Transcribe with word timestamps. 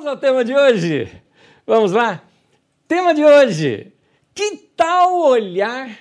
Vamos 0.00 0.12
ao 0.12 0.16
tema 0.16 0.42
de 0.42 0.56
hoje? 0.56 1.12
Vamos 1.66 1.92
lá? 1.92 2.22
Tema 2.88 3.12
de 3.12 3.22
hoje: 3.22 3.92
que 4.34 4.56
tal 4.74 5.20
olhar 5.20 5.94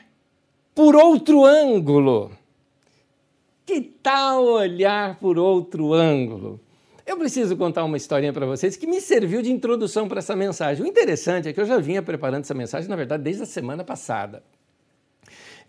por 0.73 0.95
outro 0.95 1.43
ângulo? 1.43 2.32
Que 3.66 3.82
tal 3.82 4.46
olhar 4.46 5.20
por 5.20 5.38
outro 5.38 5.93
ângulo? 5.93 6.62
Eu 7.06 7.17
preciso 7.17 7.58
contar 7.58 7.83
uma 7.83 7.98
historinha 7.98 8.32
para 8.32 8.46
vocês 8.46 8.77
que 8.77 8.88
me 8.88 9.02
serviu 9.02 9.41
de 9.41 9.52
introdução 9.52 10.07
para 10.07 10.20
essa 10.20 10.34
mensagem. 10.34 10.81
O 10.81 10.88
interessante 10.88 11.50
é 11.50 11.52
que 11.54 11.59
eu 11.59 11.66
já 11.66 11.77
vinha 11.77 12.02
preparando 12.02 12.45
essa 12.45 12.54
mensagem, 12.54 12.89
na 12.89 12.95
verdade, 12.95 13.21
desde 13.23 13.43
a 13.43 13.45
semana 13.45 13.84
passada. 13.84 14.41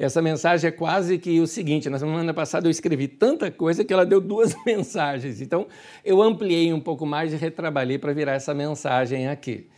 Essa 0.00 0.22
mensagem 0.22 0.66
é 0.66 0.70
quase 0.70 1.18
que 1.18 1.38
o 1.40 1.46
seguinte: 1.46 1.90
na 1.90 1.98
semana 1.98 2.32
passada 2.32 2.66
eu 2.66 2.70
escrevi 2.70 3.06
tanta 3.06 3.50
coisa 3.50 3.84
que 3.84 3.92
ela 3.92 4.06
deu 4.06 4.18
duas 4.18 4.56
mensagens. 4.64 5.42
Então 5.42 5.66
eu 6.02 6.22
ampliei 6.22 6.72
um 6.72 6.80
pouco 6.80 7.04
mais 7.04 7.34
e 7.34 7.36
retrabalhei 7.36 7.98
para 7.98 8.14
virar 8.14 8.32
essa 8.32 8.54
mensagem 8.54 9.28
aqui. 9.28 9.68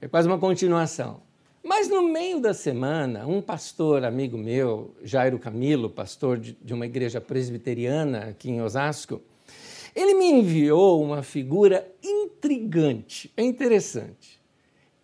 É 0.00 0.08
quase 0.08 0.26
uma 0.26 0.38
continuação. 0.38 1.20
Mas 1.62 1.90
no 1.90 2.02
meio 2.08 2.40
da 2.40 2.54
semana, 2.54 3.26
um 3.26 3.42
pastor 3.42 4.02
amigo 4.02 4.38
meu, 4.38 4.94
Jairo 5.02 5.38
Camilo, 5.38 5.90
pastor 5.90 6.38
de 6.38 6.72
uma 6.72 6.86
igreja 6.86 7.20
presbiteriana 7.20 8.30
aqui 8.30 8.48
em 8.48 8.62
Osasco, 8.62 9.20
ele 9.94 10.14
me 10.14 10.26
enviou 10.26 11.02
uma 11.02 11.22
figura 11.22 11.86
intrigante, 12.02 13.30
é 13.36 13.42
interessante. 13.42 14.40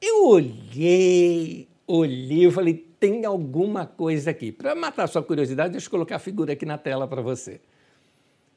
Eu 0.00 0.28
olhei, 0.28 1.68
olhei, 1.86 2.46
eu 2.46 2.52
falei, 2.52 2.91
tem 3.02 3.24
alguma 3.24 3.84
coisa 3.84 4.30
aqui. 4.30 4.52
Para 4.52 4.76
matar 4.76 5.08
sua 5.08 5.24
curiosidade, 5.24 5.72
deixa 5.72 5.88
eu 5.88 5.90
colocar 5.90 6.14
a 6.14 6.18
figura 6.20 6.52
aqui 6.52 6.64
na 6.64 6.78
tela 6.78 7.08
para 7.08 7.20
você. 7.20 7.60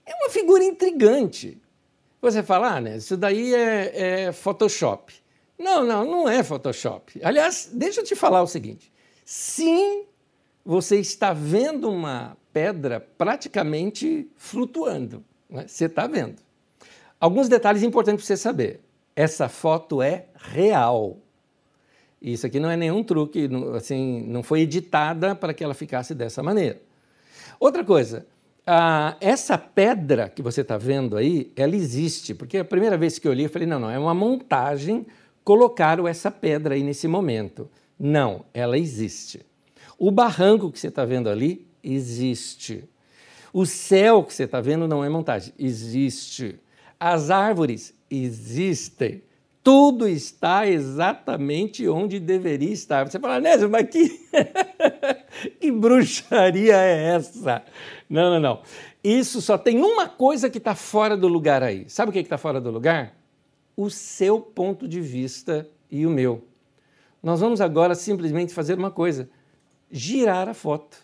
É 0.05 0.13
uma 0.13 0.29
figura 0.29 0.63
intrigante. 0.63 1.59
Você 2.21 2.43
fala, 2.43 2.75
ah, 2.75 2.79
né, 2.79 2.97
isso 2.97 3.17
daí 3.17 3.55
é, 3.55 4.27
é 4.27 4.31
Photoshop. 4.31 5.11
Não, 5.57 5.83
não, 5.83 6.05
não 6.05 6.29
é 6.29 6.43
Photoshop. 6.43 7.19
Aliás, 7.23 7.71
deixa 7.73 8.01
eu 8.01 8.03
te 8.05 8.15
falar 8.15 8.43
o 8.43 8.47
seguinte: 8.47 8.93
sim, 9.25 10.05
você 10.63 10.99
está 10.99 11.33
vendo 11.33 11.89
uma 11.89 12.37
pedra 12.53 12.99
praticamente 12.99 14.29
flutuando. 14.37 15.25
Né? 15.49 15.65
Você 15.67 15.85
está 15.85 16.05
vendo. 16.05 16.35
Alguns 17.19 17.49
detalhes 17.49 17.81
importantes 17.81 18.23
para 18.23 18.35
você 18.35 18.39
saber. 18.39 18.81
Essa 19.15 19.49
foto 19.49 20.03
é 20.03 20.27
real. 20.35 21.17
Isso 22.21 22.45
aqui 22.45 22.59
não 22.59 22.69
é 22.69 22.77
nenhum 22.77 23.03
truque, 23.03 23.49
assim, 23.75 24.25
não 24.27 24.41
foi 24.41 24.61
editada 24.61 25.35
para 25.35 25.53
que 25.53 25.63
ela 25.63 25.73
ficasse 25.73 26.15
dessa 26.15 26.41
maneira. 26.41 26.81
Outra 27.59 27.83
coisa, 27.83 28.25
essa 29.21 29.57
pedra 29.57 30.27
que 30.29 30.41
você 30.41 30.61
está 30.61 30.77
vendo 30.77 31.15
aí, 31.17 31.51
ela 31.55 31.75
existe, 31.75 32.33
porque 32.33 32.57
a 32.57 32.65
primeira 32.65 32.97
vez 32.97 33.19
que 33.19 33.27
eu 33.27 33.33
li, 33.33 33.43
eu 33.43 33.49
falei, 33.49 33.67
não, 33.67 33.79
não, 33.79 33.91
é 33.91 33.99
uma 33.99 34.13
montagem, 34.13 35.05
colocaram 35.43 36.07
essa 36.07 36.31
pedra 36.31 36.73
aí 36.73 36.83
nesse 36.83 37.07
momento. 37.07 37.69
Não, 37.97 38.43
ela 38.53 38.77
existe. 38.77 39.45
O 39.97 40.09
barranco 40.09 40.71
que 40.71 40.79
você 40.79 40.87
está 40.87 41.05
vendo 41.05 41.29
ali 41.29 41.67
existe. 41.83 42.83
O 43.53 43.65
céu 43.65 44.23
que 44.23 44.33
você 44.33 44.43
está 44.43 44.59
vendo 44.59 44.87
não 44.87 45.05
é 45.05 45.09
montagem, 45.09 45.53
existe. 45.57 46.59
As 46.99 47.29
árvores 47.29 47.93
existem 48.09 49.21
tudo 49.65 50.07
está 50.07 50.67
exatamente 50.67 51.89
onde 51.89 52.19
deveria 52.19 52.71
estar. 52.71 53.09
Você 53.09 53.19
fala, 53.19 53.39
Nésio, 53.39 53.67
mas 53.67 53.89
que, 53.89 54.21
que 55.59 55.71
bruxaria 55.71 56.75
é 56.75 57.15
essa? 57.15 57.63
Não, 58.07 58.29
não, 58.29 58.39
não. 58.39 58.61
Isso 59.03 59.41
só 59.41 59.57
tem 59.57 59.81
uma 59.81 60.07
coisa 60.07 60.51
que 60.51 60.59
está 60.59 60.75
fora 60.75 61.17
do 61.17 61.27
lugar 61.27 61.63
aí. 61.63 61.89
Sabe 61.89 62.11
o 62.11 62.13
que 62.13 62.19
está 62.19 62.37
fora 62.37 62.61
do 62.61 62.69
lugar? 62.69 63.17
O 63.75 63.89
seu 63.89 64.39
ponto 64.39 64.87
de 64.87 65.01
vista 65.01 65.67
e 65.89 66.05
o 66.05 66.11
meu. 66.11 66.47
Nós 67.23 67.39
vamos 67.39 67.59
agora 67.59 67.95
simplesmente 67.95 68.53
fazer 68.53 68.77
uma 68.77 68.91
coisa: 68.91 69.27
girar 69.89 70.47
a 70.47 70.53
foto. 70.53 70.95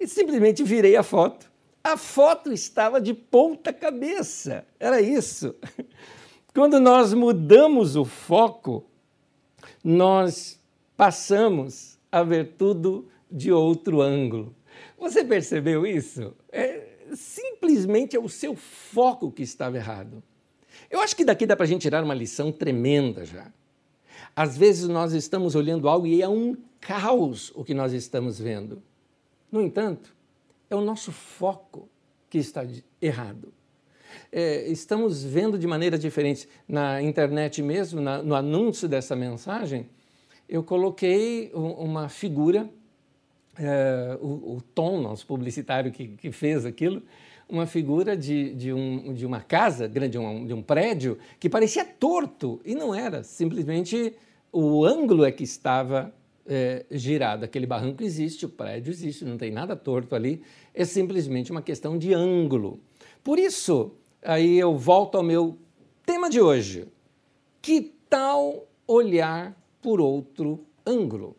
E 0.00 0.08
simplesmente 0.08 0.64
virei 0.64 0.96
a 0.96 1.04
foto. 1.04 1.48
A 1.84 1.96
foto 1.96 2.52
estava 2.52 3.00
de 3.00 3.14
ponta 3.14 3.72
cabeça. 3.72 4.66
Era 4.80 5.00
isso. 5.00 5.54
Quando 6.56 6.80
nós 6.80 7.12
mudamos 7.12 7.96
o 7.96 8.04
foco, 8.06 8.86
nós 9.84 10.58
passamos 10.96 11.98
a 12.10 12.22
ver 12.22 12.54
tudo 12.56 13.06
de 13.30 13.52
outro 13.52 14.00
ângulo. 14.00 14.56
Você 14.98 15.22
percebeu 15.22 15.86
isso? 15.86 16.34
É, 16.50 16.96
simplesmente 17.14 18.16
é 18.16 18.18
o 18.18 18.26
seu 18.26 18.56
foco 18.56 19.30
que 19.30 19.42
estava 19.42 19.76
errado. 19.76 20.22
Eu 20.90 21.00
acho 21.00 21.14
que 21.14 21.26
daqui 21.26 21.44
dá 21.44 21.54
para 21.54 21.64
a 21.64 21.68
gente 21.68 21.82
tirar 21.82 22.02
uma 22.02 22.14
lição 22.14 22.50
tremenda 22.50 23.26
já. 23.26 23.52
Às 24.34 24.56
vezes 24.56 24.88
nós 24.88 25.12
estamos 25.12 25.54
olhando 25.54 25.86
algo 25.90 26.06
e 26.06 26.22
é 26.22 26.28
um 26.28 26.56
caos 26.80 27.52
o 27.54 27.64
que 27.64 27.74
nós 27.74 27.92
estamos 27.92 28.38
vendo. 28.38 28.82
No 29.52 29.60
entanto, 29.60 30.16
é 30.70 30.74
o 30.74 30.80
nosso 30.80 31.12
foco 31.12 31.86
que 32.30 32.38
está 32.38 32.66
errado 33.02 33.52
é, 34.30 34.66
estamos 34.68 35.22
vendo 35.22 35.58
de 35.58 35.66
maneira 35.66 35.98
diferente. 35.98 36.48
Na 36.68 37.02
internet 37.02 37.62
mesmo, 37.62 38.00
na, 38.00 38.22
no 38.22 38.34
anúncio 38.34 38.88
dessa 38.88 39.16
mensagem, 39.16 39.86
eu 40.48 40.62
coloquei 40.62 41.50
uma 41.54 42.08
figura, 42.08 42.68
é, 43.58 44.18
o, 44.20 44.56
o, 44.56 44.62
Tom, 44.74 45.00
nosso 45.00 45.26
publicitário 45.26 45.90
que, 45.90 46.08
que 46.08 46.30
fez 46.30 46.64
aquilo, 46.64 47.02
uma 47.48 47.66
figura 47.66 48.16
de, 48.16 48.54
de, 48.54 48.72
um, 48.72 49.14
de 49.14 49.24
uma 49.24 49.40
casa, 49.40 49.88
de 49.88 50.18
um, 50.18 50.46
de 50.46 50.52
um 50.52 50.62
prédio, 50.62 51.18
que 51.38 51.48
parecia 51.48 51.84
torto, 51.84 52.60
e 52.64 52.74
não 52.74 52.94
era, 52.94 53.22
simplesmente 53.22 54.14
o 54.52 54.84
ângulo 54.84 55.24
é 55.24 55.32
que 55.32 55.44
estava 55.44 56.12
é, 56.46 56.84
girado. 56.90 57.44
Aquele 57.44 57.66
barranco 57.66 58.02
existe, 58.02 58.46
o 58.46 58.48
prédio 58.48 58.90
existe, 58.90 59.24
não 59.24 59.36
tem 59.36 59.50
nada 59.50 59.76
torto 59.76 60.14
ali, 60.14 60.42
é 60.72 60.84
simplesmente 60.84 61.50
uma 61.50 61.62
questão 61.62 61.98
de 61.98 62.14
ângulo. 62.14 62.80
Por 63.22 63.38
isso, 63.38 63.92
aí 64.26 64.58
eu 64.58 64.76
volto 64.76 65.16
ao 65.16 65.22
meu 65.22 65.56
tema 66.04 66.28
de 66.28 66.40
hoje. 66.40 66.88
Que 67.62 67.80
tal 68.08 68.66
olhar 68.86 69.56
por 69.80 70.00
outro 70.00 70.66
ângulo? 70.84 71.36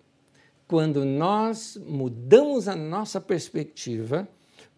Quando 0.67 1.05
nós 1.05 1.79
mudamos 1.85 2.67
a 2.67 2.75
nossa 2.75 3.21
perspectiva, 3.21 4.27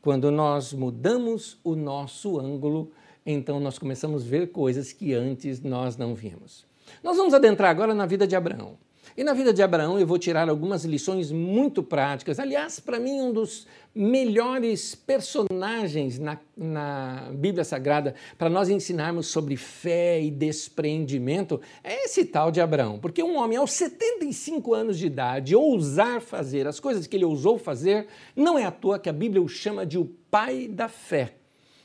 quando 0.02 0.30
nós 0.32 0.74
mudamos 0.74 1.60
o 1.64 1.76
nosso 1.76 2.40
ângulo, 2.40 2.92
então 3.26 3.60
nós 3.60 3.78
começamos 3.78 4.24
a 4.24 4.28
ver 4.28 4.52
coisas 4.52 4.94
que 4.94 5.14
antes 5.14 5.62
nós 5.62 5.98
não 5.98 6.14
vimos. 6.14 6.66
Nós 7.04 7.18
vamos 7.18 7.34
adentrar 7.34 7.70
agora 7.70 7.94
na 7.94 8.06
vida 8.06 8.28
de 8.28 8.36
Abraão. 8.36 8.78
E 9.18 9.24
na 9.24 9.34
vida 9.34 9.52
de 9.52 9.62
Abraão 9.62 10.00
eu 10.00 10.06
vou 10.06 10.18
tirar 10.18 10.50
algumas 10.50 10.86
lições 10.86 11.32
muito 11.32 11.82
práticas. 11.82 12.40
Aliás, 12.40 12.80
para 12.80 13.00
mim, 13.00 13.22
um 13.22 13.34
dos 13.34 13.68
melhores 13.94 14.94
personagens 14.96 16.20
na, 16.20 16.38
na 16.56 17.30
Bíblia 17.34 17.64
Sagrada 17.64 18.16
para 18.38 18.50
nós 18.50 18.70
ensinarmos 18.70 19.28
sobre 19.28 19.58
fé 19.58 20.22
e 20.22 20.30
despreendimento 20.30 21.60
é 21.84 22.06
esse 22.06 22.24
tal 22.26 22.52
de 22.52 22.62
Abraão. 22.62 23.00
Porque 23.00 23.24
um 23.24 23.38
homem 23.38 23.58
aos 23.58 23.72
75 23.72 24.74
anos 24.74 24.98
de 24.98 25.08
idade 25.08 25.56
ousar 25.56 26.22
fazer 26.22 26.68
as 26.68 26.80
coisas 26.80 27.08
que 27.08 27.18
ele 27.18 27.26
ousou 27.26 27.58
fazer, 27.58 28.08
não 28.36 28.58
é 28.58 28.66
à 28.66 28.72
toa 28.72 29.00
que 29.00 29.10
a 29.10 29.14
Bíblia 29.14 29.42
o 29.42 29.48
chama 29.48 29.86
de 29.86 29.98
o 29.98 30.06
pai 30.30 30.68
da 30.68 30.88
fé. 30.88 31.34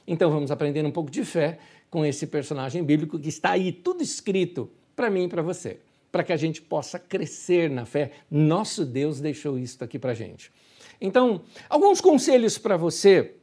Então 0.07 0.31
vamos 0.31 0.51
aprender 0.51 0.85
um 0.85 0.93
pouco 0.93 1.11
de 1.11 1.25
fé 1.25 1.59
com 1.91 2.05
esse 2.05 2.27
personagem 2.27 2.85
bíblico 2.85 3.19
que 3.19 3.29
está 3.29 3.53
aí 3.53 3.73
tudo 3.73 4.03
escrito 4.03 4.71
para 4.95 5.09
mim 5.09 5.25
e 5.25 5.29
para 5.29 5.43
você 5.43 5.79
para 6.15 6.23
que 6.23 6.33
a 6.33 6.37
gente 6.37 6.63
possa 6.63 6.97
crescer 6.97 7.69
na 7.69 7.85
fé. 7.85 8.13
Nosso 8.31 8.85
Deus 8.85 9.21
deixou 9.21 9.59
isso 9.59 9.83
aqui 9.83 9.99
para 9.99 10.13
a 10.13 10.15
gente. 10.15 10.53
Então, 11.01 11.43
alguns 11.69 12.01
conselhos 12.01 12.57
para 12.57 12.77
você 12.77 13.35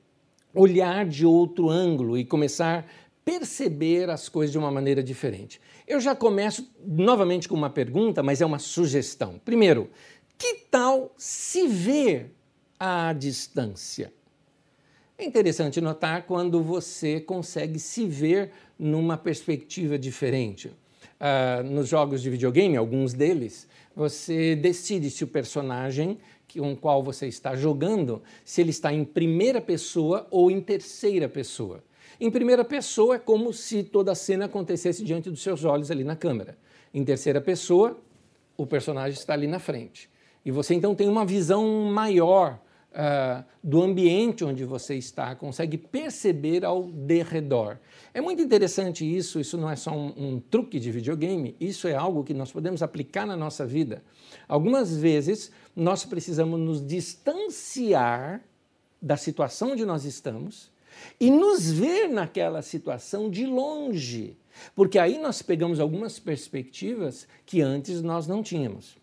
olhar 0.55 1.05
de 1.05 1.25
outro 1.25 1.69
ângulo 1.69 2.17
e 2.17 2.23
começar 2.23 2.79
a 2.79 2.83
perceber 3.25 4.09
as 4.09 4.29
coisas 4.29 4.53
de 4.53 4.57
uma 4.57 4.71
maneira 4.71 5.03
diferente. 5.03 5.59
Eu 5.85 5.99
já 5.99 6.15
começo 6.15 6.73
novamente 6.81 7.49
com 7.49 7.55
uma 7.55 7.69
pergunta, 7.69 8.23
mas 8.23 8.39
é 8.39 8.45
uma 8.45 8.57
sugestão. 8.57 9.37
Primeiro, 9.43 9.89
que 10.37 10.55
tal 10.71 11.13
se 11.17 11.67
ver 11.67 12.33
à 12.79 13.11
distância? 13.11 14.13
É 15.17 15.25
interessante 15.25 15.81
notar 15.81 16.23
quando 16.23 16.63
você 16.63 17.19
consegue 17.19 17.79
se 17.79 18.07
ver 18.07 18.53
numa 18.79 19.17
perspectiva 19.17 19.99
diferente 19.99 20.71
uh, 21.21 21.63
nos 21.63 21.87
jogos 21.87 22.21
de 22.21 22.29
videogame, 22.29 22.75
alguns 22.75 23.13
deles, 23.13 23.67
você 23.95 24.55
decide 24.55 25.09
se 25.11 25.23
o 25.23 25.27
personagem 25.27 26.17
com 26.57 26.73
o 26.73 26.75
qual 26.75 27.01
você 27.01 27.27
está 27.27 27.55
jogando, 27.55 28.21
se 28.43 28.59
ele 28.59 28.71
está 28.71 28.91
em 28.91 29.05
primeira 29.05 29.61
pessoa 29.61 30.27
ou 30.29 30.51
em 30.51 30.59
terceira 30.59 31.29
pessoa. 31.29 31.81
Em 32.19 32.29
primeira 32.29 32.65
pessoa 32.65 33.15
é 33.15 33.19
como 33.19 33.53
se 33.53 33.83
toda 33.83 34.11
a 34.11 34.15
cena 34.15 34.45
acontecesse 34.45 35.03
diante 35.03 35.29
dos 35.29 35.41
seus 35.41 35.63
olhos 35.63 35.89
ali 35.89 36.03
na 36.03 36.15
câmera. 36.15 36.57
Em 36.93 37.05
terceira 37.05 37.39
pessoa, 37.39 37.97
o 38.57 38.65
personagem 38.67 39.17
está 39.17 39.33
ali 39.33 39.47
na 39.47 39.59
frente. 39.59 40.09
E 40.43 40.51
você 40.51 40.73
então 40.73 40.93
tem 40.93 41.07
uma 41.07 41.25
visão 41.25 41.85
maior 41.85 42.59
uh, 42.91 43.43
do 43.63 43.81
ambiente 43.81 44.43
onde 44.43 44.65
você 44.65 44.95
está, 44.95 45.35
consegue 45.35 45.77
perceber 45.77 46.65
ao 46.65 46.83
derredor. 46.83 47.77
É 48.13 48.21
muito 48.21 48.41
interessante 48.41 49.05
isso, 49.05 49.39
isso 49.39 49.57
não 49.57 49.69
é 49.69 49.75
só 49.75 49.91
um, 49.91 50.13
um 50.17 50.39
truque 50.39 50.79
de 50.79 50.91
videogame, 50.91 51.55
isso 51.59 51.87
é 51.87 51.95
algo 51.95 52.23
que 52.23 52.33
nós 52.33 52.51
podemos 52.51 52.81
aplicar 52.83 53.25
na 53.25 53.37
nossa 53.37 53.65
vida. 53.65 54.03
Algumas 54.47 54.95
vezes 54.95 55.51
nós 55.75 56.03
precisamos 56.03 56.59
nos 56.59 56.85
distanciar 56.85 58.43
da 59.01 59.17
situação 59.17 59.71
onde 59.71 59.85
nós 59.85 60.05
estamos 60.05 60.71
e 61.19 61.31
nos 61.31 61.71
ver 61.71 62.07
naquela 62.09 62.61
situação 62.61 63.29
de 63.29 63.45
longe, 63.45 64.37
porque 64.75 64.99
aí 64.99 65.17
nós 65.17 65.41
pegamos 65.41 65.79
algumas 65.79 66.19
perspectivas 66.19 67.27
que 67.45 67.61
antes 67.61 68.01
nós 68.01 68.27
não 68.27 68.43
tínhamos. 68.43 68.97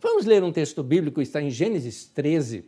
Vamos 0.00 0.24
ler 0.26 0.42
um 0.42 0.52
texto 0.52 0.82
bíblico, 0.82 1.20
está 1.20 1.40
em 1.40 1.50
Gênesis 1.50 2.06
13, 2.06 2.64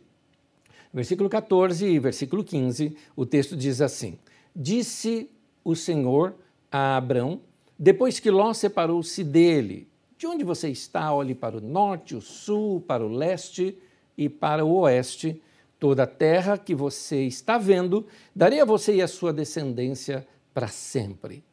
versículo 0.97 1.29
14 1.29 1.85
e 1.85 1.99
versículo 1.99 2.43
15. 2.43 2.97
O 3.15 3.23
texto 3.23 3.55
diz 3.55 3.81
assim: 3.81 4.17
Disse 4.55 5.29
o 5.63 5.75
Senhor 5.75 6.33
a 6.71 6.97
Abrão, 6.97 7.39
depois 7.77 8.19
que 8.19 8.31
Ló 8.31 8.51
separou-se 8.51 9.23
dele: 9.23 9.87
De 10.17 10.25
onde 10.25 10.43
você 10.43 10.69
está? 10.69 11.13
Olhe 11.13 11.35
para 11.35 11.57
o 11.57 11.61
norte, 11.61 12.15
o 12.15 12.21
sul, 12.21 12.81
para 12.81 13.05
o 13.05 13.09
leste 13.09 13.77
e 14.17 14.27
para 14.27 14.65
o 14.65 14.79
oeste. 14.79 15.39
Toda 15.79 16.03
a 16.03 16.07
terra 16.07 16.57
que 16.57 16.73
você 16.73 17.25
está 17.25 17.59
vendo, 17.59 18.07
darei 18.35 18.59
a 18.59 18.65
você 18.65 18.95
e 18.95 19.01
a 19.03 19.07
sua 19.07 19.31
descendência 19.31 20.27
para 20.51 20.67
sempre. 20.67 21.43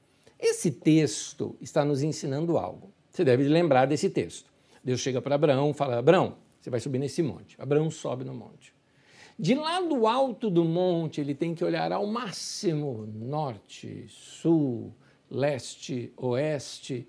Esse 0.40 0.70
texto 0.70 1.54
está 1.60 1.84
nos 1.84 2.02
ensinando 2.02 2.56
algo. 2.56 2.90
Você 3.10 3.22
deve 3.22 3.44
lembrar 3.44 3.84
desse 3.84 4.08
texto. 4.08 4.50
Deus 4.82 5.00
chega 5.00 5.20
para 5.20 5.34
Abraão 5.34 5.74
fala: 5.74 5.98
Abraão, 5.98 6.36
você 6.58 6.70
vai 6.70 6.80
subir 6.80 6.98
nesse 6.98 7.22
monte. 7.22 7.54
Abraão 7.60 7.90
sobe 7.90 8.24
no 8.24 8.32
monte. 8.32 8.73
De 9.38 9.54
lá 9.54 9.80
do 9.80 10.06
alto 10.06 10.48
do 10.48 10.64
monte, 10.64 11.20
ele 11.20 11.34
tem 11.34 11.54
que 11.54 11.64
olhar 11.64 11.90
ao 11.90 12.06
máximo 12.06 13.08
norte, 13.14 14.06
sul, 14.08 14.94
leste, 15.28 16.12
oeste. 16.16 17.08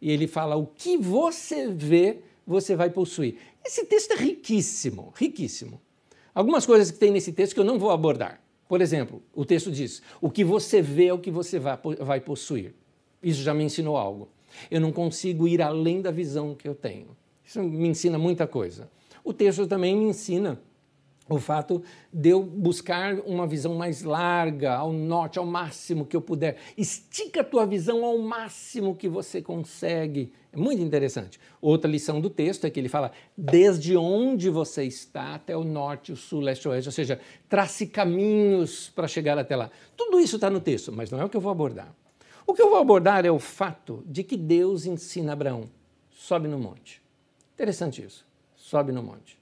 E 0.00 0.10
ele 0.10 0.26
fala: 0.26 0.56
o 0.56 0.66
que 0.66 0.96
você 0.96 1.68
vê, 1.68 2.18
você 2.44 2.74
vai 2.74 2.90
possuir. 2.90 3.36
Esse 3.64 3.84
texto 3.84 4.12
é 4.12 4.16
riquíssimo, 4.16 5.12
riquíssimo. 5.16 5.80
Algumas 6.34 6.66
coisas 6.66 6.90
que 6.90 6.98
tem 6.98 7.12
nesse 7.12 7.32
texto 7.32 7.54
que 7.54 7.60
eu 7.60 7.64
não 7.64 7.78
vou 7.78 7.90
abordar. 7.90 8.42
Por 8.68 8.80
exemplo, 8.80 9.22
o 9.32 9.44
texto 9.44 9.70
diz: 9.70 10.02
o 10.20 10.28
que 10.28 10.42
você 10.42 10.82
vê 10.82 11.06
é 11.06 11.12
o 11.12 11.18
que 11.18 11.30
você 11.30 11.58
vai 11.58 12.20
possuir. 12.20 12.74
Isso 13.22 13.42
já 13.42 13.54
me 13.54 13.62
ensinou 13.62 13.96
algo. 13.96 14.28
Eu 14.68 14.80
não 14.80 14.90
consigo 14.90 15.46
ir 15.46 15.62
além 15.62 16.02
da 16.02 16.10
visão 16.10 16.54
que 16.54 16.66
eu 16.66 16.74
tenho. 16.74 17.16
Isso 17.44 17.62
me 17.62 17.88
ensina 17.88 18.18
muita 18.18 18.46
coisa. 18.46 18.90
O 19.22 19.32
texto 19.32 19.66
também 19.66 19.96
me 19.96 20.06
ensina 20.06 20.60
o 21.30 21.38
fato 21.38 21.82
de 22.12 22.30
eu 22.30 22.42
buscar 22.42 23.14
uma 23.20 23.46
visão 23.46 23.74
mais 23.74 24.02
larga, 24.02 24.74
ao 24.74 24.92
norte, 24.92 25.38
ao 25.38 25.46
máximo 25.46 26.04
que 26.04 26.16
eu 26.16 26.20
puder. 26.20 26.56
Estica 26.76 27.42
a 27.42 27.44
tua 27.44 27.64
visão 27.64 28.04
ao 28.04 28.18
máximo 28.18 28.96
que 28.96 29.08
você 29.08 29.40
consegue. 29.40 30.32
É 30.52 30.56
muito 30.56 30.82
interessante. 30.82 31.38
Outra 31.60 31.88
lição 31.88 32.20
do 32.20 32.28
texto 32.28 32.64
é 32.64 32.70
que 32.70 32.80
ele 32.80 32.88
fala 32.88 33.12
desde 33.38 33.96
onde 33.96 34.50
você 34.50 34.84
está 34.84 35.36
até 35.36 35.56
o 35.56 35.62
norte, 35.62 36.10
o 36.10 36.16
sul, 36.16 36.40
leste, 36.40 36.68
oeste, 36.68 36.88
ou 36.88 36.92
seja, 36.92 37.20
trace 37.48 37.86
caminhos 37.86 38.90
para 38.90 39.06
chegar 39.06 39.38
até 39.38 39.54
lá. 39.54 39.70
Tudo 39.96 40.18
isso 40.18 40.34
está 40.34 40.50
no 40.50 40.60
texto, 40.60 40.90
mas 40.92 41.10
não 41.10 41.20
é 41.20 41.24
o 41.24 41.28
que 41.28 41.36
eu 41.36 41.40
vou 41.40 41.52
abordar. 41.52 41.94
O 42.44 42.52
que 42.52 42.60
eu 42.60 42.68
vou 42.68 42.80
abordar 42.80 43.24
é 43.24 43.30
o 43.30 43.38
fato 43.38 44.02
de 44.04 44.24
que 44.24 44.36
Deus 44.36 44.84
ensina 44.84 45.32
Abraão: 45.32 45.70
sobe 46.10 46.48
no 46.48 46.58
monte. 46.58 47.00
Interessante 47.54 48.02
isso. 48.02 48.26
Sobe 48.56 48.90
no 48.90 49.02
monte. 49.02 49.39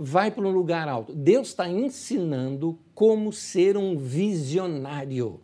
Vai 0.00 0.30
para 0.30 0.46
um 0.46 0.52
lugar 0.52 0.88
alto. 0.88 1.12
Deus 1.12 1.48
está 1.48 1.68
ensinando 1.68 2.78
como 2.94 3.32
ser 3.32 3.76
um 3.76 3.96
visionário. 3.96 5.40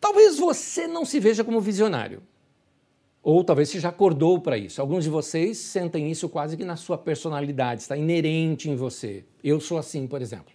Talvez 0.00 0.36
você 0.36 0.88
não 0.88 1.04
se 1.04 1.20
veja 1.20 1.44
como 1.44 1.60
visionário. 1.60 2.20
Ou 3.22 3.44
talvez 3.44 3.68
você 3.68 3.78
já 3.78 3.90
acordou 3.90 4.40
para 4.40 4.58
isso. 4.58 4.80
Alguns 4.80 5.04
de 5.04 5.10
vocês 5.10 5.58
sentem 5.58 6.10
isso 6.10 6.28
quase 6.28 6.56
que 6.56 6.64
na 6.64 6.74
sua 6.74 6.98
personalidade, 6.98 7.82
está 7.82 7.96
inerente 7.96 8.68
em 8.68 8.74
você. 8.74 9.24
Eu 9.44 9.60
sou 9.60 9.78
assim, 9.78 10.06
por 10.06 10.20
exemplo. 10.20 10.52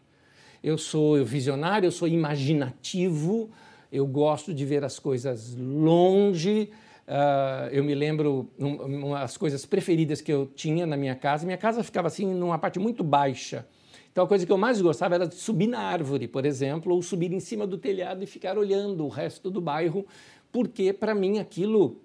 Eu 0.61 0.77
sou 0.77 1.23
visionário, 1.23 1.87
eu 1.87 1.91
sou 1.91 2.07
imaginativo, 2.07 3.49
eu 3.91 4.05
gosto 4.05 4.53
de 4.53 4.65
ver 4.65 4.83
as 4.83 4.99
coisas 4.99 5.55
longe. 5.55 6.69
Uh, 7.07 7.67
eu 7.71 7.83
me 7.83 7.93
lembro 7.93 8.49
um, 8.57 9.07
um, 9.07 9.15
as 9.15 9.35
coisas 9.35 9.65
preferidas 9.65 10.21
que 10.21 10.31
eu 10.31 10.45
tinha 10.45 10.85
na 10.85 10.95
minha 10.95 11.15
casa. 11.15 11.45
Minha 11.45 11.57
casa 11.57 11.83
ficava 11.83 12.07
assim 12.07 12.25
numa 12.25 12.57
parte 12.57 12.79
muito 12.79 13.03
baixa. 13.03 13.65
Então 14.11 14.23
a 14.23 14.27
coisa 14.27 14.45
que 14.45 14.51
eu 14.51 14.57
mais 14.57 14.79
gostava 14.79 15.15
era 15.15 15.27
de 15.27 15.35
subir 15.35 15.67
na 15.67 15.79
árvore, 15.79 16.27
por 16.27 16.45
exemplo, 16.45 16.93
ou 16.93 17.01
subir 17.01 17.33
em 17.33 17.39
cima 17.39 17.65
do 17.65 17.77
telhado 17.77 18.23
e 18.23 18.27
ficar 18.27 18.57
olhando 18.57 19.03
o 19.03 19.09
resto 19.09 19.49
do 19.49 19.59
bairro, 19.59 20.05
porque 20.51 20.93
para 20.93 21.15
mim 21.15 21.39
aquilo 21.39 21.99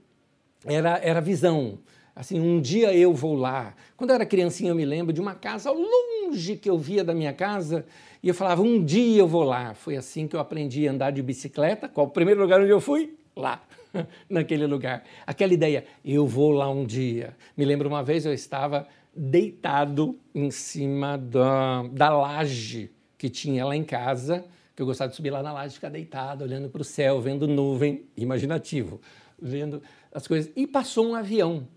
era 0.65 0.99
era 0.99 1.21
visão. 1.21 1.79
Assim, 2.17 2.41
um 2.41 2.61
dia 2.61 2.93
eu 2.93 3.15
vou 3.15 3.35
lá. 3.35 3.77
Quando 3.97 4.11
eu 4.11 4.17
era 4.17 4.27
criancinha, 4.27 4.73
eu 4.73 4.75
me 4.75 4.85
lembro 4.85 5.13
de 5.13 5.21
uma 5.21 5.37
casa 5.37 5.69
ao 5.69 5.77
longe 5.77 6.57
que 6.57 6.69
eu 6.69 6.77
via 6.77 7.05
da 7.05 7.15
minha 7.15 7.33
casa 7.33 7.87
e 8.21 8.29
eu 8.29 8.35
falava, 8.35 8.61
um 8.61 8.83
dia 8.83 9.21
eu 9.21 9.29
vou 9.29 9.45
lá. 9.45 9.75
Foi 9.75 9.97
assim 9.97 10.27
que 10.27 10.35
eu 10.35 10.41
aprendi 10.41 10.89
a 10.89 10.91
andar 10.91 11.13
de 11.13 11.23
bicicleta. 11.23 11.89
Qual 11.89 12.09
o 12.09 12.11
primeiro 12.11 12.41
lugar 12.41 12.61
onde 12.61 12.71
eu 12.71 12.81
fui? 12.81 13.17
Lá, 13.39 13.63
naquele 14.29 14.67
lugar. 14.67 15.05
Aquela 15.25 15.55
ideia, 15.55 15.85
eu 16.05 16.27
vou 16.27 16.51
lá 16.51 16.69
um 16.69 16.85
dia. 16.85 17.37
Me 17.57 17.65
lembro 17.65 17.89
uma 17.89 18.03
vez 18.03 18.27
eu 18.27 18.35
estava 18.35 18.89
deitado 19.15 20.19
em 20.35 20.51
cima 20.51 21.17
da, 21.17 21.85
da 21.85 22.11
laje 22.11 22.91
que 23.17 23.31
tinha 23.31 23.65
lá 23.65 23.77
em 23.77 23.85
casa, 23.85 24.45
que 24.75 24.83
eu 24.83 24.87
gostava 24.87 25.11
de 25.11 25.17
subir 25.17 25.31
lá 25.31 25.41
na 25.41 25.53
laje, 25.53 25.75
ficar 25.75 25.89
deitado, 25.89 26.43
olhando 26.43 26.69
para 26.69 26.83
o 26.83 26.85
céu, 26.85 27.21
vendo 27.21 27.47
nuvem, 27.47 28.07
imaginativo, 28.17 29.01
vendo 29.41 29.81
as 30.13 30.27
coisas. 30.27 30.51
E 30.57 30.67
passou 30.67 31.07
um 31.07 31.15
avião. 31.15 31.69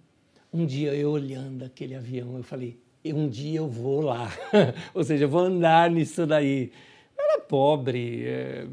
Um 0.52 0.66
dia 0.66 0.96
eu 0.96 1.12
olhando 1.12 1.64
aquele 1.64 1.94
avião, 1.94 2.38
eu 2.38 2.44
falei, 2.44 2.80
um 3.06 3.30
dia 3.30 3.60
eu 3.60 3.68
vou 3.68 4.02
lá, 4.02 4.32
ou 4.96 5.04
seja, 5.04 5.26
eu 5.26 5.30
vou 5.30 5.42
andar 5.42 5.92
nisso 5.92 6.26
daí. 6.26 6.72
Era 7.24 7.40
pobre, 7.40 8.26
é, 8.26 8.68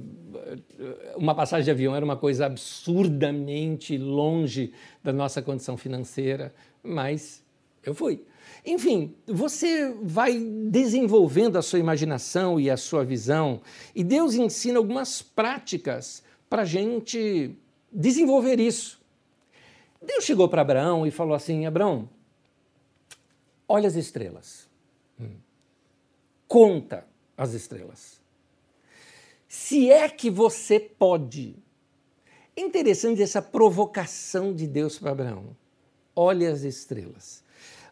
uma 1.17 1.35
passagem 1.35 1.65
de 1.65 1.71
avião 1.71 1.95
era 1.95 2.05
uma 2.05 2.17
coisa 2.17 2.47
absurdamente 2.47 3.99
longe 3.99 4.73
da 5.03 5.13
nossa 5.13 5.43
condição 5.43 5.77
financeira, 5.77 6.55
mas 6.83 7.43
eu 7.83 7.95
fui. 7.95 8.25
Enfim, 8.65 9.15
você 9.27 9.95
vai 10.03 10.39
desenvolvendo 10.39 11.57
a 11.57 11.63
sua 11.63 11.79
imaginação 11.79 12.59
e 12.59 12.71
a 12.71 12.77
sua 12.77 13.05
visão, 13.05 13.61
e 13.95 14.03
Deus 14.03 14.35
ensina 14.35 14.79
algumas 14.79 15.23
práticas 15.23 16.23
para 16.49 16.63
a 16.63 16.65
gente 16.65 17.55
desenvolver 17.93 18.59
isso. 18.61 19.01
Deus 20.01 20.25
chegou 20.25 20.49
para 20.49 20.63
Abraão 20.63 21.07
e 21.07 21.11
falou 21.11 21.35
assim: 21.35 21.67
Abraão, 21.67 22.09
olha 23.69 23.89
as 23.89 23.97
estrelas. 23.97 24.69
Hum. 25.21 25.37
Conta 26.47 27.07
as 27.37 27.53
estrelas. 27.53 28.18
Se 29.49 29.91
é 29.91 30.09
que 30.11 30.29
você 30.29 30.79
pode. 30.79 31.57
Interessante 32.55 33.23
essa 33.23 33.41
provocação 33.41 34.55
de 34.55 34.67
Deus 34.67 34.99
para 34.99 35.13
Abraão. 35.13 35.57
Olha 36.15 36.51
as 36.51 36.63
estrelas. 36.63 37.43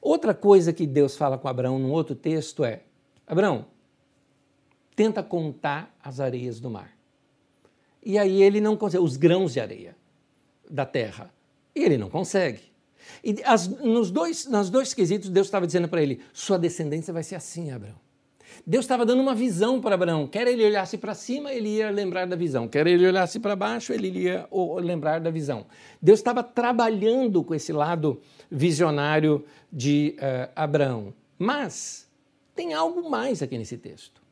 Outra 0.03 0.35
coisa 0.35 0.73
que 0.73 0.87
Deus 0.87 1.17
fala 1.17 1.39
com 1.39 1.49
Abraão 1.49 1.79
num 1.79 1.91
outro 1.91 2.15
texto 2.15 2.63
é: 2.63 2.83
Abraão, 3.27 3.67
tenta 4.95 5.23
contar 5.23 5.97
as 6.03 6.21
areias 6.21 6.61
do 6.61 6.69
mar. 6.69 6.95
E 8.05 8.19
aí 8.19 8.43
ele 8.43 8.61
não 8.61 8.77
consegue, 8.77 9.03
os 9.03 9.17
grãos 9.17 9.53
de 9.55 9.61
areia 9.61 9.97
da 10.69 10.85
terra. 10.85 11.33
E 11.75 11.83
ele 11.83 11.97
não 11.97 12.11
consegue. 12.11 12.63
E 13.23 13.43
as, 13.45 13.67
nos, 13.67 14.11
dois, 14.11 14.47
nos 14.47 14.69
dois 14.69 14.93
quesitos, 14.93 15.29
Deus 15.31 15.47
estava 15.47 15.67
dizendo 15.67 15.89
para 15.89 16.03
ele: 16.03 16.21
sua 16.33 16.59
descendência 16.59 17.13
vai 17.13 17.23
ser 17.23 17.37
assim, 17.37 17.71
Abraão. 17.71 18.06
Deus 18.65 18.85
estava 18.85 19.05
dando 19.05 19.21
uma 19.21 19.35
visão 19.35 19.81
para 19.81 19.95
Abraão. 19.95 20.27
Quer 20.27 20.47
ele 20.47 20.65
olhasse 20.65 20.97
para 20.97 21.15
cima, 21.15 21.53
ele 21.53 21.69
ia 21.77 21.91
lembrar 21.91 22.27
da 22.27 22.37
visão. 22.37 22.69
Quer 22.69 22.87
ele 22.87 23.07
olhasse 23.07 23.41
para 23.41 23.57
baixo, 23.57 23.93
ele 23.93 24.09
ia 24.09 24.49
lembrar 24.81 25.21
da 25.21 25.31
visão. 25.31 25.67
Deus 26.01 26.21
estava 26.21 26.43
trabalhando 26.43 27.43
com 27.43 27.55
esse 27.55 27.73
lado 27.73 28.21
visionário 28.51 29.45
de 29.73 30.17
uh, 30.19 30.51
Abraão. 30.55 31.13
Mas 31.39 32.09
tem 32.55 32.73
algo 32.73 33.11
mais 33.11 33.43
aqui 33.43 33.59
nesse 33.59 33.77
texto. 33.77 34.23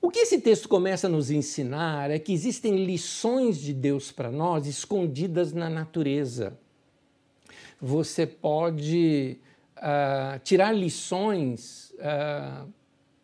O 0.00 0.10
que 0.10 0.20
esse 0.20 0.40
texto 0.40 0.68
começa 0.68 1.06
a 1.06 1.10
nos 1.10 1.30
ensinar 1.30 2.10
é 2.10 2.18
que 2.18 2.32
existem 2.32 2.84
lições 2.84 3.58
de 3.58 3.72
Deus 3.72 4.12
para 4.12 4.30
nós 4.30 4.66
escondidas 4.66 5.52
na 5.52 5.70
natureza 5.70 6.58
você 7.80 8.26
pode 8.26 9.38
uh, 9.76 10.38
tirar 10.42 10.72
lições. 10.72 11.92
Uh, 11.98 12.66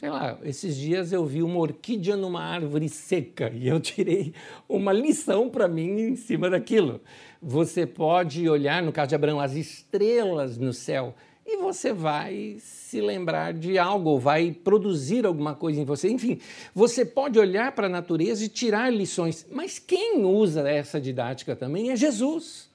sei 0.01 0.09
lá, 0.09 0.39
esses 0.43 0.77
dias 0.77 1.13
eu 1.13 1.27
vi 1.27 1.43
uma 1.43 1.59
orquídea 1.59 2.17
numa 2.17 2.43
árvore 2.43 2.89
seca 2.89 3.53
e 3.55 3.69
eu 3.69 3.79
tirei 3.79 4.33
uma 4.67 4.95
lição 4.95 5.51
para 5.51 5.69
mim 5.69 6.01
em 6.01 6.17
cima 6.17 6.49
daquilo. 6.49 7.03
Você 7.43 7.87
pode 7.87 8.49
olhar, 8.49 8.83
no 8.83 8.93
caso 8.93 9.11
de 9.11 9.15
Abraão, 9.15 9.39
as 9.39 9.53
estrelas 9.53 10.57
no 10.57 10.73
céu 10.73 11.15
e 11.45 11.59
você 11.59 11.93
vai 11.93 12.57
se 12.61 12.99
lembrar 12.99 13.53
de 13.53 13.77
algo, 13.77 14.19
vai 14.19 14.53
produzir 14.53 15.27
alguma 15.27 15.55
coisa 15.55 15.79
em 15.79 15.85
você. 15.85 16.09
Enfim, 16.09 16.41
você 16.75 17.05
pode 17.05 17.39
olhar 17.39 17.73
para 17.73 17.87
a 17.87 17.91
natureza 17.91 18.43
e 18.43 18.49
tirar 18.49 18.91
lições, 18.91 19.47
mas 19.51 19.79
quem 19.79 20.25
usa 20.25 20.67
essa 20.67 20.99
didática 20.99 21.55
também 21.55 21.91
é 21.91 21.97
Jesus. 21.97 22.71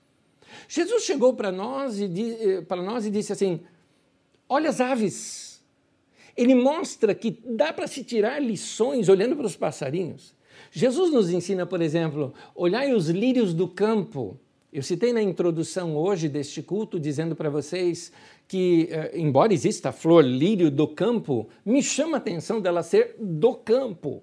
Jesus 0.68 1.04
chegou 1.04 1.34
para 1.34 1.52
nós, 1.52 2.00
e, 2.00 2.06
eh, 2.40 2.62
para 2.62 2.84
nós 2.84 3.04
e 3.04 3.10
disse 3.10 3.34
assim: 3.34 3.62
Olha 4.48 4.70
as 4.70 4.80
aves. 4.80 5.55
Ele 6.36 6.56
mostra 6.56 7.16
que 7.16 7.40
dá 7.46 7.72
para 7.72 7.88
se 7.88 8.04
tirar 8.04 8.42
lições 8.42 9.10
olhando 9.10 9.36
para 9.36 9.46
os 9.46 9.56
passarinhos. 9.56 10.36
Jesus 10.72 11.12
nos 11.12 11.30
ensina, 11.30 11.66
por 11.66 11.82
exemplo, 11.82 12.34
olhai 12.54 12.94
os 12.94 13.10
lírios 13.10 13.54
do 13.54 13.68
campo. 13.68 14.38
Eu 14.72 14.84
citei 14.84 15.14
na 15.14 15.22
introdução 15.22 15.96
hoje 15.96 16.28
deste 16.28 16.62
culto, 16.62 17.00
dizendo 17.00 17.36
para 17.36 17.50
vocês 17.50 18.12
que, 18.48 18.90
eh, 18.92 19.12
embora 19.16 19.54
exista 19.54 19.90
a 19.90 19.94
flor 19.94 20.24
lírio 20.24 20.70
do 20.70 20.88
campo, 20.88 21.48
me 21.66 21.82
chama 21.82 22.18
a 22.18 22.20
atenção 22.20 22.60
dela 22.60 22.84
ser 22.84 23.16
do 23.18 23.54
campo. 23.54 24.22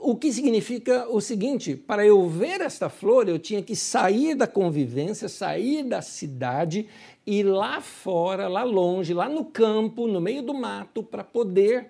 O 0.00 0.16
que 0.16 0.32
significa 0.32 1.08
o 1.08 1.20
seguinte: 1.20 1.76
para 1.76 2.06
eu 2.06 2.28
ver 2.28 2.60
esta 2.60 2.88
flor, 2.88 3.28
eu 3.28 3.38
tinha 3.38 3.62
que 3.62 3.74
sair 3.74 4.34
da 4.34 4.46
convivência, 4.46 5.28
sair 5.28 5.82
da 5.82 6.00
cidade 6.00 6.88
e 7.26 7.42
lá 7.42 7.80
fora, 7.80 8.48
lá 8.48 8.62
longe, 8.62 9.12
lá 9.12 9.28
no 9.28 9.44
campo, 9.44 10.06
no 10.06 10.20
meio 10.20 10.42
do 10.42 10.54
mato, 10.54 11.02
para 11.02 11.22
poder 11.22 11.88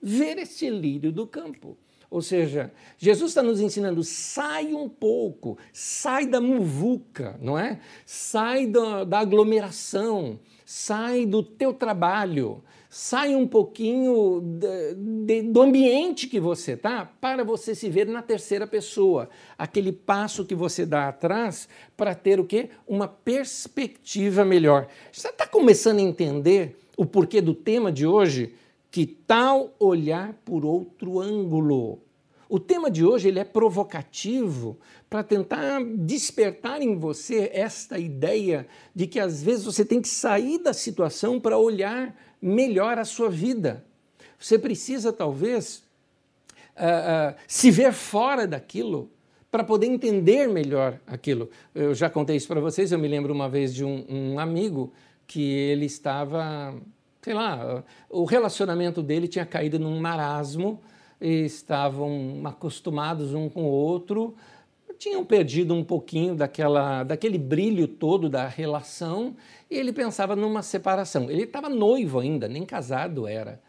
ver 0.00 0.38
este 0.38 0.70
lírio 0.70 1.10
do 1.10 1.26
campo. 1.26 1.76
Ou 2.10 2.20
seja, 2.20 2.72
Jesus 2.98 3.30
está 3.30 3.42
nos 3.42 3.60
ensinando, 3.60 4.02
sai 4.02 4.74
um 4.74 4.88
pouco, 4.88 5.56
sai 5.72 6.26
da 6.26 6.40
muvuca, 6.40 7.38
não 7.40 7.56
é? 7.56 7.80
Sai 8.04 8.66
da, 8.66 9.04
da 9.04 9.20
aglomeração, 9.20 10.40
sai 10.64 11.24
do 11.24 11.40
teu 11.40 11.72
trabalho, 11.72 12.64
sai 12.92 13.36
um 13.36 13.46
pouquinho 13.46 14.40
de, 14.40 14.94
de, 14.96 15.42
do 15.42 15.62
ambiente 15.62 16.26
que 16.26 16.40
você 16.40 16.72
está 16.72 17.06
para 17.20 17.44
você 17.44 17.72
se 17.72 17.88
ver 17.88 18.08
na 18.08 18.20
terceira 18.20 18.66
pessoa. 18.66 19.30
Aquele 19.56 19.92
passo 19.92 20.44
que 20.44 20.56
você 20.56 20.84
dá 20.84 21.08
atrás 21.08 21.68
para 21.96 22.16
ter 22.16 22.40
o 22.40 22.44
quê? 22.44 22.68
Uma 22.88 23.06
perspectiva 23.06 24.44
melhor. 24.44 24.88
Você 25.12 25.28
está 25.28 25.46
começando 25.46 26.00
a 26.00 26.02
entender 26.02 26.76
o 26.96 27.06
porquê 27.06 27.40
do 27.40 27.54
tema 27.54 27.92
de 27.92 28.04
hoje? 28.04 28.54
Que 28.90 29.06
tal 29.06 29.72
olhar 29.78 30.34
por 30.44 30.64
outro 30.64 31.20
ângulo? 31.20 32.00
O 32.50 32.58
tema 32.58 32.90
de 32.90 33.04
hoje 33.04 33.28
ele 33.28 33.38
é 33.38 33.44
provocativo 33.44 34.76
para 35.08 35.22
tentar 35.22 35.80
despertar 35.98 36.82
em 36.82 36.96
você 36.96 37.48
esta 37.54 37.96
ideia 37.96 38.66
de 38.92 39.06
que 39.06 39.20
às 39.20 39.40
vezes 39.40 39.64
você 39.64 39.84
tem 39.84 40.02
que 40.02 40.08
sair 40.08 40.58
da 40.58 40.72
situação 40.72 41.38
para 41.38 41.56
olhar 41.56 42.12
melhor 42.42 42.98
a 42.98 43.04
sua 43.04 43.30
vida. 43.30 43.84
Você 44.36 44.58
precisa 44.58 45.12
talvez 45.12 45.84
uh, 46.76 47.30
uh, 47.30 47.36
se 47.46 47.70
ver 47.70 47.92
fora 47.92 48.48
daquilo 48.48 49.08
para 49.48 49.62
poder 49.62 49.86
entender 49.86 50.48
melhor 50.48 50.98
aquilo. 51.06 51.48
Eu 51.72 51.94
já 51.94 52.10
contei 52.10 52.34
isso 52.34 52.48
para 52.48 52.60
vocês. 52.60 52.90
Eu 52.90 52.98
me 52.98 53.06
lembro 53.06 53.32
uma 53.32 53.48
vez 53.48 53.72
de 53.72 53.84
um, 53.84 54.04
um 54.08 54.40
amigo 54.40 54.92
que 55.24 55.40
ele 55.40 55.86
estava, 55.86 56.74
sei 57.22 57.32
lá, 57.32 57.84
o 58.08 58.24
relacionamento 58.24 59.04
dele 59.04 59.28
tinha 59.28 59.46
caído 59.46 59.78
num 59.78 60.00
marasmo 60.00 60.80
estavam 61.20 62.40
acostumados 62.44 63.34
um 63.34 63.48
com 63.48 63.64
o 63.64 63.70
outro, 63.70 64.34
tinham 64.98 65.24
perdido 65.24 65.74
um 65.74 65.82
pouquinho 65.82 66.34
daquela, 66.34 67.02
daquele 67.02 67.38
brilho 67.38 67.88
todo 67.88 68.28
da 68.28 68.46
relação 68.46 69.34
e 69.70 69.76
ele 69.76 69.92
pensava 69.92 70.36
numa 70.36 70.62
separação. 70.62 71.30
Ele 71.30 71.44
estava 71.44 71.70
noivo 71.70 72.20
ainda, 72.20 72.46
nem 72.46 72.66
casado 72.66 73.26
era. 73.26 73.60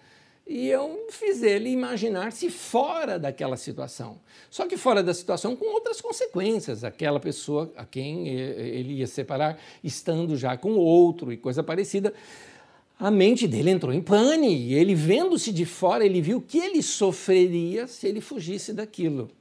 E 0.45 0.67
eu 0.67 1.07
fiz 1.09 1.41
ele 1.41 1.69
imaginar-se 1.69 2.49
fora 2.49 3.17
daquela 3.17 3.55
situação. 3.55 4.19
Só 4.49 4.67
que 4.67 4.75
fora 4.75 5.01
da 5.01 5.13
situação 5.13 5.55
com 5.55 5.65
outras 5.73 6.01
consequências. 6.01 6.83
Aquela 6.83 7.21
pessoa 7.21 7.71
a 7.77 7.85
quem 7.85 8.27
ele 8.27 8.95
ia 8.95 9.07
separar 9.07 9.57
estando 9.81 10.35
já 10.35 10.57
com 10.57 10.73
outro 10.73 11.31
e 11.31 11.37
coisa 11.37 11.63
parecida 11.63 12.13
a 13.01 13.09
mente 13.09 13.47
dele 13.47 13.71
entrou 13.71 13.91
em 13.91 13.99
pane 13.99 14.55
e 14.55 14.75
ele, 14.75 14.93
vendo-se 14.93 15.51
de 15.51 15.65
fora, 15.65 16.05
ele 16.05 16.21
viu 16.21 16.39
que 16.39 16.59
ele 16.59 16.83
sofreria 16.83 17.87
se 17.87 18.05
ele 18.05 18.21
fugisse 18.21 18.71
daquilo. 18.73 19.31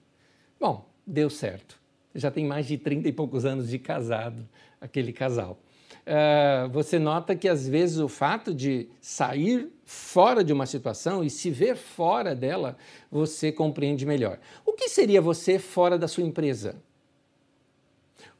Bom, 0.59 0.89
deu 1.07 1.29
certo. 1.29 1.79
Já 2.15 2.31
tem 2.31 2.47
mais 2.47 2.67
de 2.67 2.79
30 2.79 3.09
e 3.09 3.13
poucos 3.13 3.45
anos 3.45 3.69
de 3.69 3.79
casado, 3.79 4.49
aquele 4.81 5.13
casal. 5.13 5.61
Uh, 6.07 6.71
você 6.71 6.99
nota 6.99 7.37
que 7.37 7.47
às 7.47 7.69
vezes 7.69 7.99
o 7.99 8.09
fato 8.09 8.55
de 8.55 8.89
sair 8.99 9.71
fora 9.85 10.43
de 10.43 10.55
uma 10.55 10.65
situação 10.65 11.23
e 11.23 11.29
se 11.29 11.51
ver 11.51 11.77
fora 11.77 12.35
dela, 12.35 12.79
você 13.11 13.53
compreende 13.53 14.07
melhor. 14.07 14.39
O 14.65 14.73
que 14.73 14.89
seria 14.89 15.21
você 15.21 15.59
fora 15.59 15.99
da 15.99 16.09
sua 16.09 16.25
empresa? 16.25 16.83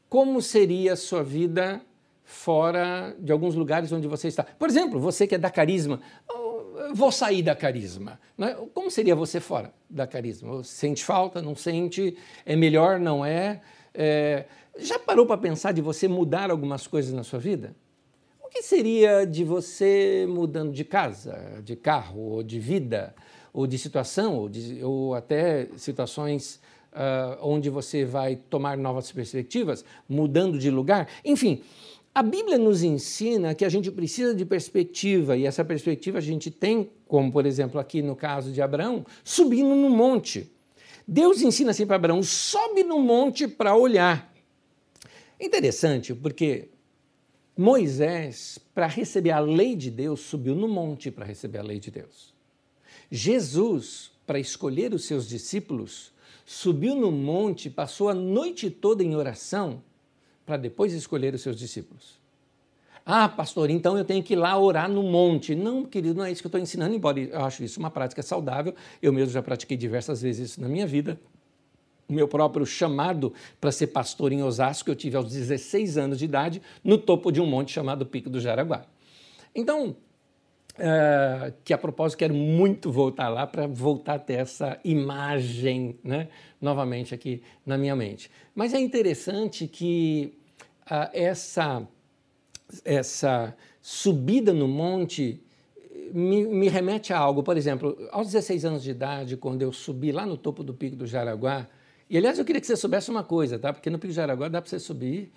Como 0.09 0.41
seria 0.41 0.93
a 0.93 0.97
sua 0.97 1.23
vida 1.23 1.79
fora 2.31 3.13
de 3.19 3.31
alguns 3.31 3.55
lugares 3.55 3.91
onde 3.91 4.07
você 4.07 4.29
está. 4.29 4.43
Por 4.43 4.69
exemplo, 4.69 4.99
você 4.99 5.27
que 5.27 5.35
é 5.35 5.37
da 5.37 5.49
carisma, 5.49 5.99
vou 6.93 7.11
sair 7.11 7.43
da 7.43 7.55
carisma. 7.55 8.19
É? 8.39 8.53
Como 8.73 8.89
seria 8.89 9.15
você 9.15 9.39
fora 9.39 9.73
da 9.89 10.07
carisma? 10.07 10.63
Sente 10.63 11.03
falta, 11.03 11.41
não 11.41 11.55
sente? 11.55 12.17
É 12.45 12.55
melhor, 12.55 12.99
não 12.99 13.25
é? 13.25 13.61
é... 13.93 14.45
Já 14.77 14.97
parou 14.97 15.25
para 15.25 15.37
pensar 15.37 15.73
de 15.73 15.81
você 15.81 16.07
mudar 16.07 16.49
algumas 16.49 16.87
coisas 16.87 17.13
na 17.13 17.23
sua 17.23 17.39
vida? 17.39 17.75
O 18.41 18.47
que 18.47 18.63
seria 18.63 19.25
de 19.25 19.43
você 19.43 20.25
mudando 20.27 20.71
de 20.71 20.85
casa, 20.85 21.61
de 21.63 21.75
carro, 21.75 22.19
ou 22.21 22.43
de 22.43 22.59
vida, 22.59 23.13
ou 23.53 23.67
de 23.67 23.77
situação, 23.77 24.37
ou, 24.37 24.49
de, 24.49 24.83
ou 24.83 25.13
até 25.13 25.67
situações 25.75 26.61
uh, 26.93 27.37
onde 27.41 27.69
você 27.69 28.05
vai 28.05 28.35
tomar 28.35 28.77
novas 28.77 29.11
perspectivas, 29.11 29.83
mudando 30.07 30.57
de 30.57 30.69
lugar? 30.69 31.07
Enfim, 31.23 31.61
a 32.13 32.21
Bíblia 32.21 32.57
nos 32.57 32.83
ensina 32.83 33.55
que 33.55 33.63
a 33.63 33.69
gente 33.69 33.89
precisa 33.89 34.35
de 34.35 34.45
perspectiva, 34.45 35.37
e 35.37 35.45
essa 35.45 35.63
perspectiva 35.63 36.17
a 36.17 36.21
gente 36.21 36.51
tem, 36.51 36.89
como 37.07 37.31
por 37.31 37.45
exemplo 37.45 37.79
aqui 37.79 38.01
no 38.01 38.15
caso 38.17 38.51
de 38.51 38.61
Abraão, 38.61 39.05
subindo 39.23 39.73
no 39.73 39.89
monte. 39.89 40.51
Deus 41.07 41.41
ensina 41.41 41.71
assim 41.71 41.85
para 41.85 41.95
Abraão: 41.95 42.21
sobe 42.21 42.83
no 42.83 42.99
monte 42.99 43.47
para 43.47 43.75
olhar. 43.75 44.29
Interessante, 45.39 46.13
porque 46.13 46.67
Moisés, 47.57 48.59
para 48.75 48.87
receber 48.87 49.31
a 49.31 49.39
lei 49.39 49.75
de 49.75 49.89
Deus, 49.89 50.19
subiu 50.19 50.53
no 50.53 50.67
monte 50.67 51.09
para 51.09 51.25
receber 51.25 51.59
a 51.59 51.63
lei 51.63 51.79
de 51.79 51.91
Deus. 51.91 52.33
Jesus, 53.09 54.11
para 54.27 54.39
escolher 54.39 54.93
os 54.93 55.05
seus 55.05 55.27
discípulos, 55.27 56.13
subiu 56.45 56.93
no 56.93 57.11
monte, 57.11 57.69
passou 57.69 58.09
a 58.09 58.13
noite 58.13 58.69
toda 58.69 59.01
em 59.01 59.15
oração 59.15 59.81
para 60.51 60.57
depois 60.57 60.91
escolher 60.91 61.33
os 61.33 61.41
seus 61.41 61.55
discípulos. 61.55 62.19
Ah, 63.05 63.29
pastor, 63.29 63.69
então 63.69 63.97
eu 63.97 64.03
tenho 64.03 64.21
que 64.21 64.33
ir 64.33 64.35
lá 64.35 64.59
orar 64.59 64.89
no 64.89 65.01
monte. 65.01 65.55
Não, 65.55 65.85
querido, 65.85 66.15
não 66.15 66.25
é 66.25 66.31
isso 66.33 66.41
que 66.41 66.45
eu 66.45 66.49
estou 66.49 66.59
ensinando, 66.59 66.93
embora 66.93 67.21
eu 67.21 67.39
acho 67.45 67.63
isso 67.63 67.79
uma 67.79 67.89
prática 67.89 68.21
saudável. 68.21 68.75
Eu 69.01 69.13
mesmo 69.13 69.31
já 69.31 69.41
pratiquei 69.41 69.77
diversas 69.77 70.21
vezes 70.21 70.51
isso 70.51 70.61
na 70.61 70.67
minha 70.67 70.85
vida. 70.85 71.17
O 72.05 72.11
meu 72.11 72.27
próprio 72.27 72.65
chamado 72.65 73.33
para 73.61 73.71
ser 73.71 73.87
pastor 73.87 74.33
em 74.33 74.43
Osasco, 74.43 74.89
eu 74.89 74.95
tive 74.95 75.15
aos 75.15 75.31
16 75.31 75.97
anos 75.97 76.19
de 76.19 76.25
idade, 76.25 76.61
no 76.83 76.97
topo 76.97 77.31
de 77.31 77.39
um 77.39 77.45
monte 77.45 77.71
chamado 77.71 78.05
Pico 78.05 78.29
do 78.29 78.41
Jaraguá. 78.41 78.83
Então, 79.55 79.95
é, 80.77 81.53
que 81.63 81.73
a 81.73 81.77
propósito 81.77 82.19
quero 82.19 82.33
muito 82.33 82.91
voltar 82.91 83.29
lá 83.29 83.47
para 83.47 83.67
voltar 83.67 84.15
a 84.15 84.19
ter 84.19 84.33
essa 84.33 84.77
imagem 84.83 85.97
né, 86.03 86.27
novamente 86.59 87.15
aqui 87.15 87.41
na 87.65 87.77
minha 87.77 87.95
mente. 87.95 88.29
Mas 88.53 88.73
é 88.73 88.79
interessante 88.81 89.65
que 89.65 90.40
essa, 91.13 91.87
essa 92.83 93.55
subida 93.81 94.53
no 94.53 94.67
monte 94.67 95.41
me, 96.13 96.45
me, 96.45 96.67
remete 96.67 97.13
a 97.13 97.17
algo. 97.17 97.43
Por 97.43 97.55
exemplo, 97.57 97.97
aos 98.11 98.27
16 98.27 98.65
anos 98.65 98.83
de 98.83 98.91
idade, 98.91 99.37
quando 99.37 99.61
eu 99.61 99.71
subi 99.71 100.11
lá 100.11 100.25
no 100.25 100.37
topo 100.37 100.63
do 100.63 100.73
Pico 100.73 100.95
do 100.95 101.07
Jaraguá, 101.07 101.67
e 102.09 102.17
aliás 102.17 102.37
eu 102.37 102.43
queria 102.43 102.59
que 102.59 102.67
você 102.67 102.75
soubesse 102.75 103.09
uma 103.09 103.23
coisa, 103.23 103.57
tá? 103.57 103.71
porque 103.71 103.89
no 103.89 103.97
Pico 103.97 104.13
do 104.13 104.15
Jaraguá 104.15 104.49
dá 104.49 104.61
para 104.61 104.69
você 104.69 104.79
subir 104.79 105.31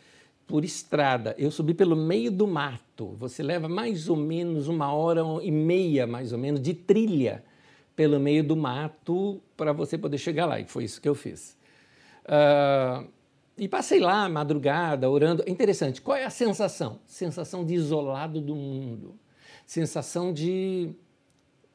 por 0.47 0.65
estrada. 0.65 1.35
Eu 1.39 1.51
subi 1.51 1.73
pelo 1.73 1.97
meio 1.97 2.31
do 2.31 2.47
mato. 2.47 3.15
Você 3.17 3.43
leva 3.43 3.69
mais 3.69 4.09
ou 4.09 4.17
menos 4.17 4.69
uma 4.69 4.93
hora 4.93 5.23
e 5.43 5.51
meia, 5.51 6.07
mais 6.07 6.33
ou 6.33 6.39
menos, 6.39 6.61
de 6.61 6.75
trilha 6.75 7.45
pelo 7.97 8.19
meio 8.19 8.43
do 8.43 8.57
mato 8.57 9.41
para 9.57 9.73
você 9.73 9.97
poder 9.97 10.19
chegar 10.19 10.47
lá. 10.47 10.59
E 10.59 10.65
foi 10.65 10.85
isso 10.85 11.01
que 11.01 11.09
eu 11.09 11.15
fiz. 11.15 11.57
Uh, 12.25 13.07
e 13.57 13.69
passei 13.69 14.01
lá, 14.01 14.29
madrugada, 14.29 15.09
orando. 15.09 15.43
É 15.47 15.51
interessante, 15.51 16.01
qual 16.01 16.17
é 16.17 16.25
a 16.25 16.31
sensação? 16.31 16.99
Sensação 17.07 17.65
de 17.65 17.75
isolado 17.75 18.41
do 18.41 18.55
mundo. 18.55 19.15
Sensação 19.67 20.33
de 20.33 20.91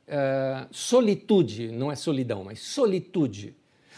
uh, 0.07 0.67
solitude, 0.71 1.71
não 1.71 1.91
é 1.91 1.95
solidão, 1.95 2.43
mas 2.43 2.59
solitude. 2.59 3.55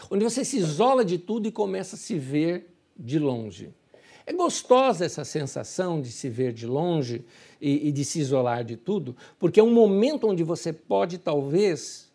Onde 0.09 0.23
você 0.23 0.45
se 0.45 0.57
isola 0.57 1.03
de 1.03 1.17
tudo 1.17 1.47
e 1.47 1.51
começa 1.51 1.95
a 1.95 1.99
se 1.99 2.17
ver 2.17 2.73
de 2.97 3.17
longe. 3.17 3.73
É 4.25 4.33
gostosa 4.33 5.03
essa 5.03 5.25
sensação 5.25 5.99
de 5.99 6.11
se 6.11 6.29
ver 6.29 6.53
de 6.53 6.67
longe 6.67 7.25
e, 7.59 7.87
e 7.87 7.91
de 7.91 8.05
se 8.05 8.19
isolar 8.19 8.63
de 8.63 8.77
tudo, 8.77 9.15
porque 9.39 9.59
é 9.59 9.63
um 9.63 9.73
momento 9.73 10.27
onde 10.27 10.43
você 10.43 10.71
pode, 10.71 11.17
talvez, 11.17 12.10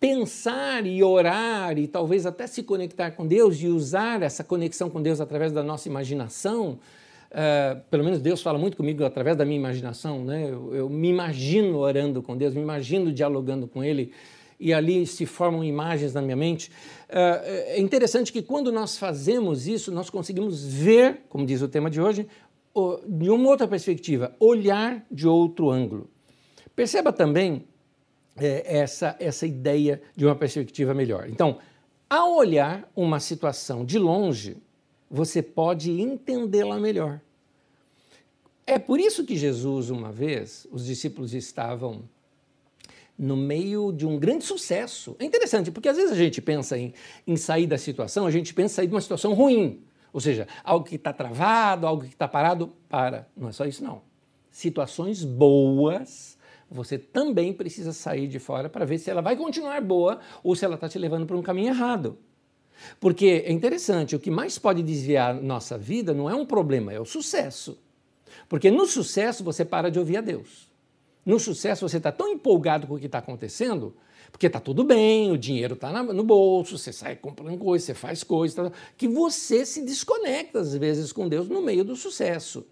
pensar 0.00 0.86
e 0.86 1.02
orar 1.04 1.78
e 1.78 1.86
talvez 1.86 2.24
até 2.24 2.46
se 2.46 2.62
conectar 2.62 3.10
com 3.10 3.26
Deus 3.26 3.60
e 3.60 3.68
usar 3.68 4.22
essa 4.22 4.42
conexão 4.42 4.88
com 4.88 5.02
Deus 5.02 5.20
através 5.20 5.52
da 5.52 5.62
nossa 5.62 5.88
imaginação. 5.88 6.78
Uh, 7.30 7.80
pelo 7.90 8.02
menos 8.02 8.18
Deus 8.18 8.42
fala 8.42 8.58
muito 8.58 8.76
comigo 8.76 9.04
através 9.04 9.36
da 9.36 9.44
minha 9.44 9.58
imaginação, 9.58 10.24
né? 10.24 10.48
Eu, 10.50 10.74
eu, 10.74 10.88
me 10.88 11.08
imagino 11.08 11.78
orando 11.78 12.22
com 12.22 12.36
Deus, 12.36 12.54
me 12.54 12.62
imagino 12.62 13.12
dialogando 13.12 13.68
com 13.68 13.84
Ele 13.84 14.12
e 14.58 14.72
ali 14.72 15.06
se 15.06 15.26
formam 15.26 15.62
imagens 15.62 16.14
na 16.14 16.22
minha 16.22 16.34
mente. 16.34 16.70
Uh, 17.08 17.44
é 17.44 17.80
interessante 17.80 18.32
que 18.32 18.42
quando 18.42 18.72
nós 18.72 18.98
fazemos 18.98 19.68
isso, 19.68 19.92
nós 19.92 20.08
conseguimos 20.08 20.66
ver, 20.66 21.20
como 21.28 21.46
diz 21.46 21.60
o 21.62 21.68
tema 21.68 21.90
de 21.90 22.00
hoje, 22.00 22.26
de 23.06 23.30
uma 23.30 23.48
outra 23.48 23.68
perspectiva, 23.68 24.34
olhar 24.40 25.04
de 25.10 25.28
outro 25.28 25.70
ângulo. 25.70 26.08
Perceba 26.74 27.12
também 27.12 27.64
é, 28.36 28.78
essa, 28.78 29.16
essa 29.18 29.46
ideia 29.46 30.00
de 30.16 30.24
uma 30.24 30.34
perspectiva 30.34 30.94
melhor. 30.94 31.28
Então, 31.28 31.58
ao 32.08 32.34
olhar 32.34 32.90
uma 32.94 33.20
situação 33.20 33.84
de 33.84 33.98
longe, 33.98 34.56
você 35.10 35.42
pode 35.42 35.90
entendê-la 35.90 36.78
melhor. 36.78 37.20
É 38.66 38.78
por 38.78 39.00
isso 39.00 39.24
que 39.24 39.36
Jesus, 39.36 39.90
uma 39.90 40.12
vez, 40.12 40.66
os 40.70 40.86
discípulos 40.86 41.34
estavam 41.34 42.02
no 43.18 43.36
meio 43.36 43.92
de 43.92 44.06
um 44.06 44.18
grande 44.18 44.44
sucesso. 44.44 45.14
É 45.18 45.24
interessante, 45.24 45.70
porque 45.70 45.88
às 45.88 45.96
vezes 45.96 46.12
a 46.12 46.16
gente 46.16 46.40
pensa 46.40 46.78
em, 46.78 46.94
em 47.26 47.36
sair 47.36 47.66
da 47.66 47.76
situação, 47.76 48.26
a 48.26 48.30
gente 48.30 48.54
pensa 48.54 48.74
em 48.74 48.76
sair 48.76 48.86
de 48.86 48.94
uma 48.94 49.00
situação 49.00 49.34
ruim. 49.34 49.82
Ou 50.12 50.20
seja, 50.20 50.48
algo 50.64 50.86
que 50.86 50.96
está 50.96 51.12
travado, 51.12 51.86
algo 51.86 52.02
que 52.02 52.14
está 52.14 52.26
parado, 52.26 52.72
para. 52.88 53.28
Não 53.36 53.48
é 53.48 53.52
só 53.52 53.66
isso, 53.66 53.84
não. 53.84 54.02
Situações 54.50 55.22
boas 55.22 56.38
você 56.70 56.96
também 56.96 57.52
precisa 57.52 57.92
sair 57.92 58.28
de 58.28 58.38
fora 58.38 58.68
para 58.68 58.84
ver 58.84 58.98
se 58.98 59.10
ela 59.10 59.20
vai 59.20 59.36
continuar 59.36 59.80
boa 59.80 60.20
ou 60.42 60.54
se 60.54 60.64
ela 60.64 60.76
está 60.76 60.88
te 60.88 60.98
levando 60.98 61.26
para 61.26 61.36
um 61.36 61.42
caminho 61.42 61.68
errado. 61.68 62.16
Porque 62.98 63.44
é 63.44 63.52
interessante, 63.52 64.14
o 64.14 64.20
que 64.20 64.30
mais 64.30 64.58
pode 64.58 64.82
desviar 64.82 65.34
nossa 65.34 65.76
vida 65.76 66.14
não 66.14 66.30
é 66.30 66.34
um 66.34 66.46
problema, 66.46 66.92
é 66.92 67.00
o 67.00 67.04
sucesso. 67.04 67.78
Porque 68.48 68.70
no 68.70 68.86
sucesso 68.86 69.42
você 69.42 69.64
para 69.64 69.90
de 69.90 69.98
ouvir 69.98 70.18
a 70.18 70.20
Deus. 70.20 70.70
No 71.26 71.38
sucesso 71.38 71.86
você 71.86 71.98
está 71.98 72.12
tão 72.12 72.28
empolgado 72.28 72.86
com 72.86 72.94
o 72.94 72.98
que 72.98 73.06
está 73.06 73.18
acontecendo, 73.18 73.94
porque 74.30 74.46
está 74.46 74.60
tudo 74.60 74.84
bem, 74.84 75.30
o 75.30 75.38
dinheiro 75.38 75.74
está 75.74 76.02
no 76.02 76.22
bolso, 76.22 76.78
você 76.78 76.92
sai 76.92 77.16
comprando 77.16 77.58
coisas, 77.58 77.86
você 77.86 77.94
faz 77.94 78.22
coisas, 78.22 78.72
que 78.96 79.08
você 79.08 79.66
se 79.66 79.84
desconecta 79.84 80.60
às 80.60 80.74
vezes 80.74 81.12
com 81.12 81.28
Deus 81.28 81.48
no 81.48 81.60
meio 81.60 81.84
do 81.84 81.96
sucesso. 81.96 82.64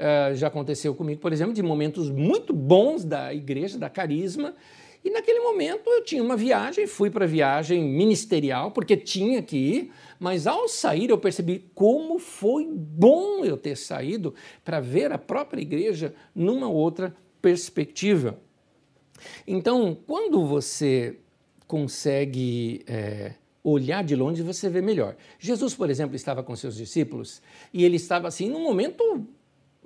Uh, 0.00 0.34
já 0.34 0.46
aconteceu 0.46 0.94
comigo, 0.94 1.20
por 1.20 1.30
exemplo, 1.30 1.52
de 1.52 1.62
momentos 1.62 2.08
muito 2.08 2.54
bons 2.54 3.04
da 3.04 3.34
igreja, 3.34 3.78
da 3.78 3.90
carisma, 3.90 4.54
e 5.04 5.10
naquele 5.10 5.40
momento 5.40 5.88
eu 5.88 6.02
tinha 6.02 6.22
uma 6.22 6.36
viagem, 6.36 6.86
fui 6.86 7.10
para 7.10 7.24
a 7.24 7.28
viagem 7.28 7.82
ministerial, 7.82 8.70
porque 8.70 8.96
tinha 8.96 9.42
que 9.42 9.56
ir, 9.56 9.92
mas 10.18 10.46
ao 10.46 10.68
sair 10.68 11.08
eu 11.08 11.18
percebi 11.18 11.70
como 11.74 12.18
foi 12.18 12.66
bom 12.70 13.44
eu 13.44 13.56
ter 13.56 13.76
saído 13.76 14.34
para 14.62 14.78
ver 14.78 15.10
a 15.10 15.18
própria 15.18 15.62
igreja 15.62 16.14
numa 16.34 16.68
outra 16.68 17.14
perspectiva. 17.40 18.38
Então, 19.46 19.96
quando 20.06 20.44
você 20.46 21.16
consegue 21.66 22.82
é, 22.86 23.34
olhar 23.64 24.04
de 24.04 24.14
longe, 24.14 24.42
você 24.42 24.68
vê 24.68 24.82
melhor. 24.82 25.16
Jesus, 25.38 25.74
por 25.74 25.88
exemplo, 25.88 26.14
estava 26.14 26.42
com 26.42 26.54
seus 26.54 26.76
discípulos 26.76 27.40
e 27.72 27.84
ele 27.84 27.96
estava 27.96 28.28
assim 28.28 28.50
num 28.50 28.62
momento 28.62 29.26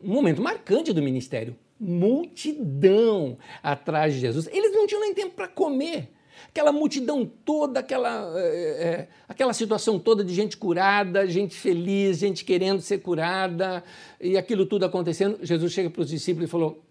um 0.02 0.12
momento 0.12 0.42
marcante 0.42 0.92
do 0.92 1.02
ministério. 1.02 1.56
Multidão 1.78 3.36
atrás 3.62 4.14
de 4.14 4.20
Jesus. 4.20 4.48
Eles 4.52 4.72
não 4.72 4.86
tinham 4.86 5.00
nem 5.00 5.14
tempo 5.14 5.34
para 5.34 5.48
comer. 5.48 6.10
Aquela 6.48 6.72
multidão 6.72 7.24
toda, 7.44 7.80
aquela, 7.80 8.32
é, 8.38 8.46
é, 8.46 9.08
aquela 9.28 9.52
situação 9.52 9.98
toda 9.98 10.24
de 10.24 10.34
gente 10.34 10.56
curada, 10.56 11.26
gente 11.26 11.54
feliz, 11.54 12.18
gente 12.18 12.44
querendo 12.44 12.80
ser 12.80 12.98
curada, 12.98 13.82
e 14.20 14.36
aquilo 14.36 14.66
tudo 14.66 14.84
acontecendo. 14.84 15.38
Jesus 15.42 15.72
chega 15.72 15.90
para 15.90 16.02
os 16.02 16.08
discípulos 16.08 16.48
e 16.48 16.50
falou: 16.50 16.82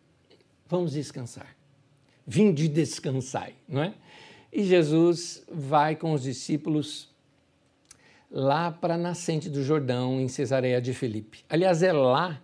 Vamos 0.68 0.94
descansar. 0.94 1.56
Vinde 2.26 2.68
descansar, 2.68 3.52
não 3.68 3.84
é? 3.84 3.94
E 4.52 4.64
Jesus 4.64 5.44
vai 5.52 5.96
com 5.96 6.14
os 6.14 6.24
discípulos 6.24 7.10
lá 8.30 8.72
para 8.72 8.96
a 8.96 8.98
nascente 8.98 9.50
do 9.50 9.64
Jordão, 9.64 10.20
em 10.20 10.28
Cesareia 10.28 10.82
de 10.82 10.94
Filipe. 10.94 11.46
Aliás, 11.50 11.84
é 11.84 11.94
lá 11.94 12.42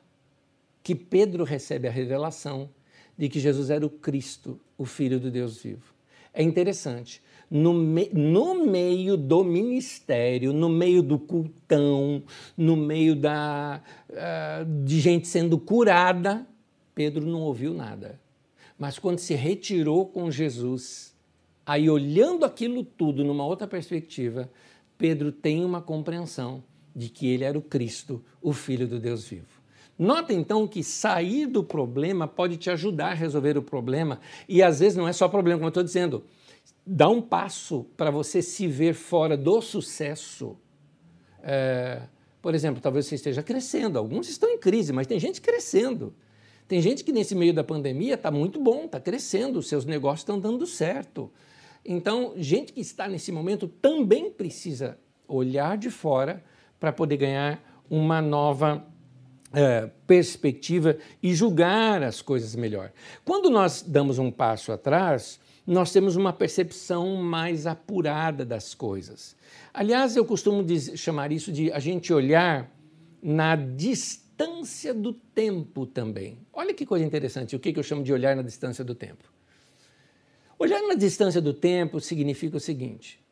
que 0.90 0.96
Pedro 0.96 1.44
recebe 1.44 1.88
a 1.88 1.92
revelação 1.92 2.68
de 3.16 3.30
que 3.30 3.40
Jesus 3.40 3.70
era 3.70 3.86
o 3.86 3.92
Cristo, 3.92 4.60
o 4.76 4.86
Filho 4.86 5.20
do 5.20 5.30
Deus 5.30 5.62
vivo. 5.62 5.94
É 6.34 6.42
interessante. 6.42 7.22
No, 7.48 7.76
me, 7.76 8.10
no 8.12 8.66
meio 8.66 9.16
do 9.16 9.44
ministério, 9.44 10.52
no 10.52 10.68
meio 10.68 11.04
do 11.04 11.20
cultão, 11.20 12.24
no 12.58 12.76
meio 12.76 13.16
da, 13.16 13.84
uh, 14.10 14.84
de 14.84 15.00
gente 15.00 15.28
sendo 15.28 15.60
curada, 15.60 16.48
Pedro 16.96 17.24
não 17.24 17.42
ouviu 17.42 17.72
nada. 17.72 18.20
Mas 18.76 18.98
quando 18.98 19.20
se 19.20 19.36
retirou 19.36 20.08
com 20.08 20.32
Jesus, 20.32 21.16
aí 21.64 21.88
olhando 21.88 22.46
aquilo 22.46 22.84
tudo 22.84 23.24
numa 23.24 23.46
outra 23.46 23.68
perspectiva, 23.68 24.50
Pedro 24.98 25.32
tem 25.32 25.64
uma 25.64 25.84
compreensão 25.84 26.64
de 26.96 27.10
que 27.10 27.28
ele 27.28 27.44
era 27.44 27.60
o 27.60 27.62
Cristo, 27.62 28.26
o 28.42 28.52
Filho 28.52 28.88
do 28.88 29.00
Deus 29.00 29.28
vivo. 29.28 29.59
Nota 30.00 30.34
então 30.34 30.66
que 30.66 30.82
sair 30.82 31.46
do 31.46 31.62
problema 31.62 32.26
pode 32.26 32.56
te 32.56 32.70
ajudar 32.70 33.12
a 33.12 33.14
resolver 33.14 33.58
o 33.58 33.62
problema. 33.62 34.22
E 34.48 34.64
às 34.64 34.80
vezes 34.80 34.98
não 34.98 35.06
é 35.06 35.12
só 35.12 35.28
problema, 35.28 35.60
como 35.60 35.68
eu 35.68 35.72
estou 35.72 35.84
dizendo. 35.84 36.24
Dá 36.88 37.10
um 37.10 37.22
passo 37.22 37.86
para 37.98 38.10
você 38.10 38.42
se 38.42 38.66
ver 38.66 38.94
fora 38.94 39.36
do 39.36 39.62
sucesso. 39.62 40.56
É, 41.44 42.04
por 42.42 42.56
exemplo, 42.56 42.82
talvez 42.82 43.08
você 43.08 43.16
esteja 43.16 43.44
crescendo. 43.44 44.00
Alguns 44.00 44.30
estão 44.30 44.50
em 44.50 44.58
crise, 44.58 44.94
mas 44.94 45.06
tem 45.06 45.20
gente 45.20 45.42
crescendo. 45.42 46.14
Tem 46.66 46.82
gente 46.82 47.04
que 47.04 47.12
nesse 47.12 47.36
meio 47.36 47.54
da 47.54 47.64
pandemia 47.64 48.14
está 48.14 48.32
muito 48.32 48.58
bom, 48.58 48.86
está 48.86 49.02
crescendo, 49.02 49.62
seus 49.62 49.84
negócios 49.84 50.22
estão 50.22 50.40
dando 50.40 50.66
certo. 50.66 51.30
Então, 51.84 52.34
gente 52.38 52.72
que 52.72 52.80
está 52.80 53.06
nesse 53.06 53.34
momento 53.34 53.68
também 53.68 54.32
precisa 54.32 54.98
olhar 55.28 55.78
de 55.78 55.90
fora 55.90 56.42
para 56.80 56.94
poder 56.94 57.18
ganhar 57.18 57.84
uma 57.90 58.22
nova 58.22 58.88
é, 59.54 59.90
perspectiva 60.06 60.98
e 61.22 61.34
julgar 61.34 62.04
as 62.04 62.22
coisas 62.22 62.56
melhor. 62.56 62.92
Quando 63.26 63.50
nós 63.50 63.82
damos 63.82 64.20
um 64.20 64.32
passo 64.32 64.72
atrás, 64.72 65.40
nós 65.66 65.92
temos 65.92 66.16
uma 66.16 66.34
percepção 66.34 67.16
mais 67.16 67.68
apurada 67.68 68.46
das 68.46 68.74
coisas. 68.74 69.36
Aliás, 69.74 70.16
eu 70.16 70.26
costumo 70.26 70.64
dizer, 70.64 70.98
chamar 70.98 71.32
isso 71.32 71.52
de 71.52 71.72
a 71.72 71.80
gente 71.80 72.12
olhar 72.12 72.72
na 73.22 73.56
distância 73.56 74.94
do 74.94 75.14
tempo 75.14 75.86
também. 75.86 76.40
Olha 76.54 76.74
que 76.74 76.86
coisa 76.86 77.06
interessante, 77.06 77.56
o 77.56 77.60
que 77.60 77.78
eu 77.78 77.84
chamo 77.84 78.04
de 78.04 78.14
olhar 78.14 78.36
na 78.36 78.42
distância 78.42 78.84
do 78.84 78.96
tempo. 78.96 79.32
Olhar 80.58 80.82
na 80.82 80.96
distância 80.96 81.42
do 81.42 81.54
tempo 81.54 82.00
significa 82.00 82.58
o 82.58 82.60
seguinte: 82.60 83.24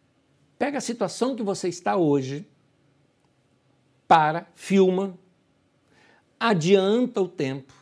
pega 0.57 0.77
a 0.77 0.81
situação 0.81 1.35
que 1.35 1.43
você 1.43 1.67
está 1.67 1.97
hoje, 1.97 2.47
para, 4.07 4.47
filma, 4.55 5.17
adianta 6.39 7.21
o 7.21 7.27
tempo. 7.27 7.73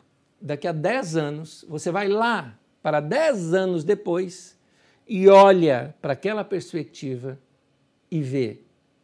Daqui 0.41 0.68
a 0.68 0.72
10 0.72 1.15
anos, 1.15 1.65
você 1.68 1.91
vai 1.91 2.08
lá 2.08 2.58
para 2.82 3.00
10 3.00 3.54
anos 3.54 3.84
depois 3.84 4.58
e 5.08 5.28
olha 5.28 5.96
para 6.02 6.13
aquela 6.13 6.44
perspectiva 6.44 7.39
e 8.12 8.22
vê 8.22 8.60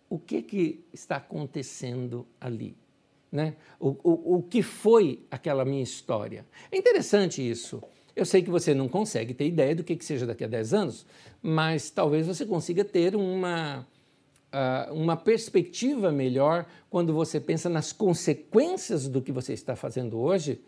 o 0.09 0.19
que, 0.19 0.41
que 0.41 0.83
está 0.93 1.15
acontecendo 1.15 2.27
ali. 2.39 2.75
Né? 3.31 3.55
O, 3.79 3.95
o, 4.03 4.37
o 4.37 4.43
que 4.43 4.61
foi 4.61 5.25
aquela 5.31 5.63
minha 5.63 5.81
história. 5.81 6.45
É 6.71 6.77
interessante 6.77 7.47
isso. 7.47 7.81
Eu 8.15 8.25
sei 8.25 8.41
que 8.41 8.49
você 8.49 8.73
não 8.73 8.89
consegue 8.89 9.33
ter 9.33 9.47
ideia 9.47 9.73
do 9.73 9.83
que, 9.83 9.95
que 9.95 10.03
seja 10.03 10.25
daqui 10.25 10.43
a 10.43 10.47
10 10.47 10.73
anos, 10.73 11.05
mas 11.41 11.89
talvez 11.89 12.27
você 12.27 12.45
consiga 12.45 12.83
ter 12.83 13.15
uma, 13.15 13.87
uh, 14.51 14.93
uma 14.93 15.15
perspectiva 15.15 16.11
melhor 16.11 16.65
quando 16.89 17.13
você 17.13 17.39
pensa 17.39 17.69
nas 17.69 17.91
consequências 17.91 19.07
do 19.07 19.21
que 19.21 19.31
você 19.31 19.53
está 19.53 19.75
fazendo 19.75 20.19
hoje 20.19 20.61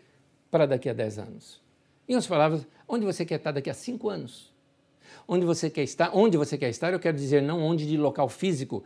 para 0.50 0.66
daqui 0.66 0.88
a 0.88 0.92
10 0.92 1.18
anos. 1.18 1.60
Em 2.08 2.14
outras 2.14 2.28
palavras, 2.28 2.66
onde 2.88 3.04
você 3.04 3.24
quer 3.24 3.36
estar 3.36 3.52
daqui 3.52 3.70
a 3.70 3.74
5 3.74 4.08
anos? 4.08 4.52
Onde 5.26 5.46
você 5.46 5.70
quer 5.70 5.82
estar? 5.82 6.10
Onde 6.14 6.36
você 6.36 6.58
quer 6.58 6.68
estar, 6.68 6.92
eu 6.92 7.00
quero 7.00 7.16
dizer 7.16 7.40
não 7.40 7.62
onde 7.62 7.86
de 7.86 7.96
local 7.96 8.28
físico, 8.28 8.84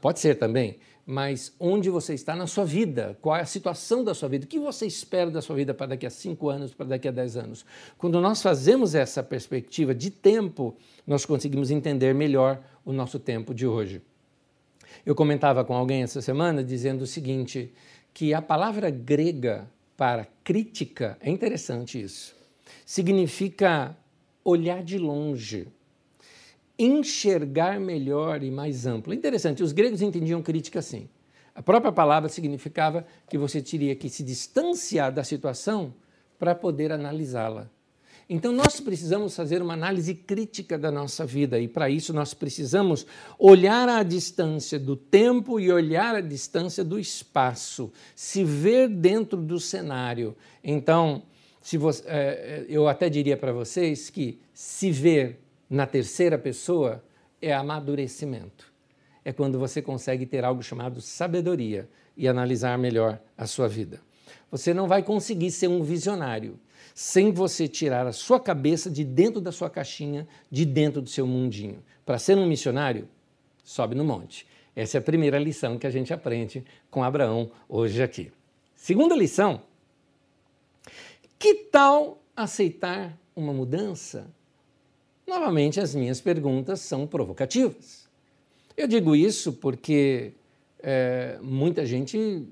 pode 0.00 0.20
ser 0.20 0.34
também, 0.34 0.78
mas 1.06 1.54
onde 1.58 1.88
você 1.88 2.12
está 2.12 2.36
na 2.36 2.46
sua 2.46 2.64
vida, 2.64 3.16
qual 3.22 3.36
é 3.36 3.40
a 3.40 3.46
situação 3.46 4.04
da 4.04 4.14
sua 4.14 4.28
vida, 4.28 4.44
o 4.44 4.48
que 4.48 4.58
você 4.58 4.86
espera 4.86 5.30
da 5.30 5.40
sua 5.40 5.56
vida 5.56 5.72
para 5.72 5.88
daqui 5.88 6.06
a 6.06 6.10
5 6.10 6.48
anos, 6.48 6.74
para 6.74 6.86
daqui 6.86 7.08
a 7.08 7.10
10 7.10 7.36
anos. 7.36 7.64
Quando 7.96 8.20
nós 8.20 8.42
fazemos 8.42 8.94
essa 8.94 9.22
perspectiva 9.22 9.94
de 9.94 10.10
tempo, 10.10 10.76
nós 11.06 11.24
conseguimos 11.24 11.70
entender 11.70 12.14
melhor 12.14 12.60
o 12.84 12.92
nosso 12.92 13.18
tempo 13.18 13.54
de 13.54 13.66
hoje. 13.66 14.02
Eu 15.04 15.14
comentava 15.14 15.64
com 15.64 15.74
alguém 15.74 16.02
essa 16.02 16.20
semana 16.20 16.62
dizendo 16.62 17.02
o 17.02 17.06
seguinte, 17.06 17.72
que 18.12 18.34
a 18.34 18.42
palavra 18.42 18.90
grega 18.90 19.68
para 19.96 20.26
crítica, 20.42 21.16
é 21.20 21.30
interessante 21.30 22.00
isso, 22.00 22.34
significa 22.84 23.96
olhar 24.44 24.82
de 24.82 24.98
longe, 24.98 25.68
enxergar 26.78 27.78
melhor 27.78 28.42
e 28.42 28.50
mais 28.50 28.86
amplo. 28.86 29.12
Interessante, 29.12 29.62
os 29.62 29.72
gregos 29.72 30.00
entendiam 30.00 30.42
crítica 30.42 30.78
assim. 30.78 31.08
A 31.54 31.62
própria 31.62 31.92
palavra 31.92 32.28
significava 32.28 33.04
que 33.28 33.36
você 33.36 33.60
teria 33.60 33.94
que 33.94 34.08
se 34.08 34.22
distanciar 34.22 35.12
da 35.12 35.22
situação 35.22 35.92
para 36.38 36.54
poder 36.54 36.90
analisá-la. 36.90 37.70
Então, 38.32 38.52
nós 38.52 38.78
precisamos 38.78 39.34
fazer 39.34 39.60
uma 39.60 39.74
análise 39.74 40.14
crítica 40.14 40.78
da 40.78 40.88
nossa 40.88 41.26
vida 41.26 41.58
e, 41.58 41.66
para 41.66 41.90
isso, 41.90 42.12
nós 42.12 42.32
precisamos 42.32 43.04
olhar 43.36 43.88
à 43.88 44.04
distância 44.04 44.78
do 44.78 44.94
tempo 44.94 45.58
e 45.58 45.72
olhar 45.72 46.14
à 46.14 46.20
distância 46.20 46.84
do 46.84 46.96
espaço, 46.96 47.92
se 48.14 48.44
ver 48.44 48.88
dentro 48.88 49.36
do 49.36 49.58
cenário. 49.58 50.36
Então, 50.62 51.24
se 51.60 51.76
você, 51.76 52.04
é, 52.06 52.66
eu 52.68 52.86
até 52.86 53.08
diria 53.08 53.36
para 53.36 53.52
vocês 53.52 54.08
que 54.10 54.38
se 54.54 54.92
ver 54.92 55.40
na 55.68 55.84
terceira 55.84 56.38
pessoa 56.38 57.02
é 57.42 57.52
amadurecimento. 57.52 58.72
É 59.24 59.32
quando 59.32 59.58
você 59.58 59.82
consegue 59.82 60.24
ter 60.24 60.44
algo 60.44 60.62
chamado 60.62 61.00
sabedoria 61.00 61.88
e 62.16 62.28
analisar 62.28 62.78
melhor 62.78 63.20
a 63.36 63.48
sua 63.48 63.66
vida. 63.66 64.00
Você 64.52 64.72
não 64.72 64.86
vai 64.86 65.02
conseguir 65.02 65.50
ser 65.50 65.66
um 65.66 65.82
visionário 65.82 66.60
sem 66.94 67.32
você 67.32 67.66
tirar 67.68 68.06
a 68.06 68.12
sua 68.12 68.40
cabeça 68.40 68.90
de 68.90 69.04
dentro 69.04 69.40
da 69.40 69.52
sua 69.52 69.70
caixinha, 69.70 70.26
de 70.50 70.64
dentro 70.64 71.00
do 71.00 71.08
seu 71.08 71.26
mundinho. 71.26 71.82
Para 72.04 72.18
ser 72.18 72.36
um 72.36 72.46
missionário, 72.46 73.08
sobe 73.64 73.94
no 73.94 74.04
monte. 74.04 74.46
Essa 74.74 74.98
é 74.98 75.00
a 75.00 75.02
primeira 75.02 75.38
lição 75.38 75.78
que 75.78 75.86
a 75.86 75.90
gente 75.90 76.12
aprende 76.12 76.64
com 76.90 77.02
Abraão 77.02 77.50
hoje 77.68 78.02
aqui. 78.02 78.32
Segunda 78.74 79.14
lição: 79.14 79.62
que 81.38 81.54
tal 81.54 82.22
aceitar 82.36 83.18
uma 83.34 83.52
mudança? 83.52 84.26
Novamente, 85.26 85.78
as 85.80 85.94
minhas 85.94 86.20
perguntas 86.20 86.80
são 86.80 87.06
provocativas. 87.06 88.08
Eu 88.76 88.88
digo 88.88 89.14
isso 89.14 89.52
porque 89.52 90.32
é, 90.80 91.38
muita 91.42 91.86
gente 91.86 92.46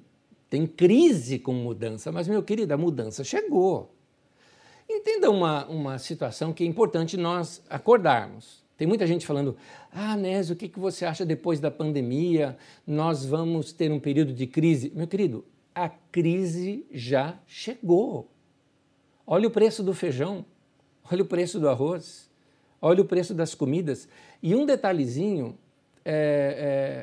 tem 0.48 0.66
crise 0.66 1.38
com 1.38 1.52
mudança, 1.52 2.12
mas, 2.12 2.28
meu 2.28 2.42
querido, 2.42 2.72
a 2.72 2.76
mudança 2.76 3.24
chegou. 3.24 3.94
Entenda 4.90 5.30
uma, 5.30 5.66
uma 5.66 5.98
situação 5.98 6.50
que 6.50 6.64
é 6.64 6.66
importante 6.66 7.18
nós 7.18 7.62
acordarmos. 7.68 8.64
Tem 8.74 8.88
muita 8.88 9.06
gente 9.06 9.26
falando, 9.26 9.54
ah, 9.92 10.16
Nésio, 10.16 10.54
o 10.54 10.56
que, 10.56 10.66
que 10.66 10.78
você 10.78 11.04
acha 11.04 11.26
depois 11.26 11.60
da 11.60 11.70
pandemia? 11.70 12.56
Nós 12.86 13.26
vamos 13.26 13.70
ter 13.70 13.92
um 13.92 14.00
período 14.00 14.32
de 14.32 14.46
crise. 14.46 14.90
Meu 14.94 15.06
querido, 15.06 15.44
a 15.74 15.90
crise 15.90 16.86
já 16.90 17.38
chegou. 17.46 18.30
Olha 19.26 19.46
o 19.46 19.50
preço 19.50 19.82
do 19.82 19.92
feijão, 19.92 20.42
olha 21.12 21.22
o 21.22 21.26
preço 21.26 21.60
do 21.60 21.68
arroz, 21.68 22.30
olha 22.80 23.02
o 23.02 23.04
preço 23.04 23.34
das 23.34 23.54
comidas. 23.54 24.08
E 24.42 24.54
um 24.54 24.64
detalhezinho, 24.64 25.58
é, 26.02 26.14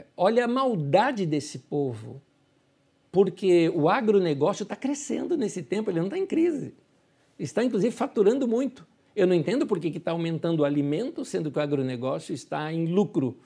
é, 0.02 0.06
olha 0.18 0.46
a 0.46 0.48
maldade 0.48 1.24
desse 1.24 1.60
povo, 1.60 2.20
porque 3.12 3.70
o 3.76 3.88
agronegócio 3.88 4.64
está 4.64 4.76
crescendo 4.76 5.38
nesse 5.38 5.62
tempo, 5.62 5.92
ele 5.92 6.00
não 6.00 6.08
está 6.08 6.18
em 6.18 6.26
crise 6.26 6.74
está 7.38 7.64
inclusive 7.64 7.96
faturando 7.96 8.48
muito. 8.48 8.86
Eu 9.16 9.26
não 9.26 9.34
entendo 9.34 9.66
por 9.66 9.80
que 9.80 9.88
está 9.88 10.12
aumentando 10.12 10.62
o 10.62 10.66
alimento, 10.66 11.24
sendo 11.24 11.50
que 11.50 11.58
o 11.58 11.62
agronegócio 11.62 12.34
está 12.34 12.72
em 12.72 12.86
lucro. 12.88 13.38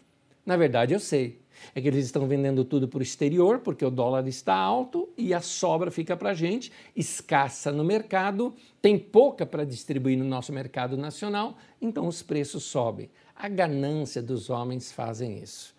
Na 0.45 0.57
verdade, 0.57 0.93
eu 0.93 0.99
sei. 0.99 1.39
É 1.75 1.81
que 1.81 1.87
eles 1.87 2.05
estão 2.05 2.27
vendendo 2.27 2.63
tudo 2.65 2.87
para 2.87 2.99
o 2.99 3.03
exterior, 3.03 3.59
porque 3.59 3.85
o 3.85 3.91
dólar 3.91 4.27
está 4.27 4.55
alto 4.55 5.09
e 5.17 5.33
a 5.33 5.41
sobra 5.41 5.91
fica 5.91 6.15
para 6.15 6.31
a 6.31 6.33
gente, 6.33 6.71
escassa 6.95 7.71
no 7.71 7.83
mercado, 7.83 8.55
tem 8.81 8.97
pouca 8.97 9.45
para 9.45 9.65
distribuir 9.65 10.17
no 10.17 10.25
nosso 10.25 10.53
mercado 10.53 10.97
nacional, 10.97 11.57
então 11.81 12.07
os 12.07 12.23
preços 12.23 12.63
sobem. 12.63 13.09
A 13.35 13.47
ganância 13.47 14.21
dos 14.21 14.49
homens 14.49 14.91
fazem 14.91 15.39
isso. 15.39 15.75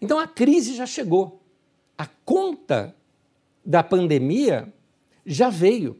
Então 0.00 0.18
a 0.18 0.26
crise 0.26 0.74
já 0.74 0.86
chegou. 0.86 1.40
A 1.96 2.06
conta 2.24 2.94
da 3.64 3.82
pandemia 3.82 4.72
já 5.24 5.50
veio. 5.50 5.96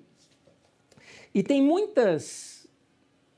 E 1.35 1.43
tem 1.43 1.63
muitas 1.63 2.67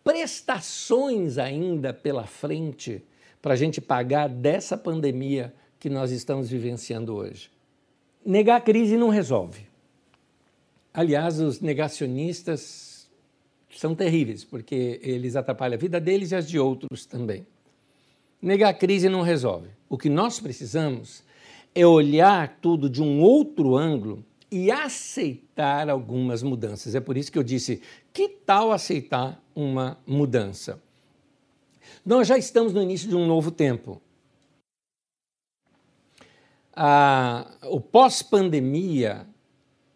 prestações 0.03 1.39
ainda 1.39 1.93
pela 1.93 2.27
frente 2.27 3.03
para 3.41 3.55
a 3.55 3.57
gente 3.57 3.81
pagar 3.81 4.29
dessa 4.29 4.77
pandemia 4.77 5.55
que 5.79 5.89
nós 5.89 6.11
estamos 6.11 6.51
vivenciando 6.51 7.15
hoje. 7.15 7.51
Negar 8.25 8.57
a 8.57 8.61
crise 8.61 8.97
não 8.97 9.09
resolve. 9.09 9.67
Aliás, 10.93 11.41
os 11.41 11.61
negacionistas 11.61 13.09
são 13.71 13.95
terríveis, 13.95 14.45
porque 14.45 15.01
eles 15.03 15.37
atrapalham 15.37 15.75
a 15.75 15.79
vida 15.81 16.01
deles 16.01 16.33
e 16.33 16.37
as 16.37 16.49
de 16.49 16.59
outros 16.59 17.07
também. 17.07 17.47
Negar 18.43 18.71
a 18.71 18.75
crise 18.75 19.09
não 19.09 19.23
resolve. 19.23 19.69
O 19.89 19.97
que 19.97 20.09
nós 20.09 20.41
precisamos 20.41 21.23
é 21.75 21.87
olhar 21.87 22.59
tudo 22.61 22.91
de 22.91 23.03
um 23.03 23.21
outro 23.21 23.77
ângulo 23.77 24.25
e 24.51 24.71
aceitar 24.71 25.89
algumas 25.89 26.43
mudanças. 26.43 26.95
É 26.95 27.01
por 27.01 27.17
isso 27.17 27.31
que 27.31 27.39
eu 27.39 27.43
disse: 27.43 27.81
que 28.13 28.29
tal 28.29 28.73
aceitar 28.73 29.43
uma 29.55 29.99
mudança? 30.07 30.83
Nós 32.05 32.27
já 32.27 32.37
estamos 32.37 32.73
no 32.73 32.83
início 32.83 33.09
de 33.09 33.15
um 33.15 33.27
novo 33.27 33.51
tempo. 33.51 34.01
Ah, 36.75 37.51
o 37.65 37.81
pós-pandemia 37.81 39.27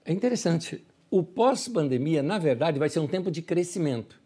é 0.04 0.12
interessante. 0.12 0.84
O 1.10 1.22
pós-pandemia, 1.22 2.22
na 2.22 2.38
verdade, 2.38 2.78
vai 2.78 2.88
ser 2.88 3.00
um 3.00 3.06
tempo 3.06 3.30
de 3.30 3.40
crescimento. 3.40 4.20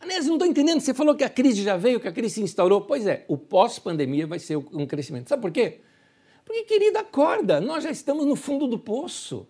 Anésio, 0.00 0.28
não 0.28 0.36
estou 0.36 0.48
entendendo. 0.48 0.80
Você 0.80 0.94
falou 0.94 1.14
que 1.14 1.24
a 1.24 1.28
crise 1.28 1.62
já 1.62 1.76
veio, 1.76 2.00
que 2.00 2.08
a 2.08 2.12
crise 2.12 2.36
se 2.36 2.42
instaurou. 2.42 2.82
Pois 2.82 3.06
é, 3.06 3.24
o 3.28 3.36
pós-pandemia 3.36 4.26
vai 4.26 4.38
ser 4.38 4.56
um 4.56 4.86
crescimento. 4.86 5.28
Sabe 5.28 5.42
por 5.42 5.50
quê? 5.50 5.80
Porque, 6.48 6.62
querida, 6.62 7.00
acorda, 7.00 7.60
nós 7.60 7.84
já 7.84 7.90
estamos 7.90 8.24
no 8.24 8.34
fundo 8.34 8.66
do 8.66 8.78
poço. 8.78 9.46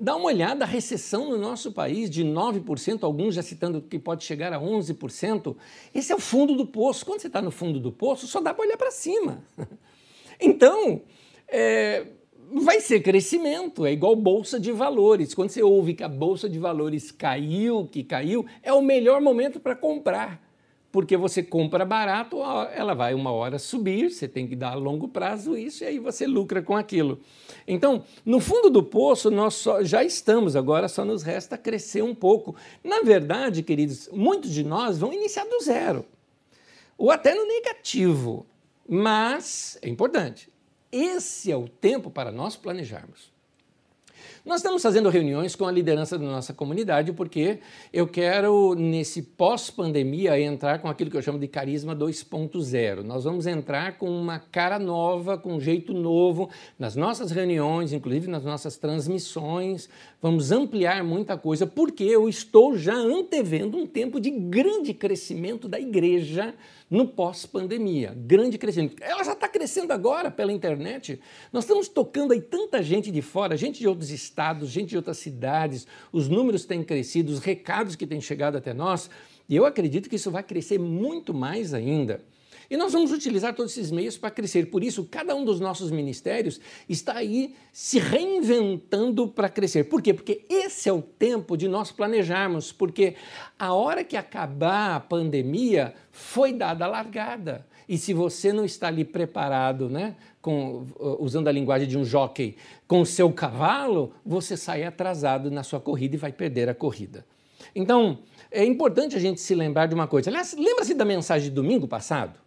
Dá 0.00 0.16
uma 0.16 0.24
olhada, 0.24 0.64
a 0.64 0.66
recessão 0.66 1.28
no 1.28 1.36
nosso 1.36 1.70
país 1.70 2.08
de 2.08 2.24
9%, 2.24 3.02
alguns 3.02 3.34
já 3.34 3.42
citando 3.42 3.82
que 3.82 3.98
pode 3.98 4.24
chegar 4.24 4.54
a 4.54 4.58
11%. 4.58 5.54
Esse 5.94 6.10
é 6.10 6.16
o 6.16 6.18
fundo 6.18 6.54
do 6.54 6.64
poço. 6.64 7.04
Quando 7.04 7.20
você 7.20 7.26
está 7.26 7.42
no 7.42 7.50
fundo 7.50 7.78
do 7.78 7.92
poço, 7.92 8.26
só 8.26 8.40
dá 8.40 8.54
para 8.54 8.64
olhar 8.64 8.78
para 8.78 8.90
cima. 8.90 9.44
Então, 10.44 11.02
é, 11.46 12.04
vai 12.52 12.80
ser 12.80 13.00
crescimento, 13.00 13.86
é 13.86 13.92
igual 13.92 14.16
bolsa 14.16 14.58
de 14.58 14.72
valores. 14.72 15.34
Quando 15.34 15.50
você 15.50 15.62
ouve 15.62 15.94
que 15.94 16.02
a 16.02 16.08
bolsa 16.08 16.48
de 16.48 16.58
valores 16.58 17.12
caiu, 17.12 17.86
que 17.86 18.02
caiu, 18.02 18.44
é 18.60 18.72
o 18.72 18.82
melhor 18.82 19.20
momento 19.20 19.60
para 19.60 19.76
comprar 19.76 20.42
porque 20.92 21.16
você 21.16 21.42
compra 21.42 21.86
barato, 21.86 22.36
ela 22.74 22.92
vai 22.92 23.14
uma 23.14 23.32
hora 23.32 23.58
subir, 23.58 24.10
você 24.10 24.28
tem 24.28 24.46
que 24.46 24.54
dar 24.54 24.72
a 24.72 24.74
longo 24.74 25.08
prazo 25.08 25.56
isso 25.56 25.82
e 25.82 25.86
aí 25.86 25.98
você 25.98 26.26
lucra 26.26 26.60
com 26.60 26.76
aquilo. 26.76 27.18
Então, 27.66 28.04
no 28.26 28.38
fundo 28.38 28.68
do 28.68 28.82
poço, 28.82 29.30
nós 29.30 29.54
só, 29.54 29.82
já 29.82 30.04
estamos, 30.04 30.54
agora 30.54 30.88
só 30.88 31.02
nos 31.02 31.22
resta 31.22 31.56
crescer 31.56 32.02
um 32.02 32.14
pouco. 32.14 32.54
Na 32.84 33.00
verdade, 33.00 33.62
queridos, 33.62 34.10
muitos 34.12 34.50
de 34.50 34.62
nós 34.62 34.98
vão 34.98 35.14
iniciar 35.14 35.46
do 35.46 35.60
zero, 35.60 36.04
ou 36.98 37.10
até 37.10 37.34
no 37.34 37.46
negativo, 37.46 38.44
mas 38.86 39.78
é 39.80 39.88
importante. 39.88 40.52
Esse 40.92 41.50
é 41.50 41.56
o 41.56 41.66
tempo 41.66 42.10
para 42.10 42.30
nós 42.30 42.54
planejarmos. 42.54 43.31
Nós 44.44 44.56
estamos 44.56 44.82
fazendo 44.82 45.08
reuniões 45.08 45.54
com 45.54 45.66
a 45.66 45.70
liderança 45.70 46.18
da 46.18 46.24
nossa 46.24 46.52
comunidade 46.52 47.12
porque 47.12 47.60
eu 47.92 48.08
quero, 48.08 48.74
nesse 48.74 49.22
pós-pandemia, 49.22 50.36
entrar 50.40 50.80
com 50.80 50.88
aquilo 50.88 51.08
que 51.08 51.16
eu 51.16 51.22
chamo 51.22 51.38
de 51.38 51.46
carisma 51.46 51.94
2.0. 51.94 53.04
Nós 53.04 53.22
vamos 53.22 53.46
entrar 53.46 53.98
com 53.98 54.10
uma 54.10 54.40
cara 54.40 54.80
nova, 54.80 55.38
com 55.38 55.54
um 55.54 55.60
jeito 55.60 55.94
novo 55.94 56.50
nas 56.76 56.96
nossas 56.96 57.30
reuniões, 57.30 57.92
inclusive 57.92 58.26
nas 58.26 58.42
nossas 58.42 58.76
transmissões. 58.76 59.88
Vamos 60.20 60.50
ampliar 60.50 61.04
muita 61.04 61.38
coisa 61.38 61.64
porque 61.64 62.02
eu 62.02 62.28
estou 62.28 62.76
já 62.76 62.96
antevendo 62.96 63.78
um 63.78 63.86
tempo 63.86 64.18
de 64.18 64.30
grande 64.30 64.92
crescimento 64.92 65.68
da 65.68 65.78
igreja 65.78 66.52
no 66.92 67.08
pós-pandemia. 67.08 68.14
Grande 68.14 68.58
crescimento. 68.58 69.02
Ela 69.02 69.24
já 69.24 69.32
está 69.32 69.48
crescendo 69.48 69.94
agora 69.94 70.30
pela 70.30 70.52
internet. 70.52 71.18
Nós 71.50 71.64
estamos 71.64 71.88
tocando 71.88 72.34
aí 72.34 72.40
tanta 72.42 72.82
gente 72.82 73.10
de 73.10 73.22
fora, 73.22 73.56
gente 73.56 73.78
de 73.78 73.88
outros 73.88 74.10
estados, 74.10 74.68
gente 74.68 74.90
de 74.90 74.96
outras 74.98 75.16
cidades. 75.16 75.86
Os 76.12 76.28
números 76.28 76.66
têm 76.66 76.84
crescido, 76.84 77.32
os 77.32 77.38
recados 77.38 77.96
que 77.96 78.06
têm 78.06 78.20
chegado 78.20 78.58
até 78.58 78.74
nós. 78.74 79.08
E 79.48 79.56
eu 79.56 79.64
acredito 79.64 80.10
que 80.10 80.16
isso 80.16 80.30
vai 80.30 80.42
crescer 80.42 80.78
muito 80.78 81.32
mais 81.32 81.72
ainda. 81.72 82.22
E 82.70 82.76
nós 82.76 82.92
vamos 82.92 83.12
utilizar 83.12 83.54
todos 83.54 83.72
esses 83.72 83.90
meios 83.90 84.16
para 84.16 84.30
crescer. 84.30 84.70
Por 84.70 84.82
isso, 84.82 85.04
cada 85.10 85.34
um 85.34 85.44
dos 85.44 85.60
nossos 85.60 85.90
ministérios 85.90 86.60
está 86.88 87.16
aí 87.16 87.54
se 87.72 87.98
reinventando 87.98 89.28
para 89.28 89.48
crescer. 89.48 89.84
Por 89.84 90.02
quê? 90.02 90.14
Porque 90.14 90.44
esse 90.48 90.88
é 90.88 90.92
o 90.92 91.02
tempo 91.02 91.56
de 91.56 91.68
nós 91.68 91.92
planejarmos, 91.92 92.72
porque 92.72 93.14
a 93.58 93.72
hora 93.72 94.04
que 94.04 94.16
acabar 94.16 94.96
a 94.96 95.00
pandemia 95.00 95.94
foi 96.10 96.52
dada 96.52 96.84
a 96.84 96.88
largada. 96.88 97.66
E 97.88 97.98
se 97.98 98.14
você 98.14 98.52
não 98.52 98.64
está 98.64 98.88
ali 98.88 99.04
preparado 99.04 99.88
né, 99.88 100.16
com, 100.40 100.86
usando 101.18 101.48
a 101.48 101.52
linguagem 101.52 101.88
de 101.88 101.98
um 101.98 102.04
jockey, 102.04 102.56
com 102.86 103.00
o 103.00 103.06
seu 103.06 103.32
cavalo, 103.32 104.12
você 104.24 104.56
sai 104.56 104.84
atrasado 104.84 105.50
na 105.50 105.62
sua 105.62 105.80
corrida 105.80 106.14
e 106.14 106.18
vai 106.18 106.32
perder 106.32 106.68
a 106.68 106.74
corrida. 106.74 107.26
Então, 107.74 108.18
é 108.50 108.64
importante 108.64 109.16
a 109.16 109.20
gente 109.20 109.40
se 109.40 109.54
lembrar 109.54 109.86
de 109.86 109.94
uma 109.94 110.06
coisa. 110.06 110.30
Aliás, 110.30 110.54
lembra-se 110.58 110.94
da 110.94 111.04
mensagem 111.04 111.48
de 111.48 111.54
domingo 111.54 111.88
passado? 111.88 112.38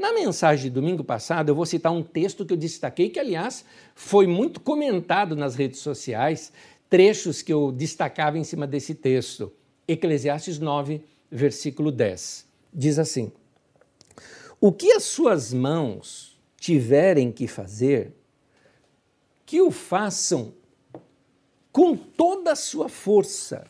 Na 0.00 0.14
mensagem 0.14 0.64
de 0.64 0.70
domingo 0.70 1.04
passado, 1.04 1.50
eu 1.50 1.54
vou 1.54 1.66
citar 1.66 1.92
um 1.92 2.02
texto 2.02 2.46
que 2.46 2.54
eu 2.54 2.56
destaquei, 2.56 3.10
que, 3.10 3.20
aliás, 3.20 3.66
foi 3.94 4.26
muito 4.26 4.58
comentado 4.58 5.36
nas 5.36 5.54
redes 5.54 5.80
sociais, 5.80 6.50
trechos 6.88 7.42
que 7.42 7.52
eu 7.52 7.70
destacava 7.70 8.38
em 8.38 8.42
cima 8.42 8.66
desse 8.66 8.94
texto. 8.94 9.52
Eclesiastes 9.86 10.58
9, 10.58 11.04
versículo 11.30 11.92
10. 11.92 12.46
Diz 12.72 12.98
assim: 12.98 13.30
O 14.58 14.72
que 14.72 14.90
as 14.90 15.02
suas 15.02 15.52
mãos 15.52 16.40
tiverem 16.58 17.30
que 17.30 17.46
fazer, 17.46 18.14
que 19.44 19.60
o 19.60 19.70
façam 19.70 20.54
com 21.70 21.94
toda 21.94 22.52
a 22.52 22.56
sua 22.56 22.88
força, 22.88 23.66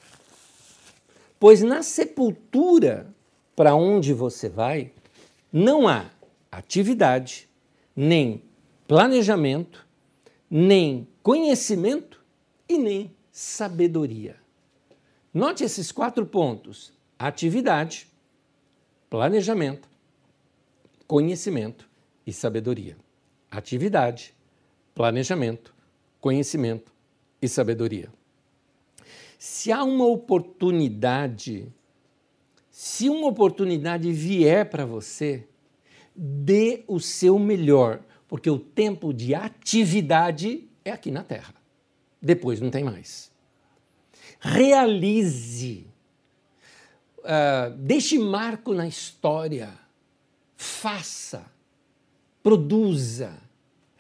pois 1.41 1.61
na 1.61 1.83
sepultura 1.83 3.13
para 3.57 3.75
onde 3.75 4.15
você 4.15 4.49
vai, 4.49 4.93
não 5.53 5.89
há 5.89 6.09
atividade, 6.51 7.49
nem 7.95 8.43
planejamento, 8.89 9.87
nem 10.51 11.07
conhecimento 11.23 12.21
e 12.69 12.79
nem 12.79 13.15
sabedoria. 13.31 14.37
Note 15.33 15.63
esses 15.63 15.93
quatro 15.93 16.27
pontos: 16.27 16.93
atividade, 17.19 18.09
planejamento, 19.09 19.89
conhecimento 21.07 21.89
e 22.27 22.33
sabedoria. 22.33 22.97
Atividade, 23.51 24.35
planejamento, 24.95 25.75
conhecimento 26.21 26.93
e 27.41 27.49
sabedoria. 27.49 28.09
Se 29.39 29.73
há 29.73 29.83
uma 29.83 30.07
oportunidade, 30.07 31.67
se 32.71 33.09
uma 33.09 33.29
oportunidade 33.29 34.13
vier 34.13 34.69
para 34.69 34.85
você, 34.85 35.49
dê 36.23 36.85
o 36.87 37.01
seu 37.01 37.39
melhor, 37.39 38.01
porque 38.29 38.51
o 38.51 38.59
tempo 38.59 39.13
de 39.13 39.35
atividade 39.35 40.69
é 40.85 40.91
aqui 40.91 41.11
na 41.11 41.23
Terra. 41.23 41.55
Depois 42.21 42.61
não 42.61 42.71
tem 42.71 42.85
mais. 42.85 43.31
Realize. 44.41 45.87
Uh, 47.19 47.77
deixe 47.79 48.19
marco 48.19 48.75
na 48.75 48.87
história. 48.87 49.73
Faça 50.57 51.51
produza. 52.43 53.39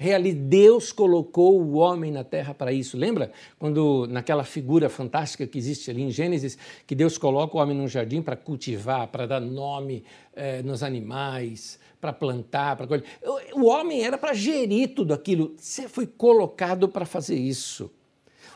Realize. 0.01 0.35
Deus 0.35 0.93
colocou 0.93 1.61
o 1.61 1.75
homem 1.75 2.11
na 2.11 2.25
terra 2.25 2.55
para 2.55 2.73
isso. 2.73 2.97
Lembra 2.97 3.31
quando 3.59 4.07
naquela 4.07 4.45
figura 4.45 4.89
fantástica 4.89 5.47
que 5.47 5.59
existe 5.59 5.91
ali 5.91 6.01
em 6.01 6.11
Gênesis, 6.11 6.57
que 6.87 6.95
Deus 6.95 7.19
coloca 7.19 7.55
o 7.55 7.61
homem 7.61 7.77
num 7.77 7.87
jardim 7.87 8.23
para 8.23 8.35
cultivar, 8.35 9.09
para 9.09 9.27
dar 9.27 9.41
nome 9.41 10.03
eh, 10.35 10.63
nos 10.63 10.83
animais, 10.83 11.79
para 12.01 12.15
plantar, 12.15 12.77
para 12.77 12.87
colher. 12.87 13.05
O 13.53 13.67
homem 13.67 14.03
era 14.03 14.17
para 14.17 14.33
gerir 14.33 14.95
tudo 14.95 15.13
aquilo. 15.13 15.53
Você 15.59 15.87
foi 15.87 16.07
colocado 16.07 16.89
para 16.89 17.05
fazer 17.05 17.37
isso. 17.37 17.91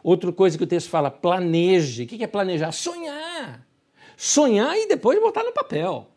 Outra 0.03 0.33
coisa 0.33 0.57
que 0.57 0.65
o 0.65 0.67
texto 0.67 0.89
fala, 0.89 1.11
planeje. 1.11 2.05
O 2.05 2.07
que 2.07 2.25
é 2.25 2.27
planejar? 2.27 2.73
Sonhar. 2.73 3.67
Sonhar 4.17 4.75
e 4.79 4.89
depois 4.89 5.21
botar 5.21 5.45
no 5.45 5.53
papel 5.53 6.14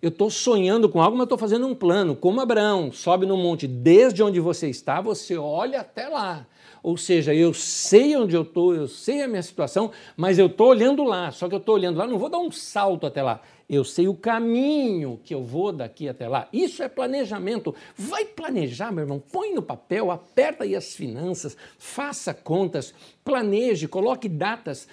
eu 0.00 0.08
estou 0.08 0.30
sonhando 0.30 0.88
com 0.88 1.00
algo, 1.00 1.16
mas 1.16 1.24
estou 1.24 1.38
fazendo 1.38 1.66
um 1.66 1.74
plano, 1.74 2.14
como 2.14 2.40
Abraão, 2.40 2.92
sobe 2.92 3.26
no 3.26 3.36
monte, 3.36 3.66
desde 3.66 4.22
onde 4.22 4.38
você 4.40 4.68
está, 4.68 5.00
você 5.00 5.36
olha 5.36 5.80
até 5.80 6.08
lá. 6.08 6.46
Ou 6.82 6.96
seja, 6.96 7.34
eu 7.34 7.52
sei 7.52 8.16
onde 8.16 8.36
eu 8.36 8.42
estou, 8.42 8.74
eu 8.74 8.86
sei 8.86 9.22
a 9.22 9.28
minha 9.28 9.42
situação, 9.42 9.90
mas 10.16 10.38
eu 10.38 10.46
estou 10.46 10.68
olhando 10.68 11.02
lá. 11.02 11.30
Só 11.30 11.48
que 11.48 11.54
eu 11.54 11.58
estou 11.58 11.74
olhando 11.74 11.98
lá, 11.98 12.06
não 12.06 12.18
vou 12.18 12.28
dar 12.28 12.38
um 12.38 12.52
salto 12.52 13.06
até 13.06 13.22
lá. 13.22 13.40
Eu 13.68 13.84
sei 13.84 14.08
o 14.08 14.14
caminho 14.14 15.20
que 15.22 15.34
eu 15.34 15.42
vou 15.42 15.72
daqui 15.72 16.08
até 16.08 16.26
lá. 16.26 16.48
Isso 16.50 16.82
é 16.82 16.88
planejamento. 16.88 17.74
Vai 17.94 18.24
planejar, 18.24 18.90
meu 18.90 19.04
irmão. 19.04 19.22
Põe 19.30 19.52
no 19.52 19.60
papel, 19.60 20.10
aperta 20.10 20.64
aí 20.64 20.74
as 20.74 20.94
finanças, 20.94 21.54
faça 21.76 22.32
contas, 22.32 22.94
planeje, 23.22 23.86
coloque 23.86 24.26
datas 24.26 24.88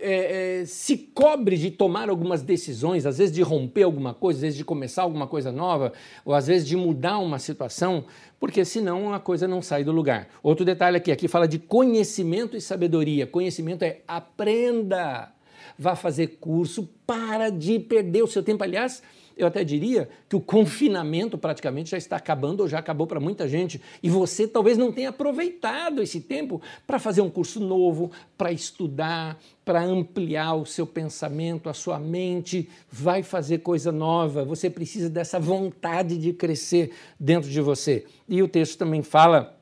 é, 0.00 0.60
é, 0.60 0.64
se 0.64 0.96
cobre 0.96 1.56
de 1.56 1.70
tomar 1.70 2.08
algumas 2.08 2.42
decisões, 2.42 3.06
às 3.06 3.18
vezes 3.18 3.34
de 3.34 3.42
romper 3.42 3.82
alguma 3.82 4.14
coisa, 4.14 4.38
às 4.38 4.42
vezes 4.42 4.56
de 4.56 4.64
começar 4.64 5.02
alguma 5.02 5.26
coisa 5.26 5.52
nova, 5.52 5.92
ou 6.24 6.34
às 6.34 6.46
vezes 6.46 6.66
de 6.66 6.76
mudar 6.76 7.18
uma 7.18 7.38
situação, 7.38 8.04
porque 8.38 8.64
senão 8.64 9.12
a 9.12 9.20
coisa 9.20 9.48
não 9.48 9.60
sai 9.60 9.84
do 9.84 9.92
lugar. 9.92 10.28
Outro 10.42 10.64
detalhe 10.64 10.96
aqui, 10.96 11.10
aqui 11.10 11.28
fala 11.28 11.48
de 11.48 11.58
conhecimento 11.58 12.56
e 12.56 12.60
sabedoria. 12.60 13.26
Conhecimento 13.26 13.82
é 13.82 14.00
aprenda, 14.06 15.32
vá 15.78 15.94
fazer 15.94 16.38
curso, 16.40 16.88
para 17.06 17.50
de 17.50 17.78
perder 17.78 18.22
o 18.22 18.28
seu 18.28 18.42
tempo. 18.42 18.64
Aliás, 18.64 19.02
eu 19.38 19.46
até 19.46 19.62
diria 19.62 20.08
que 20.28 20.34
o 20.34 20.40
confinamento 20.40 21.38
praticamente 21.38 21.90
já 21.90 21.96
está 21.96 22.16
acabando 22.16 22.60
ou 22.60 22.68
já 22.68 22.80
acabou 22.80 23.06
para 23.06 23.20
muita 23.20 23.48
gente. 23.48 23.80
E 24.02 24.10
você 24.10 24.48
talvez 24.48 24.76
não 24.76 24.90
tenha 24.90 25.10
aproveitado 25.10 26.02
esse 26.02 26.20
tempo 26.20 26.60
para 26.84 26.98
fazer 26.98 27.20
um 27.20 27.30
curso 27.30 27.60
novo, 27.60 28.10
para 28.36 28.50
estudar, 28.50 29.40
para 29.64 29.80
ampliar 29.80 30.54
o 30.54 30.66
seu 30.66 30.84
pensamento, 30.84 31.68
a 31.68 31.74
sua 31.74 32.00
mente. 32.00 32.68
Vai 32.90 33.22
fazer 33.22 33.58
coisa 33.58 33.92
nova. 33.92 34.44
Você 34.44 34.68
precisa 34.68 35.08
dessa 35.08 35.38
vontade 35.38 36.18
de 36.18 36.32
crescer 36.32 36.90
dentro 37.18 37.48
de 37.48 37.60
você. 37.60 38.04
E 38.28 38.42
o 38.42 38.48
texto 38.48 38.76
também 38.76 39.02
fala 39.02 39.56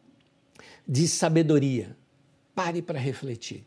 de 0.88 1.06
sabedoria. 1.06 1.94
Pare 2.54 2.80
para 2.80 2.98
refletir. 2.98 3.62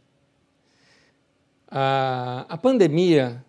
A, 1.69 2.47
a 2.49 2.57
pandemia 2.57 3.45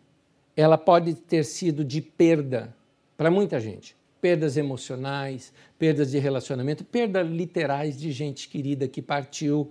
ela 0.61 0.77
pode 0.77 1.15
ter 1.15 1.45
sido 1.45 1.85
de 1.85 2.01
perda 2.01 2.75
para 3.17 3.31
muita 3.31 3.59
gente. 3.59 3.97
Perdas 4.21 4.57
emocionais, 4.57 5.53
perdas 5.79 6.11
de 6.11 6.19
relacionamento, 6.19 6.85
perdas 6.85 7.27
literais 7.27 7.99
de 7.99 8.13
gente 8.13 8.49
querida 8.49 8.87
que 8.87 9.01
partiu, 9.01 9.71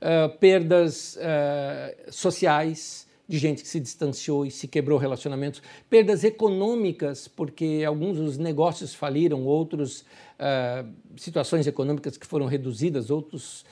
uh, 0.00 0.38
perdas 0.38 1.16
uh, 1.16 2.10
sociais 2.10 3.06
de 3.28 3.38
gente 3.38 3.62
que 3.62 3.68
se 3.68 3.78
distanciou 3.78 4.44
e 4.46 4.50
se 4.50 4.66
quebrou 4.66 4.98
relacionamentos, 4.98 5.62
perdas 5.88 6.24
econômicas, 6.24 7.28
porque 7.28 7.82
alguns 7.86 8.16
dos 8.16 8.38
negócios 8.38 8.94
faliram, 8.94 9.44
outros 9.44 10.00
uh, 10.00 10.88
situações 11.16 11.66
econômicas 11.66 12.16
que 12.16 12.26
foram 12.26 12.46
reduzidas, 12.46 13.10
outros 13.10 13.64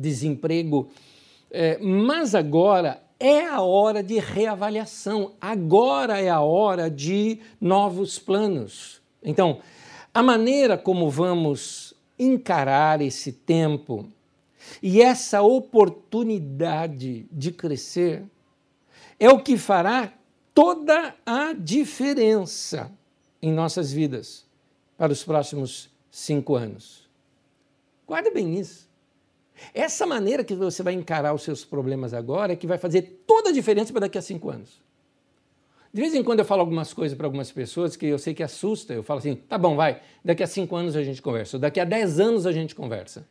desemprego. 0.00 0.90
mas 1.80 2.34
agora 2.34 3.00
é 3.18 3.46
a 3.46 3.60
hora 3.60 4.02
de 4.02 4.18
reavaliação, 4.18 5.32
agora 5.40 6.20
é 6.20 6.28
a 6.28 6.40
hora 6.40 6.90
de 6.90 7.40
novos 7.60 8.18
planos. 8.18 9.00
Então, 9.22 9.60
a 10.12 10.22
maneira 10.22 10.76
como 10.76 11.10
vamos 11.10 11.94
encarar 12.18 13.00
esse 13.00 13.32
tempo 13.32 14.06
e 14.82 15.00
essa 15.00 15.42
oportunidade 15.42 17.26
de 17.30 17.52
crescer 17.52 18.24
é 19.18 19.28
o 19.30 19.40
que 19.40 19.56
fará 19.56 20.12
toda 20.54 21.14
a 21.24 21.52
diferença 21.52 22.90
em 23.40 23.52
nossas 23.52 23.92
vidas 23.92 24.44
para 24.96 25.12
os 25.12 25.22
próximos 25.22 25.90
cinco 26.10 26.54
anos. 26.54 27.06
Guarda 28.06 28.30
bem 28.30 28.58
isso. 28.58 28.85
Essa 29.72 30.06
maneira 30.06 30.44
que 30.44 30.54
você 30.54 30.82
vai 30.82 30.94
encarar 30.94 31.34
os 31.34 31.42
seus 31.42 31.64
problemas 31.64 32.12
agora 32.14 32.52
é 32.52 32.56
que 32.56 32.66
vai 32.66 32.78
fazer 32.78 33.22
toda 33.26 33.50
a 33.50 33.52
diferença 33.52 33.92
para 33.92 34.00
daqui 34.00 34.18
a 34.18 34.22
cinco 34.22 34.50
anos. 34.50 34.80
De 35.92 36.00
vez 36.00 36.14
em 36.14 36.22
quando 36.22 36.40
eu 36.40 36.44
falo 36.44 36.60
algumas 36.60 36.92
coisas 36.92 37.16
para 37.16 37.26
algumas 37.26 37.50
pessoas 37.50 37.96
que 37.96 38.06
eu 38.06 38.18
sei 38.18 38.34
que 38.34 38.42
assusta. 38.42 38.92
Eu 38.92 39.02
falo 39.02 39.18
assim, 39.18 39.34
tá 39.34 39.56
bom, 39.56 39.76
vai, 39.76 40.02
daqui 40.24 40.42
a 40.42 40.46
cinco 40.46 40.76
anos 40.76 40.94
a 40.94 41.02
gente 41.02 41.22
conversa, 41.22 41.58
daqui 41.58 41.80
a 41.80 41.84
dez 41.84 42.20
anos 42.20 42.46
a 42.46 42.52
gente 42.52 42.74
conversa. 42.74 43.26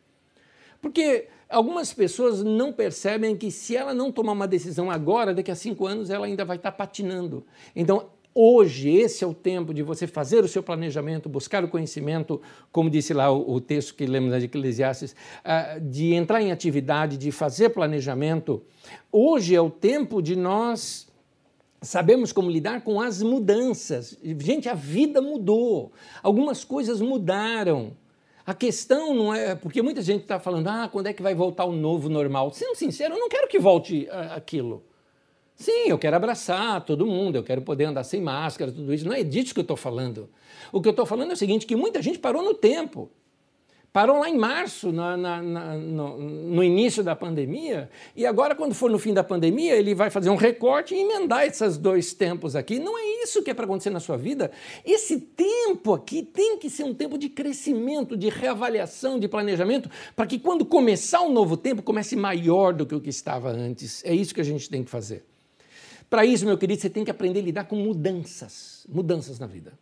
Porque 0.82 1.28
algumas 1.48 1.94
pessoas 1.94 2.44
não 2.44 2.74
percebem 2.74 3.36
que 3.36 3.52
se 3.52 3.76
ela 3.76 3.94
não 3.94 4.12
tomar 4.12 4.32
uma 4.32 4.48
decisão 4.48 4.90
agora, 4.90 5.34
daqui 5.34 5.52
a 5.52 5.56
cinco 5.56 5.86
anos 5.86 6.10
ela 6.10 6.26
ainda 6.26 6.44
vai 6.44 6.58
estar 6.58 6.72
patinando. 6.72 7.46
Então 7.76 8.10
Hoje, 8.38 8.89
esse 8.89 9.24
é 9.24 9.28
o 9.28 9.34
tempo 9.34 9.74
de 9.74 9.82
você 9.82 10.06
fazer 10.06 10.43
o 10.43 10.48
seu 10.50 10.62
planejamento, 10.62 11.30
buscar 11.30 11.63
o 11.63 11.69
conhecimento, 11.69 12.41
como 12.69 12.89
disse 12.89 13.13
lá 13.13 13.32
o, 13.32 13.54
o 13.54 13.62
texto 13.62 13.95
que 13.95 14.06
lemos 14.06 14.38
de 14.38 14.43
Eclesiastes, 14.43 15.15
uh, 15.39 15.80
de 15.80 16.13
entrar 16.13 16.41
em 16.41 16.52
atividade, 16.52 17.17
de 17.17 17.32
fazer 17.32 17.69
planejamento. 17.69 18.62
Hoje 19.10 19.56
é 19.56 19.62
o 19.62 19.69
tempo 19.69 20.21
de 20.21 20.36
nós 20.36 21.08
sabemos 21.82 22.34
como 22.34 22.52
lidar 22.52 22.82
com 22.82 23.00
as 23.00 23.21
mudanças. 23.21 24.17
Gente, 24.21 24.67
a 24.67 24.74
vida 24.74 25.21
mudou, 25.21 25.93
algumas 26.21 26.65
coisas 26.65 27.00
mudaram. 27.00 27.95
A 28.45 28.54
questão 28.54 29.15
não 29.15 29.34
é. 29.34 29.56
Porque 29.56 29.82
muita 29.82 30.02
gente 30.02 30.24
está 30.24 30.41
falando, 30.41 30.67
ah, 30.67 30.89
quando 30.91 31.08
é 31.08 31.13
que 31.13 31.24
vai 31.24 31.34
voltar 31.34 31.63
o 31.63 31.71
novo 31.71 32.10
normal? 32.10 32.52
Sendo 32.52 32.76
sincero, 32.76 33.13
eu 33.13 33.19
não 33.19 33.30
quero 33.30 33.48
que 33.48 33.60
volte 33.60 34.10
uh, 34.12 34.34
aquilo. 34.36 34.84
Sim, 35.56 35.88
eu 35.88 35.98
quero 35.98 36.15
abraçar 36.15 36.84
todo 36.84 37.06
mundo, 37.06 37.38
eu 37.38 37.44
quero 37.44 37.62
poder 37.62 37.86
andar 37.86 38.04
sem 38.04 38.22
máscara, 38.22 38.72
tudo 38.72 38.94
isso. 38.94 39.06
Não 39.06 39.13
é 39.13 39.24
disso 39.24 39.54
que 39.54 39.60
eu 39.60 39.63
estou 39.63 39.78
falando. 39.78 40.30
O 40.72 40.82
que 40.82 40.88
eu 40.88 40.91
estou 40.91 41.06
falando 41.06 41.32
é 41.32 41.34
o 41.34 41.38
seguinte: 41.38 41.65
que 41.65 41.76
muita 41.76 42.02
gente 42.02 42.20
parou 42.20 42.44
no 42.44 42.54
tempo. 42.54 43.10
Parou 43.96 44.20
lá 44.20 44.30
em 44.30 44.38
março, 44.38 44.91
na, 44.91 45.15
na, 45.15 45.41
na, 45.41 45.78
no, 45.78 46.18
no, 46.18 46.62
início 46.62 47.02
da 47.02 47.15
pandemia, 47.15 47.89
e 48.13 48.26
agora, 48.26 48.54
quando 48.54 48.76
for 48.76 48.91
no 48.91 49.00
fim 49.00 49.13
da 49.13 49.24
pandemia, 49.24 49.74
ele 49.74 49.96
vai 49.96 50.10
fazer 50.10 50.30
um 50.30 50.36
recorte 50.36 50.94
e 50.94 51.00
emendar 51.00 51.46
esses 51.46 51.78
dois 51.78 52.12
tempos 52.12 52.58
aqui. 52.58 52.78
Não 52.78 52.98
é 52.98 53.24
isso 53.24 53.41
que 53.41 53.50
é 53.50 53.54
para 53.54 53.63
acontecer 53.63 53.91
na 53.91 54.02
sua 54.02 54.18
vida. 54.18 54.52
Esse 54.84 55.22
tempo 55.22 55.94
aqui 55.94 56.24
tem 56.24 56.58
que 56.58 56.70
ser 56.70 56.84
um 56.84 56.94
tempo 56.94 57.18
de 57.18 57.30
crescimento, 57.30 58.18
de 58.18 58.28
reavaliação, 58.28 59.18
de 59.18 59.30
planejamento, 59.30 59.89
para 60.13 60.28
que 60.28 60.39
quando 60.39 60.65
começar 60.65 61.22
um 61.22 61.32
novo 61.32 61.56
tempo, 61.56 61.82
comece 61.82 62.18
maior 62.18 62.74
do 62.74 62.86
que 62.86 62.96
o 62.96 63.00
que 63.00 63.10
estava 63.10 63.50
antes. 63.50 64.04
É 64.04 64.13
isso 64.13 64.36
que 64.36 64.41
a 64.41 64.44
gente 64.44 64.70
tem 64.70 64.84
que 64.84 64.91
fazer. 64.91 65.24
Para 66.10 66.26
isso, 66.26 66.46
meu 66.46 66.58
querido, 66.58 66.82
você 66.82 66.89
tem 66.89 67.04
que 67.04 67.12
aprender 67.12 67.39
a 67.39 67.44
lidar 67.44 67.63
com 67.65 67.76
mudanças, 67.76 68.86
mudanças 68.89 69.39
na 69.39 69.48
vida. 69.48 69.74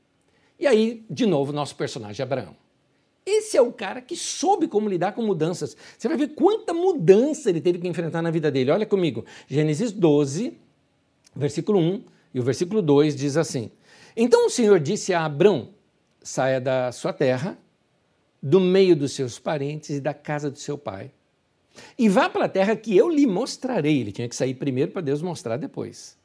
E 0.60 0.66
aí, 0.68 1.06
de 1.10 1.26
novo, 1.26 1.52
nosso 1.52 1.76
personagem 1.76 2.24
Abraão. 2.24 2.56
Esse 3.26 3.56
é 3.56 3.62
o 3.62 3.72
cara 3.72 4.02
que 4.02 4.16
soube 4.16 4.68
como 4.68 4.90
lidar 4.90 5.14
com 5.14 5.22
mudanças. 5.22 5.78
Você 5.98 6.08
vai 6.08 6.18
ver 6.18 6.30
quanta 6.30 6.74
mudança 6.74 7.50
ele 7.50 7.62
teve 7.62 7.80
que 7.80 7.88
enfrentar 7.88 8.22
na 8.22 8.30
vida 8.30 8.52
dele. 8.52 8.72
Olha 8.72 8.86
comigo, 8.86 9.26
Gênesis 9.48 9.92
12, 9.92 10.58
versículo 11.36 11.80
1 11.80 12.04
e 12.34 12.40
o 12.40 12.44
versículo 12.44 12.82
2 12.82 13.16
diz 13.16 13.38
assim: 13.38 13.72
Então 14.16 14.48
o 14.48 14.50
Senhor 14.50 14.80
disse 14.80 15.14
a 15.14 15.24
Abrão: 15.24 15.70
saia 16.22 16.60
da 16.60 16.92
sua 16.92 17.14
terra, 17.14 17.58
do 18.42 18.60
meio 18.60 18.96
dos 18.96 19.14
seus 19.14 19.40
parentes 19.40 19.92
e 19.92 20.02
da 20.02 20.14
casa 20.14 20.52
do 20.52 20.60
seu 20.60 20.78
pai, 20.78 21.12
e 21.98 22.08
vá 22.10 22.30
para 22.30 22.46
a 22.46 22.50
terra 22.50 22.76
que 22.76 22.96
eu 22.96 23.10
lhe 23.10 23.26
mostrarei. 23.26 24.02
Ele 24.02 24.12
tinha 24.12 24.30
que 24.30 24.36
sair 24.36 24.54
primeiro 24.54 24.92
para 24.92 25.02
Deus 25.02 25.22
mostrar 25.22 25.58
depois. 25.58 26.18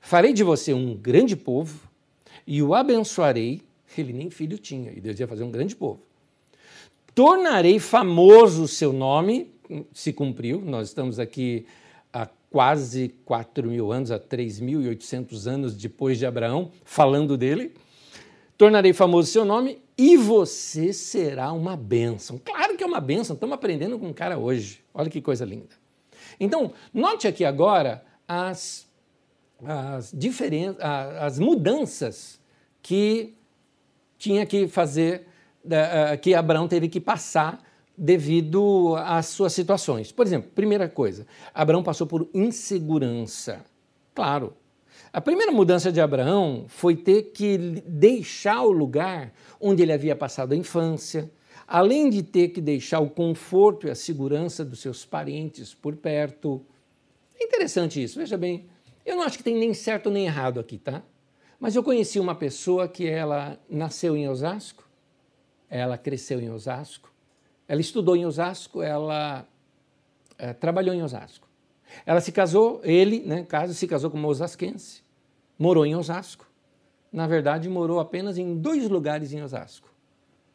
Farei 0.00 0.32
de 0.32 0.44
você 0.44 0.72
um 0.72 0.94
grande 0.94 1.36
povo 1.36 1.78
e 2.46 2.62
o 2.62 2.74
abençoarei. 2.74 3.62
Ele 3.96 4.12
nem 4.12 4.30
filho 4.30 4.58
tinha, 4.58 4.92
e 4.92 5.00
Deus 5.00 5.18
ia 5.18 5.26
fazer 5.26 5.44
um 5.44 5.50
grande 5.50 5.74
povo 5.74 6.08
tornarei 7.18 7.80
famoso 7.80 8.62
o 8.62 8.68
seu 8.68 8.92
nome, 8.92 9.50
se 9.92 10.12
cumpriu, 10.12 10.62
nós 10.64 10.86
estamos 10.86 11.18
aqui 11.18 11.66
há 12.12 12.28
quase 12.48 13.12
4 13.24 13.68
mil 13.68 13.90
anos, 13.90 14.12
há 14.12 14.20
3.800 14.20 15.48
anos 15.48 15.74
depois 15.74 16.16
de 16.16 16.24
Abraão, 16.24 16.70
falando 16.84 17.36
dele. 17.36 17.74
Tornarei 18.56 18.92
famoso 18.92 19.28
o 19.28 19.32
seu 19.32 19.44
nome 19.44 19.80
e 19.98 20.16
você 20.16 20.92
será 20.92 21.52
uma 21.52 21.76
bênção. 21.76 22.38
Claro 22.38 22.76
que 22.76 22.84
é 22.84 22.86
uma 22.86 23.00
bênção, 23.00 23.34
estamos 23.34 23.54
aprendendo 23.54 23.98
com 23.98 24.08
o 24.08 24.14
cara 24.14 24.38
hoje. 24.38 24.80
Olha 24.94 25.10
que 25.10 25.20
coisa 25.20 25.44
linda. 25.44 25.74
Então, 26.38 26.72
note 26.94 27.26
aqui 27.26 27.44
agora 27.44 28.04
as, 28.26 28.86
as, 29.64 30.12
diferen... 30.12 30.76
as 30.78 31.40
mudanças 31.40 32.40
que 32.80 33.34
tinha 34.16 34.46
que 34.46 34.68
fazer 34.68 35.26
que 36.22 36.32
Abraão 36.32 36.68
teve 36.68 36.88
que 36.88 37.00
passar 37.00 37.60
devido 37.96 38.94
às 38.98 39.26
suas 39.26 39.52
situações. 39.52 40.12
Por 40.12 40.24
exemplo, 40.24 40.50
primeira 40.54 40.88
coisa, 40.88 41.26
Abraão 41.52 41.82
passou 41.82 42.06
por 42.06 42.28
insegurança. 42.32 43.64
Claro. 44.14 44.54
A 45.12 45.20
primeira 45.20 45.50
mudança 45.50 45.90
de 45.90 46.00
Abraão 46.00 46.66
foi 46.68 46.94
ter 46.94 47.30
que 47.32 47.56
deixar 47.86 48.62
o 48.62 48.70
lugar 48.70 49.32
onde 49.60 49.82
ele 49.82 49.92
havia 49.92 50.14
passado 50.14 50.52
a 50.52 50.56
infância, 50.56 51.30
além 51.66 52.10
de 52.10 52.22
ter 52.22 52.48
que 52.48 52.60
deixar 52.60 53.00
o 53.00 53.08
conforto 53.08 53.86
e 53.86 53.90
a 53.90 53.94
segurança 53.94 54.64
dos 54.64 54.80
seus 54.80 55.06
parentes 55.06 55.72
por 55.72 55.96
perto. 55.96 56.64
É 57.40 57.44
interessante 57.44 58.02
isso, 58.02 58.18
veja 58.18 58.36
bem. 58.36 58.68
Eu 59.04 59.16
não 59.16 59.22
acho 59.22 59.38
que 59.38 59.44
tem 59.44 59.56
nem 59.56 59.72
certo 59.72 60.10
nem 60.10 60.26
errado 60.26 60.60
aqui, 60.60 60.76
tá? 60.76 61.02
Mas 61.58 61.74
eu 61.74 61.82
conheci 61.82 62.20
uma 62.20 62.34
pessoa 62.34 62.86
que 62.86 63.06
ela 63.06 63.58
nasceu 63.68 64.14
em 64.14 64.28
Osasco, 64.28 64.86
ela 65.70 65.96
cresceu 65.96 66.40
em 66.40 66.50
Osasco, 66.50 67.12
ela 67.66 67.80
estudou 67.80 68.14
em 68.14 68.26
Osasco, 68.26 68.82
ela 68.82 69.46
é, 70.36 70.52
trabalhou 70.52 70.94
em 70.94 71.02
Osasco. 71.02 71.47
Ela 72.04 72.20
se 72.20 72.32
casou, 72.32 72.80
ele, 72.82 73.20
né, 73.20 73.44
caso, 73.44 73.74
se 73.74 73.86
casou 73.86 74.10
com 74.10 74.18
uma 74.18 74.28
osasquense, 74.28 75.02
morou 75.58 75.84
em 75.84 75.94
Osasco. 75.94 76.46
Na 77.12 77.26
verdade, 77.26 77.68
morou 77.68 78.00
apenas 78.00 78.38
em 78.38 78.56
dois 78.56 78.88
lugares 78.88 79.32
em 79.32 79.42
Osasco. 79.42 79.88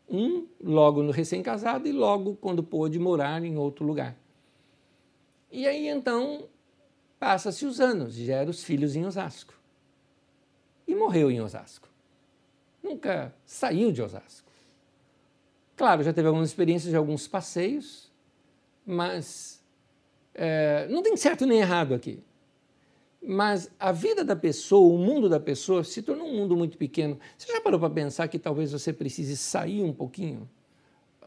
Um 0.09 0.47
logo 0.61 1.01
no 1.01 1.11
recém-casado 1.11 1.87
e 1.87 1.91
logo 1.91 2.35
quando 2.35 2.61
pôde 2.61 2.99
morar 2.99 3.43
em 3.43 3.57
outro 3.57 3.85
lugar. 3.85 4.15
E 5.51 5.67
aí 5.67 5.87
então 5.87 6.47
passa-se 7.19 7.65
os 7.65 7.79
anos, 7.79 8.13
gera 8.13 8.49
os 8.49 8.63
filhos 8.63 8.95
em 8.95 9.05
Osasco. 9.05 9.53
E 10.87 10.93
morreu 10.93 11.31
em 11.31 11.41
Osasco. 11.41 11.87
Nunca 12.83 13.33
saiu 13.45 13.91
de 13.91 14.01
Osasco. 14.01 14.51
Claro, 15.75 16.03
já 16.03 16.13
teve 16.13 16.27
algumas 16.27 16.49
experiências 16.49 16.91
de 16.91 16.97
alguns 16.97 17.27
passeios, 17.27 18.11
mas 18.85 19.52
é, 20.33 20.87
não 20.89 21.01
tem 21.01 21.15
certo 21.15 21.45
nem 21.45 21.59
errado 21.59 21.93
aqui. 21.93 22.23
Mas 23.25 23.71
a 23.79 23.91
vida 23.91 24.23
da 24.23 24.35
pessoa, 24.35 24.93
o 24.93 24.97
mundo 24.97 25.29
da 25.29 25.39
pessoa, 25.39 25.83
se 25.83 26.01
tornou 26.01 26.27
um 26.27 26.35
mundo 26.35 26.57
muito 26.57 26.77
pequeno. 26.77 27.17
Você 27.37 27.51
já 27.51 27.61
parou 27.61 27.79
para 27.79 27.89
pensar 27.89 28.27
que 28.27 28.37
talvez 28.37 28.71
você 28.71 28.91
precise 28.91 29.37
sair 29.37 29.81
um 29.81 29.93
pouquinho, 29.93 30.49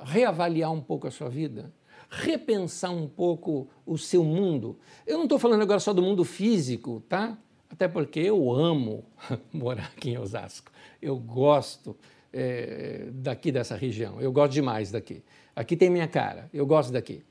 reavaliar 0.05 0.71
um 0.71 0.81
pouco 0.81 1.07
a 1.07 1.11
sua 1.11 1.31
vida, 1.31 1.73
repensar 2.11 2.91
um 2.91 3.09
pouco 3.09 3.67
o 3.87 3.97
seu 3.97 4.23
mundo? 4.23 4.79
Eu 5.07 5.17
não 5.17 5.25
estou 5.25 5.39
falando 5.39 5.63
agora 5.63 5.81
só 5.81 5.95
do 5.95 6.03
mundo 6.03 6.23
físico, 6.23 7.03
tá? 7.09 7.39
Até 7.71 7.89
porque 7.89 8.21
eu 8.21 8.53
amo 8.53 9.05
morar 9.51 9.91
aqui 9.97 10.11
em 10.11 10.19
Osasco. 10.19 10.71
Eu 11.01 11.17
gosto 11.17 11.97
é, 12.31 13.09
daqui 13.11 13.51
dessa 13.51 13.75
região. 13.75 14.21
Eu 14.21 14.31
gosto 14.31 14.53
demais 14.53 14.91
daqui. 14.91 15.23
Aqui 15.55 15.75
tem 15.75 15.89
minha 15.89 16.07
cara, 16.07 16.51
eu 16.53 16.67
gosto 16.67 16.93
daqui. 16.93 17.25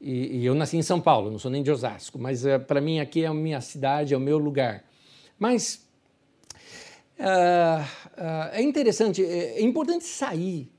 E, 0.00 0.38
e 0.38 0.46
eu 0.46 0.54
nasci 0.54 0.76
em 0.76 0.82
São 0.82 1.00
Paulo, 1.00 1.30
não 1.30 1.38
sou 1.38 1.50
nem 1.50 1.62
de 1.62 1.70
Osasco, 1.70 2.18
mas 2.18 2.44
é, 2.44 2.58
para 2.58 2.80
mim 2.80 3.00
aqui 3.00 3.24
é 3.24 3.26
a 3.26 3.34
minha 3.34 3.60
cidade, 3.60 4.12
é 4.12 4.16
o 4.16 4.20
meu 4.20 4.38
lugar. 4.38 4.84
Mas 5.38 5.86
uh, 7.18 8.50
é 8.52 8.62
interessante, 8.62 9.24
é, 9.24 9.58
é 9.58 9.62
importante 9.62 10.04
sair 10.04 10.70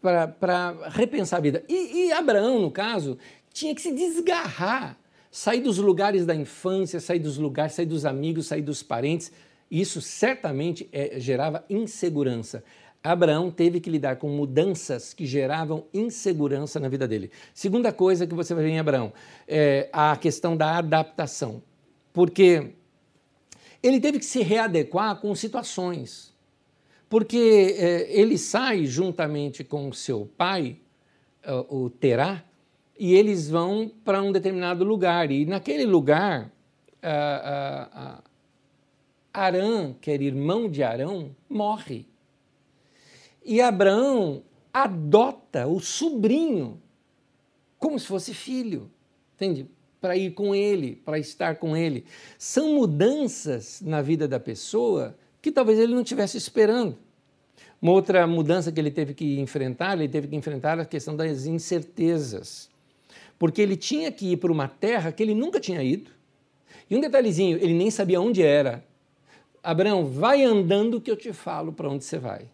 para 0.00 0.90
repensar 0.90 1.38
a 1.38 1.42
vida. 1.42 1.64
E, 1.68 2.06
e 2.06 2.12
Abraão, 2.12 2.60
no 2.60 2.70
caso, 2.70 3.16
tinha 3.52 3.74
que 3.74 3.80
se 3.80 3.92
desgarrar, 3.92 4.98
sair 5.30 5.60
dos 5.60 5.78
lugares 5.78 6.26
da 6.26 6.34
infância, 6.34 7.00
sair 7.00 7.20
dos 7.20 7.38
lugares, 7.38 7.72
sair 7.72 7.86
dos 7.86 8.04
amigos, 8.04 8.46
sair 8.46 8.60
dos 8.60 8.82
parentes. 8.82 9.32
Isso 9.70 10.00
certamente 10.02 10.88
é, 10.92 11.18
gerava 11.18 11.64
insegurança. 11.70 12.62
Abraão 13.04 13.50
teve 13.50 13.80
que 13.80 13.90
lidar 13.90 14.16
com 14.16 14.30
mudanças 14.30 15.12
que 15.12 15.26
geravam 15.26 15.84
insegurança 15.92 16.80
na 16.80 16.88
vida 16.88 17.06
dele. 17.06 17.30
Segunda 17.52 17.92
coisa 17.92 18.26
que 18.26 18.34
você 18.34 18.54
vai 18.54 18.64
ver 18.64 18.70
em 18.70 18.78
Abraão 18.78 19.12
é 19.46 19.90
a 19.92 20.16
questão 20.16 20.56
da 20.56 20.78
adaptação, 20.78 21.62
porque 22.14 22.72
ele 23.82 24.00
teve 24.00 24.18
que 24.18 24.24
se 24.24 24.42
readequar 24.42 25.20
com 25.20 25.34
situações, 25.34 26.34
porque 27.06 27.76
é, 27.78 28.10
ele 28.10 28.38
sai 28.38 28.86
juntamente 28.86 29.62
com 29.62 29.92
seu 29.92 30.26
pai, 30.38 30.78
o 31.68 31.90
Terá, 31.90 32.42
e 32.98 33.12
eles 33.14 33.50
vão 33.50 33.92
para 34.02 34.22
um 34.22 34.32
determinado 34.32 34.82
lugar, 34.82 35.30
e 35.30 35.44
naquele 35.44 35.84
lugar, 35.84 36.50
Arã, 39.30 39.92
que 40.00 40.10
era 40.10 40.24
irmão 40.24 40.70
de 40.70 40.82
Arão, 40.82 41.36
morre. 41.50 42.06
E 43.44 43.60
Abraão 43.60 44.42
adota 44.72 45.66
o 45.66 45.78
sobrinho 45.78 46.80
como 47.78 48.00
se 48.00 48.06
fosse 48.06 48.32
filho, 48.32 48.90
entende? 49.34 49.68
Para 50.00 50.16
ir 50.16 50.32
com 50.32 50.54
ele, 50.54 50.96
para 51.04 51.18
estar 51.18 51.56
com 51.56 51.76
ele. 51.76 52.06
São 52.38 52.74
mudanças 52.74 53.82
na 53.82 54.00
vida 54.00 54.26
da 54.26 54.40
pessoa 54.40 55.16
que 55.42 55.52
talvez 55.52 55.78
ele 55.78 55.94
não 55.94 56.00
estivesse 56.00 56.38
esperando. 56.38 56.96
Uma 57.82 57.92
outra 57.92 58.26
mudança 58.26 58.72
que 58.72 58.80
ele 58.80 58.90
teve 58.90 59.12
que 59.12 59.38
enfrentar, 59.38 59.98
ele 59.98 60.08
teve 60.08 60.28
que 60.28 60.36
enfrentar 60.36 60.80
a 60.80 60.86
questão 60.86 61.14
das 61.14 61.44
incertezas. 61.44 62.70
Porque 63.38 63.60
ele 63.60 63.76
tinha 63.76 64.10
que 64.10 64.32
ir 64.32 64.38
para 64.38 64.50
uma 64.50 64.66
terra 64.66 65.12
que 65.12 65.22
ele 65.22 65.34
nunca 65.34 65.60
tinha 65.60 65.82
ido. 65.82 66.10
E 66.88 66.96
um 66.96 67.00
detalhezinho, 67.00 67.58
ele 67.58 67.74
nem 67.74 67.90
sabia 67.90 68.20
onde 68.20 68.42
era. 68.42 68.82
Abraão, 69.62 70.06
vai 70.06 70.42
andando 70.42 71.00
que 71.00 71.10
eu 71.10 71.16
te 71.16 71.34
falo 71.34 71.72
para 71.72 71.90
onde 71.90 72.04
você 72.04 72.18
vai 72.18 72.48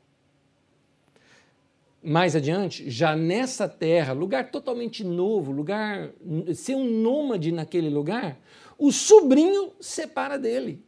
mais 2.03 2.35
adiante, 2.35 2.91
já 2.91 3.15
nessa 3.15 3.69
terra, 3.69 4.13
lugar 4.13 4.51
totalmente 4.51 5.05
novo, 5.05 5.53
lugar 5.53 6.11
ser 6.55 6.75
um 6.75 6.89
nômade 6.89 7.53
naquele 7.53 7.91
lugar, 7.91 8.39
o 8.79 8.91
sobrinho 8.91 9.73
separa 9.79 10.39
dele. 10.39 10.83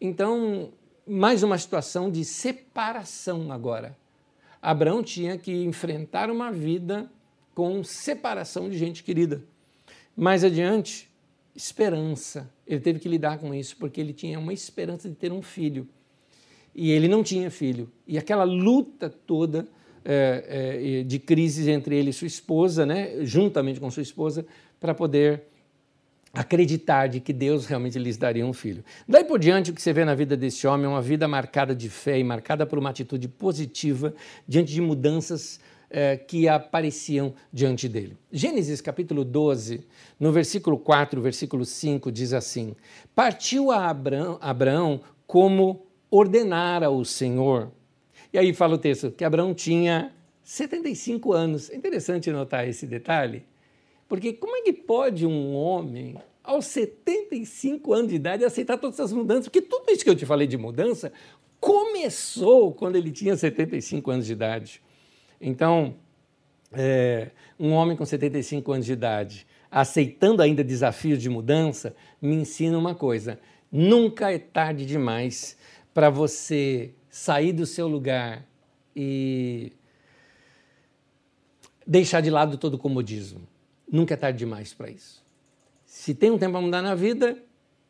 Então, 0.00 0.72
mais 1.06 1.42
uma 1.42 1.58
situação 1.58 2.10
de 2.10 2.24
separação 2.24 3.50
agora. 3.50 3.96
Abraão 4.62 5.02
tinha 5.02 5.36
que 5.36 5.52
enfrentar 5.64 6.30
uma 6.30 6.52
vida 6.52 7.10
com 7.54 7.82
separação 7.82 8.68
de 8.68 8.78
gente 8.78 9.02
querida. 9.02 9.42
Mais 10.16 10.44
adiante, 10.44 11.10
esperança. 11.54 12.50
Ele 12.66 12.80
teve 12.80 12.98
que 12.98 13.08
lidar 13.08 13.38
com 13.38 13.54
isso 13.54 13.76
porque 13.76 14.00
ele 14.00 14.12
tinha 14.12 14.38
uma 14.38 14.52
esperança 14.52 15.08
de 15.08 15.14
ter 15.14 15.32
um 15.32 15.42
filho. 15.42 15.88
E 16.74 16.90
ele 16.90 17.08
não 17.08 17.22
tinha 17.22 17.50
filho. 17.50 17.90
E 18.06 18.18
aquela 18.18 18.44
luta 18.44 19.08
toda 19.08 19.66
é, 20.08 21.00
é, 21.00 21.02
de 21.02 21.18
crises 21.18 21.66
entre 21.66 21.96
ele 21.96 22.10
e 22.10 22.12
sua 22.12 22.28
esposa, 22.28 22.86
né, 22.86 23.24
juntamente 23.24 23.80
com 23.80 23.90
sua 23.90 24.04
esposa, 24.04 24.46
para 24.78 24.94
poder 24.94 25.42
acreditar 26.32 27.08
de 27.08 27.18
que 27.18 27.32
Deus 27.32 27.66
realmente 27.66 27.98
lhes 27.98 28.16
daria 28.16 28.46
um 28.46 28.52
filho. 28.52 28.84
Daí 29.08 29.24
por 29.24 29.40
diante, 29.40 29.70
o 29.70 29.74
que 29.74 29.82
você 29.82 29.92
vê 29.92 30.04
na 30.04 30.14
vida 30.14 30.36
desse 30.36 30.66
homem 30.66 30.86
é 30.86 30.88
uma 30.88 31.02
vida 31.02 31.26
marcada 31.26 31.74
de 31.74 31.88
fé 31.88 32.18
e 32.18 32.24
marcada 32.24 32.64
por 32.64 32.78
uma 32.78 32.90
atitude 32.90 33.26
positiva 33.26 34.14
diante 34.46 34.72
de 34.72 34.80
mudanças 34.80 35.58
é, 35.90 36.16
que 36.16 36.48
apareciam 36.48 37.34
diante 37.52 37.88
dele. 37.88 38.16
Gênesis 38.30 38.80
capítulo 38.80 39.24
12, 39.24 39.86
no 40.20 40.30
versículo 40.30 40.78
4, 40.78 41.20
versículo 41.20 41.64
5, 41.64 42.12
diz 42.12 42.32
assim: 42.32 42.76
Partiu 43.14 43.70
a 43.70 43.88
Abraão, 43.88 44.38
Abraão 44.40 45.00
como 45.26 45.86
ordenara 46.10 46.90
o 46.90 47.04
Senhor 47.04 47.72
e 48.36 48.38
aí 48.38 48.52
fala 48.52 48.74
o 48.74 48.78
texto 48.78 49.10
que 49.10 49.24
Abraão 49.24 49.54
tinha 49.54 50.12
75 50.44 51.32
anos. 51.32 51.70
É 51.70 51.74
interessante 51.74 52.30
notar 52.30 52.68
esse 52.68 52.86
detalhe, 52.86 53.42
porque 54.06 54.34
como 54.34 54.54
é 54.58 54.60
que 54.60 54.74
pode 54.74 55.24
um 55.24 55.54
homem, 55.54 56.18
aos 56.44 56.66
75 56.66 57.94
anos 57.94 58.10
de 58.10 58.16
idade, 58.16 58.44
aceitar 58.44 58.76
todas 58.76 59.00
essas 59.00 59.10
mudanças? 59.14 59.44
Porque 59.44 59.62
tudo 59.62 59.90
isso 59.90 60.04
que 60.04 60.10
eu 60.10 60.14
te 60.14 60.26
falei 60.26 60.46
de 60.46 60.58
mudança 60.58 61.14
começou 61.58 62.74
quando 62.74 62.96
ele 62.96 63.10
tinha 63.10 63.34
75 63.34 64.10
anos 64.10 64.26
de 64.26 64.34
idade. 64.34 64.82
Então, 65.40 65.94
é, 66.74 67.30
um 67.58 67.72
homem 67.72 67.96
com 67.96 68.04
75 68.04 68.70
anos 68.70 68.84
de 68.84 68.92
idade, 68.92 69.46
aceitando 69.70 70.42
ainda 70.42 70.62
desafios 70.62 71.22
de 71.22 71.30
mudança, 71.30 71.96
me 72.20 72.34
ensina 72.34 72.76
uma 72.76 72.94
coisa: 72.94 73.40
nunca 73.72 74.30
é 74.30 74.38
tarde 74.38 74.84
demais 74.84 75.56
para 75.94 76.10
você 76.10 76.92
sair 77.16 77.50
do 77.50 77.64
seu 77.64 77.88
lugar 77.88 78.46
e 78.94 79.72
deixar 81.86 82.20
de 82.20 82.28
lado 82.28 82.58
todo 82.58 82.74
o 82.74 82.78
comodismo. 82.78 83.40
Nunca 83.90 84.12
é 84.12 84.16
tarde 84.18 84.38
demais 84.38 84.74
para 84.74 84.90
isso. 84.90 85.24
Se 85.86 86.14
tem 86.14 86.30
um 86.30 86.36
tempo 86.36 86.52
para 86.52 86.60
mudar 86.60 86.82
na 86.82 86.94
vida, 86.94 87.42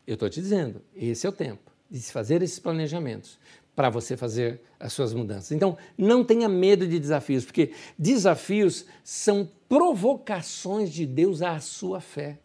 eu 0.07 0.14
estou 0.14 0.31
te 0.31 0.41
dizendo, 0.41 0.81
esse 0.95 1.27
é 1.27 1.29
o 1.29 1.33
tempo 1.33 1.72
de 1.91 1.99
se 2.01 2.12
fazer 2.12 2.41
esses 2.41 2.61
planejamentos 2.61 3.37
para 3.74 3.91
você 3.91 4.16
fazer 4.16 4.61
as 4.79 4.93
suas 4.93 5.12
mudanças. 5.12 5.51
Então, 5.51 5.77
não 5.99 6.24
tenha 6.24 6.49
medo 6.49 6.87
de 6.87 6.99
desafios, 6.99 7.45
porque 7.45 7.72
desafios 7.99 8.87
são 9.03 9.51
provocações 9.68 10.93
de 10.93 11.05
Deus 11.05 11.43
à 11.43 11.59
sua 11.59 12.01
fé. 12.01 12.39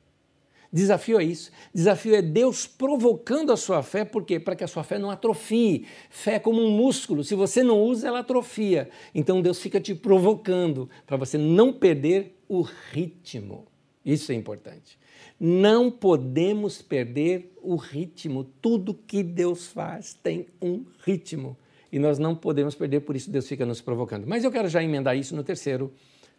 Desafio 0.72 1.20
é 1.20 1.24
isso. 1.24 1.52
Desafio 1.74 2.16
é 2.16 2.22
Deus 2.22 2.66
provocando 2.66 3.52
a 3.52 3.58
sua 3.58 3.84
fé, 3.84 4.06
por 4.06 4.24
quê? 4.24 4.40
Para 4.40 4.56
que 4.56 4.64
a 4.64 4.68
sua 4.68 4.84
fé 4.84 4.98
não 4.98 5.12
atrofie. 5.12 5.86
Fé 6.10 6.36
é 6.36 6.40
como 6.40 6.62
um 6.62 6.72
músculo, 6.72 7.24
se 7.24 7.36
você 7.36 7.62
não 7.62 7.82
usa, 7.82 8.08
ela 8.08 8.20
atrofia. 8.20 8.90
Então 9.14 9.42
Deus 9.42 9.60
fica 9.60 9.82
te 9.82 9.94
provocando 9.94 10.90
para 11.06 11.18
você 11.18 11.38
não 11.38 11.74
perder 11.74 12.38
o 12.48 12.62
ritmo. 12.62 13.66
Isso 14.06 14.32
é 14.32 14.36
importante. 14.36 14.98
Não 15.40 15.92
podemos 15.92 16.82
perder 16.82 17.52
o 17.62 17.76
ritmo. 17.76 18.46
Tudo 18.62 18.94
que 18.94 19.22
Deus 19.24 19.68
faz 19.68 20.14
tem 20.14 20.48
um 20.62 20.86
ritmo. 21.06 21.58
E 21.92 22.00
nós 22.00 22.18
não 22.18 22.34
podemos 22.34 22.76
perder, 22.76 23.02
por 23.02 23.16
isso 23.16 23.30
Deus 23.30 23.48
fica 23.48 23.66
nos 23.66 23.82
provocando. 23.82 24.26
Mas 24.26 24.44
eu 24.44 24.52
quero 24.52 24.70
já 24.70 24.82
emendar 24.82 25.18
isso 25.18 25.36
no 25.36 25.44
terceiro 25.44 25.92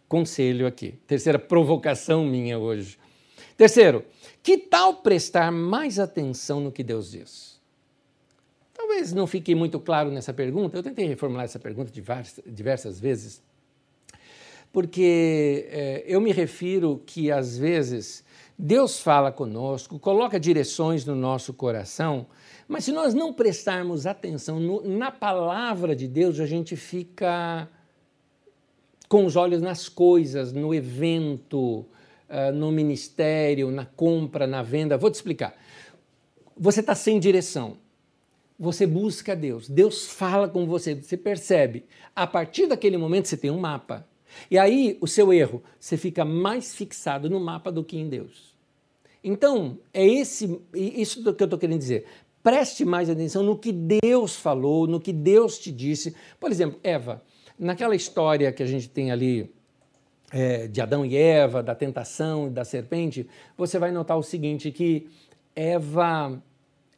conselho 0.08 0.66
aqui. 0.66 0.94
Terceira 1.06 1.38
provocação 1.38 2.24
minha 2.24 2.58
hoje. 2.58 2.98
Terceiro, 3.56 4.04
que 4.42 4.58
tal 4.58 4.96
prestar 4.96 5.52
mais 5.52 5.98
atenção 5.98 6.60
no 6.60 6.72
que 6.72 6.82
Deus 6.82 7.10
diz? 7.10 7.60
Talvez 8.74 9.12
não 9.12 9.26
fique 9.26 9.54
muito 9.54 9.78
claro 9.78 10.10
nessa 10.10 10.32
pergunta, 10.32 10.76
eu 10.76 10.82
tentei 10.82 11.06
reformular 11.06 11.44
essa 11.44 11.58
pergunta 11.58 11.92
diversas, 11.92 12.42
diversas 12.46 12.98
vezes, 12.98 13.42
porque 14.72 15.68
é, 15.70 16.04
eu 16.06 16.20
me 16.20 16.32
refiro 16.32 17.00
que 17.06 17.30
às 17.30 17.56
vezes 17.56 18.24
Deus 18.58 19.00
fala 19.00 19.30
conosco, 19.30 19.98
coloca 19.98 20.40
direções 20.40 21.04
no 21.04 21.14
nosso 21.14 21.52
coração, 21.52 22.26
mas 22.66 22.84
se 22.84 22.92
nós 22.92 23.12
não 23.12 23.32
prestarmos 23.32 24.06
atenção 24.06 24.58
no, 24.58 24.82
na 24.88 25.10
palavra 25.10 25.94
de 25.94 26.08
Deus, 26.08 26.40
a 26.40 26.46
gente 26.46 26.74
fica 26.74 27.68
com 29.08 29.26
os 29.26 29.36
olhos 29.36 29.60
nas 29.60 29.88
coisas, 29.88 30.52
no 30.52 30.74
evento, 30.74 31.84
uh, 32.32 32.52
no 32.52 32.72
ministério, 32.72 33.70
na 33.70 33.84
compra, 33.84 34.46
na 34.46 34.62
venda. 34.62 34.96
Vou 34.96 35.10
te 35.10 35.14
explicar. 35.14 35.54
Você 36.56 36.80
está 36.80 36.94
sem 36.94 37.20
direção. 37.20 37.76
Você 38.58 38.86
busca 38.86 39.36
Deus. 39.36 39.68
Deus 39.68 40.06
fala 40.06 40.48
com 40.48 40.66
você. 40.66 40.94
Você 40.94 41.16
percebe. 41.16 41.84
A 42.16 42.26
partir 42.26 42.66
daquele 42.66 42.96
momento 42.96 43.28
você 43.28 43.36
tem 43.36 43.50
um 43.50 43.58
mapa. 43.58 44.06
E 44.50 44.58
aí 44.58 44.96
o 45.00 45.06
seu 45.06 45.32
erro, 45.32 45.62
você 45.78 45.96
fica 45.96 46.24
mais 46.24 46.74
fixado 46.74 47.28
no 47.28 47.38
mapa 47.38 47.70
do 47.70 47.84
que 47.84 47.98
em 47.98 48.08
Deus. 48.08 48.52
Então, 49.22 49.78
é 49.92 50.04
esse, 50.04 50.60
isso 50.74 51.22
que 51.22 51.42
eu 51.42 51.44
estou 51.44 51.58
querendo 51.58 51.78
dizer. 51.78 52.06
Preste 52.42 52.84
mais 52.84 53.08
atenção 53.08 53.42
no 53.42 53.56
que 53.56 53.72
Deus 53.72 54.34
falou, 54.34 54.86
no 54.86 54.98
que 54.98 55.12
Deus 55.12 55.58
te 55.58 55.70
disse. 55.70 56.14
Por 56.40 56.50
exemplo, 56.50 56.80
Eva, 56.82 57.22
naquela 57.56 57.94
história 57.94 58.50
que 58.52 58.62
a 58.62 58.66
gente 58.66 58.88
tem 58.88 59.12
ali 59.12 59.52
é, 60.32 60.66
de 60.66 60.80
Adão 60.80 61.04
e 61.04 61.16
Eva, 61.16 61.62
da 61.62 61.74
tentação 61.74 62.46
e 62.46 62.50
da 62.50 62.64
serpente, 62.64 63.28
você 63.56 63.78
vai 63.78 63.92
notar 63.92 64.16
o 64.16 64.22
seguinte, 64.22 64.72
que 64.72 65.06
Eva, 65.54 66.42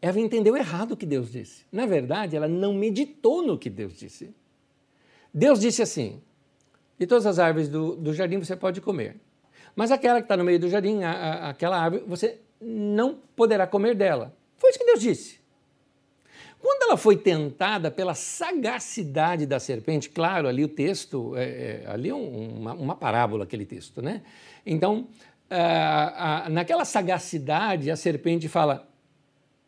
Eva 0.00 0.20
entendeu 0.20 0.56
errado 0.56 0.92
o 0.92 0.96
que 0.96 1.04
Deus 1.04 1.32
disse. 1.32 1.64
Na 1.72 1.84
verdade, 1.84 2.36
ela 2.36 2.46
não 2.46 2.72
meditou 2.72 3.44
no 3.44 3.58
que 3.58 3.68
Deus 3.68 3.98
disse. 3.98 4.32
Deus 5.32 5.58
disse 5.58 5.82
assim, 5.82 6.22
de 6.96 7.06
todas 7.06 7.26
as 7.26 7.40
árvores 7.40 7.68
do, 7.68 7.96
do 7.96 8.14
jardim 8.14 8.38
você 8.38 8.54
pode 8.54 8.80
comer, 8.80 9.16
mas 9.74 9.90
aquela 9.90 10.20
que 10.20 10.26
está 10.26 10.36
no 10.36 10.44
meio 10.44 10.60
do 10.60 10.68
jardim, 10.68 11.02
a, 11.02 11.10
a, 11.10 11.50
aquela 11.50 11.76
árvore, 11.76 12.04
você 12.06 12.40
não 12.60 13.18
poderá 13.34 13.66
comer 13.66 13.96
dela. 13.96 14.32
Foi 14.56 14.70
isso 14.70 14.78
que 14.78 14.86
Deus 14.86 15.00
disse. 15.00 15.43
Quando 16.64 16.84
ela 16.84 16.96
foi 16.96 17.14
tentada 17.14 17.90
pela 17.90 18.14
sagacidade 18.14 19.44
da 19.44 19.60
serpente, 19.60 20.08
claro, 20.08 20.48
ali 20.48 20.64
o 20.64 20.68
texto, 20.68 21.36
é, 21.36 21.44
é, 21.44 21.84
ali 21.86 22.08
é 22.08 22.14
uma, 22.14 22.72
uma, 22.72 22.96
parábola 22.96 23.44
aquele 23.44 23.66
texto, 23.66 24.00
né? 24.00 24.22
Então, 24.64 25.06
naquela 26.50 26.86
sagacidade, 26.86 27.90
a 27.90 27.96
serpente 27.96 28.48
fala: 28.48 28.88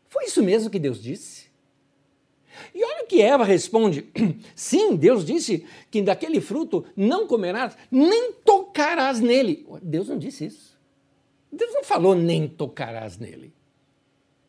Foi 0.08 0.24
isso 0.24 0.42
mesmo 0.42 0.70
que 0.70 0.78
Deus 0.78 1.02
disse? 1.02 1.48
E 2.74 2.82
olha 2.82 3.04
o 3.04 3.06
que 3.06 3.20
Eva 3.20 3.44
responde: 3.44 4.06
Sim, 4.56 4.96
Deus 4.96 5.22
disse 5.22 5.66
que 5.90 6.00
daquele 6.00 6.40
fruto 6.40 6.86
não 6.96 7.26
comerás, 7.26 7.76
nem 7.90 8.32
tocarás 8.32 9.20
nele. 9.20 9.66
Deus 9.82 10.08
não 10.08 10.16
disse 10.16 10.46
isso. 10.46 10.78
Deus 11.52 11.74
não 11.74 11.84
falou 11.84 12.14
nem 12.14 12.48
tocarás 12.48 13.18
nele. 13.18 13.52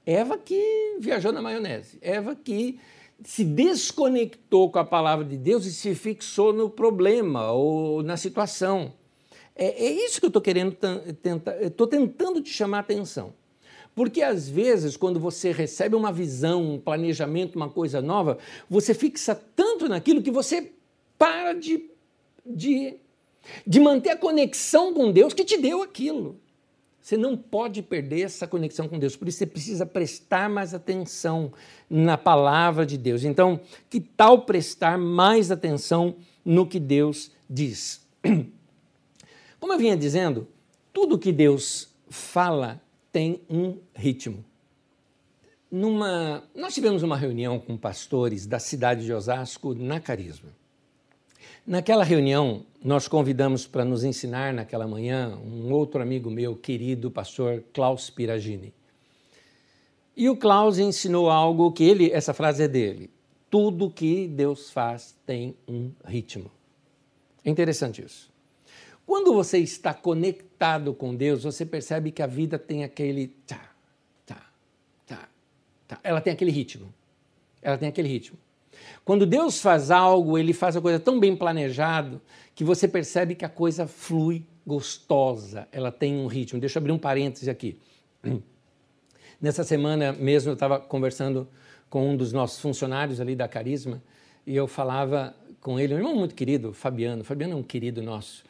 Eva 0.07 0.37
que 0.37 0.95
viajou 1.01 1.33
na 1.33 1.41
maionese, 1.41 1.97
Eva 2.01 2.33
que 2.33 2.79
se 3.25 3.43
desconectou 3.43 4.71
com 4.71 4.79
a 4.79 4.85
palavra 4.85 5.25
de 5.25 5.35
Deus 5.35 5.65
e 5.65 5.73
se 5.73 5.93
fixou 5.93 6.53
no 6.53 6.69
problema 6.69 7.51
ou 7.51 8.01
na 8.01 8.15
situação. 8.15 8.93
É, 9.53 9.85
é 9.85 9.91
isso 10.05 10.21
que 10.21 10.25
eu 10.25 10.29
estou 10.29 10.41
querendo 10.41 10.77
tentar, 11.21 11.61
estou 11.61 11.85
tentando 11.85 12.41
te 12.41 12.49
chamar 12.49 12.77
a 12.77 12.79
atenção. 12.79 13.33
Porque 13.93 14.21
às 14.21 14.47
vezes, 14.47 14.95
quando 14.95 15.19
você 15.19 15.51
recebe 15.51 15.93
uma 15.93 16.11
visão, 16.11 16.75
um 16.75 16.79
planejamento, 16.79 17.57
uma 17.57 17.67
coisa 17.67 18.01
nova, 18.01 18.37
você 18.69 18.93
fixa 18.93 19.35
tanto 19.35 19.89
naquilo 19.89 20.21
que 20.21 20.31
você 20.31 20.71
para 21.17 21.51
de, 21.51 21.89
de, 22.45 22.95
de 23.65 23.79
manter 23.81 24.11
a 24.11 24.17
conexão 24.17 24.93
com 24.93 25.11
Deus 25.11 25.33
que 25.33 25.43
te 25.43 25.57
deu 25.57 25.83
aquilo. 25.83 26.39
Você 27.07 27.15
não 27.15 27.37
pode 27.37 27.81
perder 27.81 28.23
essa 28.23 28.45
conexão 28.45 28.85
com 28.89 28.99
Deus. 28.99 29.15
Por 29.15 29.29
isso 29.29 29.37
você 29.37 29.45
precisa 29.45 29.85
prestar 29.85 30.49
mais 30.49 30.73
atenção 30.73 31.53
na 31.89 32.17
palavra 32.17 32.85
de 32.85 32.97
Deus. 32.97 33.23
Então, 33.23 33.61
que 33.89 34.01
tal 34.01 34.41
prestar 34.41 34.97
mais 34.97 35.49
atenção 35.49 36.17
no 36.43 36.67
que 36.67 36.81
Deus 36.81 37.31
diz? 37.49 38.05
Como 39.57 39.71
eu 39.71 39.77
vinha 39.77 39.95
dizendo, 39.95 40.49
tudo 40.91 41.17
que 41.17 41.31
Deus 41.31 41.87
fala 42.09 42.81
tem 43.09 43.39
um 43.49 43.77
ritmo. 43.95 44.43
Numa, 45.71 46.43
nós 46.53 46.73
tivemos 46.73 47.03
uma 47.03 47.15
reunião 47.15 47.57
com 47.57 47.77
pastores 47.77 48.45
da 48.45 48.59
cidade 48.59 49.05
de 49.05 49.13
Osasco 49.13 49.73
na 49.73 50.01
Carisma. 50.01 50.49
Naquela 51.67 52.05
reunião, 52.05 52.65
nós 52.81 53.09
convidamos 53.09 53.67
para 53.67 53.83
nos 53.83 54.05
ensinar 54.05 54.53
naquela 54.53 54.87
manhã 54.87 55.37
um 55.43 55.69
outro 55.73 56.01
amigo 56.01 56.31
meu, 56.31 56.55
querido 56.55 57.11
pastor 57.11 57.61
Klaus 57.73 58.09
Piragini. 58.09 58.73
E 60.15 60.29
o 60.29 60.37
Klaus 60.37 60.79
ensinou 60.79 61.29
algo 61.29 61.69
que 61.73 61.83
ele, 61.83 62.09
essa 62.09 62.33
frase 62.33 62.63
é 62.63 62.69
dele: 62.69 63.09
tudo 63.49 63.91
que 63.91 64.29
Deus 64.29 64.71
faz 64.71 65.13
tem 65.25 65.57
um 65.67 65.91
ritmo. 66.05 66.49
É 67.43 67.49
interessante 67.49 68.01
isso. 68.01 68.31
Quando 69.05 69.33
você 69.33 69.57
está 69.57 69.93
conectado 69.93 70.93
com 70.93 71.13
Deus, 71.13 71.43
você 71.43 71.65
percebe 71.65 72.11
que 72.11 72.23
a 72.23 72.27
vida 72.27 72.57
tem 72.57 72.85
aquele 72.85 73.27
tá, 73.45 73.71
tá, 74.25 74.49
tá, 75.05 75.29
tá. 75.85 75.99
Ela 76.01 76.21
tem 76.21 76.31
aquele 76.31 76.51
ritmo. 76.51 76.93
Ela 77.61 77.77
tem 77.77 77.89
aquele 77.89 78.07
ritmo. 78.07 78.37
Quando 79.03 79.25
Deus 79.25 79.61
faz 79.61 79.91
algo, 79.91 80.37
ele 80.37 80.53
faz 80.53 80.75
a 80.75 80.81
coisa 80.81 80.99
tão 80.99 81.19
bem 81.19 81.35
planejado 81.35 82.21
que 82.53 82.63
você 82.63 82.87
percebe 82.87 83.35
que 83.35 83.45
a 83.45 83.49
coisa 83.49 83.87
flui 83.87 84.43
gostosa, 84.65 85.67
ela 85.71 85.91
tem 85.91 86.17
um 86.17 86.27
ritmo. 86.27 86.59
Deixa 86.59 86.77
eu 86.77 86.81
abrir 86.81 86.91
um 86.91 86.97
parêntese 86.97 87.49
aqui. 87.49 87.79
Nessa 89.39 89.63
semana 89.63 90.11
mesmo 90.11 90.49
eu 90.49 90.55
estava 90.55 90.79
conversando 90.79 91.47
com 91.89 92.09
um 92.09 92.17
dos 92.17 92.33
nossos 92.33 92.59
funcionários 92.59 93.21
ali 93.21 93.35
da 93.35 93.47
Carisma 93.47 94.01
e 94.45 94.55
eu 94.55 94.67
falava 94.67 95.35
com 95.61 95.79
ele, 95.79 95.93
um 95.93 95.97
irmão 95.97 96.15
muito 96.15 96.33
querido, 96.33 96.73
Fabiano. 96.73 97.23
Fabiano 97.23 97.53
é 97.53 97.55
um 97.55 97.63
querido 97.63 98.01
nosso. 98.01 98.43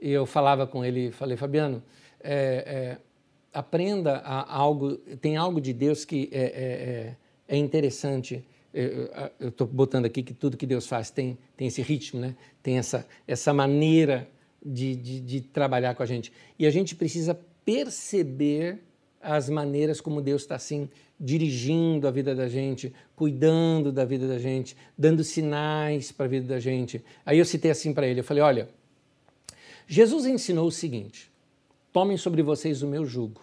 E 0.00 0.10
eu 0.10 0.26
falava 0.26 0.66
com 0.66 0.84
ele, 0.84 1.10
falei, 1.10 1.36
Fabiano, 1.36 1.82
é, 2.20 2.34
é, 2.66 2.98
aprenda 3.52 4.18
algo, 4.20 4.96
tem 5.20 5.36
algo 5.36 5.60
de 5.60 5.72
Deus 5.72 6.04
que 6.04 6.28
é, 6.30 6.40
é, 6.40 6.44
é, 6.44 7.16
é 7.48 7.56
interessante. 7.56 8.44
Eu 8.72 9.48
estou 9.48 9.66
botando 9.66 10.04
aqui 10.04 10.22
que 10.22 10.34
tudo 10.34 10.56
que 10.56 10.66
Deus 10.66 10.86
faz 10.86 11.10
tem, 11.10 11.38
tem 11.56 11.68
esse 11.68 11.80
ritmo, 11.80 12.20
né? 12.20 12.36
tem 12.62 12.78
essa, 12.78 13.06
essa 13.26 13.52
maneira 13.52 14.28
de, 14.64 14.94
de, 14.94 15.20
de 15.20 15.40
trabalhar 15.40 15.94
com 15.94 16.02
a 16.02 16.06
gente. 16.06 16.32
E 16.58 16.66
a 16.66 16.70
gente 16.70 16.94
precisa 16.94 17.38
perceber 17.64 18.78
as 19.20 19.48
maneiras 19.48 20.00
como 20.00 20.20
Deus 20.20 20.42
está 20.42 20.54
assim 20.54 20.88
dirigindo 21.18 22.06
a 22.06 22.10
vida 22.10 22.34
da 22.34 22.48
gente, 22.48 22.92
cuidando 23.16 23.90
da 23.90 24.04
vida 24.04 24.28
da 24.28 24.38
gente, 24.38 24.76
dando 24.96 25.24
sinais 25.24 26.12
para 26.12 26.26
a 26.26 26.28
vida 26.28 26.46
da 26.46 26.60
gente. 26.60 27.02
Aí 27.26 27.38
eu 27.38 27.44
citei 27.44 27.70
assim 27.70 27.92
para 27.92 28.06
ele, 28.06 28.20
eu 28.20 28.24
falei, 28.24 28.42
olha, 28.42 28.68
Jesus 29.86 30.26
ensinou 30.26 30.66
o 30.68 30.72
seguinte: 30.72 31.30
tomem 31.92 32.16
sobre 32.16 32.42
vocês 32.42 32.82
o 32.82 32.86
meu 32.86 33.04
jugo. 33.06 33.40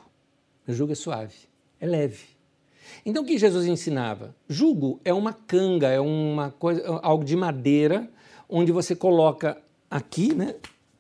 Meu 0.66 0.76
jugo 0.76 0.94
é 0.94 0.96
suave, 0.96 1.36
é 1.80 1.86
leve. 1.86 2.35
Então 3.06 3.24
o 3.24 3.26
que 3.26 3.38
Jesus 3.38 3.66
ensinava? 3.66 4.36
Jugo 4.48 5.00
é 5.04 5.14
uma 5.14 5.34
canga, 5.34 5.90
é 5.90 6.00
uma 6.00 6.52
coisa, 6.52 7.00
algo 7.02 7.24
de 7.24 7.36
madeira, 7.36 8.10
onde 8.50 8.72
você 8.72 8.96
coloca 8.96 9.58
aqui, 9.90 10.34
né, 10.34 10.56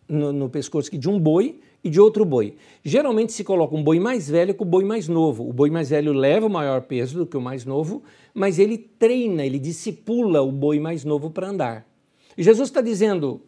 no, 0.07 0.31
no 0.31 0.49
pescoço 0.49 0.97
de 0.97 1.09
um 1.09 1.19
boi 1.19 1.59
e 1.83 1.89
de 1.89 1.99
outro 1.99 2.25
boi. 2.25 2.55
Geralmente 2.83 3.31
se 3.31 3.43
coloca 3.43 3.75
um 3.75 3.83
boi 3.83 3.99
mais 3.99 4.27
velho 4.27 4.55
com 4.55 4.63
o 4.63 4.67
boi 4.67 4.83
mais 4.83 5.07
novo. 5.07 5.47
O 5.47 5.53
boi 5.53 5.69
mais 5.69 5.91
velho 5.91 6.13
leva 6.13 6.47
o 6.47 6.49
maior 6.49 6.81
peso 6.81 7.19
do 7.19 7.27
que 7.27 7.37
o 7.37 7.41
mais 7.41 7.63
novo, 7.63 8.01
mas 8.33 8.57
ele 8.57 8.77
treina, 8.77 9.45
ele 9.45 9.59
discipula 9.59 10.41
o 10.41 10.51
boi 10.51 10.79
mais 10.79 11.05
novo 11.05 11.29
para 11.29 11.47
andar. 11.47 11.87
E 12.35 12.41
Jesus 12.41 12.69
está 12.69 12.81
dizendo: 12.81 13.41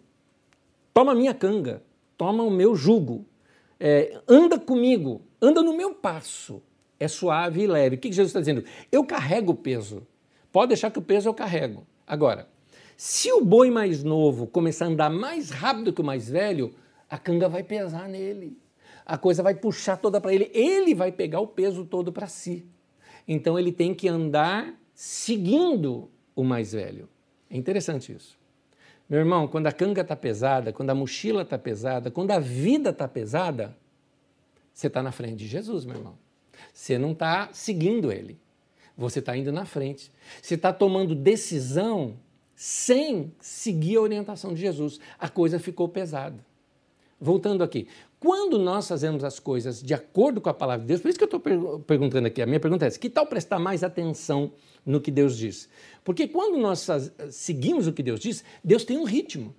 toma 0.94 1.16
minha 1.16 1.34
canga, 1.34 1.82
toma 2.16 2.44
o 2.44 2.52
meu 2.52 2.76
jugo, 2.76 3.26
é, 3.80 4.20
anda 4.28 4.60
comigo, 4.60 5.22
anda 5.42 5.64
no 5.64 5.76
meu 5.76 5.94
passo. 5.96 6.62
É 7.00 7.08
suave 7.08 7.62
e 7.62 7.68
leve. 7.68 7.96
O 7.96 8.00
que 8.00 8.12
Jesus 8.12 8.30
está 8.30 8.40
dizendo? 8.40 8.64
Eu 8.92 9.04
carrego 9.04 9.52
o 9.52 9.56
peso. 9.56 10.06
Pode 10.52 10.70
deixar 10.70 10.90
que 10.92 11.00
o 11.00 11.02
peso 11.02 11.30
eu 11.30 11.34
carrego. 11.34 11.86
Agora, 12.06 12.48
se 12.96 13.32
o 13.32 13.44
boi 13.44 13.70
mais 13.70 14.04
novo 14.04 14.48
começar 14.48 14.86
a 14.86 14.88
andar 14.88 15.10
mais 15.10 15.52
rápido 15.52 15.94
que 15.94 16.02
o 16.02 16.06
mais 16.06 16.30
velho, 16.30 16.74
a 17.10 17.18
canga 17.18 17.48
vai 17.48 17.64
pesar 17.64 18.10
nele. 18.10 18.58
A 19.06 19.18
coisa 19.18 19.44
vai 19.44 19.54
puxar 19.54 19.98
toda 19.98 20.20
para 20.20 20.34
ele. 20.34 20.50
Ele 20.54 20.96
vai 20.96 21.12
pegar 21.12 21.40
o 21.40 21.48
peso 21.48 21.86
todo 21.86 22.12
para 22.12 22.28
si. 22.28 22.66
Então 23.28 23.58
ele 23.58 23.72
tem 23.72 23.94
que 23.94 24.08
andar 24.08 24.74
seguindo 24.94 26.10
o 26.36 26.44
mais 26.44 26.72
velho. 26.74 27.08
É 27.50 27.56
interessante 27.56 28.12
isso. 28.12 28.38
Meu 29.10 29.20
irmão, 29.20 29.48
quando 29.48 29.68
a 29.68 29.72
canga 29.72 30.02
está 30.02 30.16
pesada, 30.16 30.74
quando 30.74 30.90
a 30.90 30.96
mochila 30.96 31.44
está 31.44 31.58
pesada, 31.58 32.12
quando 32.12 32.32
a 32.32 32.40
vida 32.40 32.90
está 32.90 33.08
pesada, 33.08 33.78
você 34.74 34.88
está 34.88 35.02
na 35.02 35.12
frente 35.12 35.38
de 35.38 35.48
Jesus, 35.48 35.86
meu 35.86 35.96
irmão. 35.96 36.18
Você 36.78 36.96
não 36.96 37.14
está 37.14 37.50
seguindo 37.54 38.12
ele. 38.12 38.38
Você 38.96 39.18
está 39.18 39.36
indo 39.36 39.52
na 39.52 39.66
frente. 39.66 40.12
Você 40.40 40.54
está 40.54 40.72
tomando 40.72 41.16
decisão 41.16 42.20
sem 42.56 43.34
seguir 43.40 43.98
a 43.98 44.02
orientação 44.02 44.54
de 44.54 44.62
Jesus. 44.62 45.00
A 45.18 45.28
coisa 45.28 45.58
ficou 45.58 45.90
pesada. 45.90 46.38
Voltando 47.20 47.64
aqui, 47.64 47.88
quando 48.20 48.60
nós 48.60 48.88
fazemos 48.88 49.24
as 49.24 49.40
coisas 49.40 49.82
de 49.82 49.92
acordo 49.96 50.40
com 50.40 50.50
a 50.50 50.54
palavra 50.54 50.84
de 50.84 50.88
Deus, 50.90 51.02
por 51.02 51.10
isso 51.10 51.18
que 51.18 51.24
eu 51.24 51.26
estou 51.26 51.40
per 51.40 51.58
perguntando 51.88 52.28
aqui, 52.28 52.44
a 52.44 52.46
minha 52.46 52.60
pergunta 52.60 52.86
é 52.86 52.90
essa, 52.90 53.00
que 53.00 53.10
tal 53.10 53.26
prestar 53.26 53.58
mais 53.58 53.84
atenção 53.84 54.52
no 54.86 55.02
que 55.02 55.10
Deus 55.10 55.36
diz? 55.36 55.68
Porque 56.04 56.28
quando 56.28 56.60
nós 56.60 56.88
seguimos 57.32 57.88
o 57.88 57.92
que 57.92 58.04
Deus 58.04 58.20
diz, 58.20 58.44
Deus 58.64 58.86
tem 58.86 59.00
um 59.00 59.04
ritmo. 59.04 59.56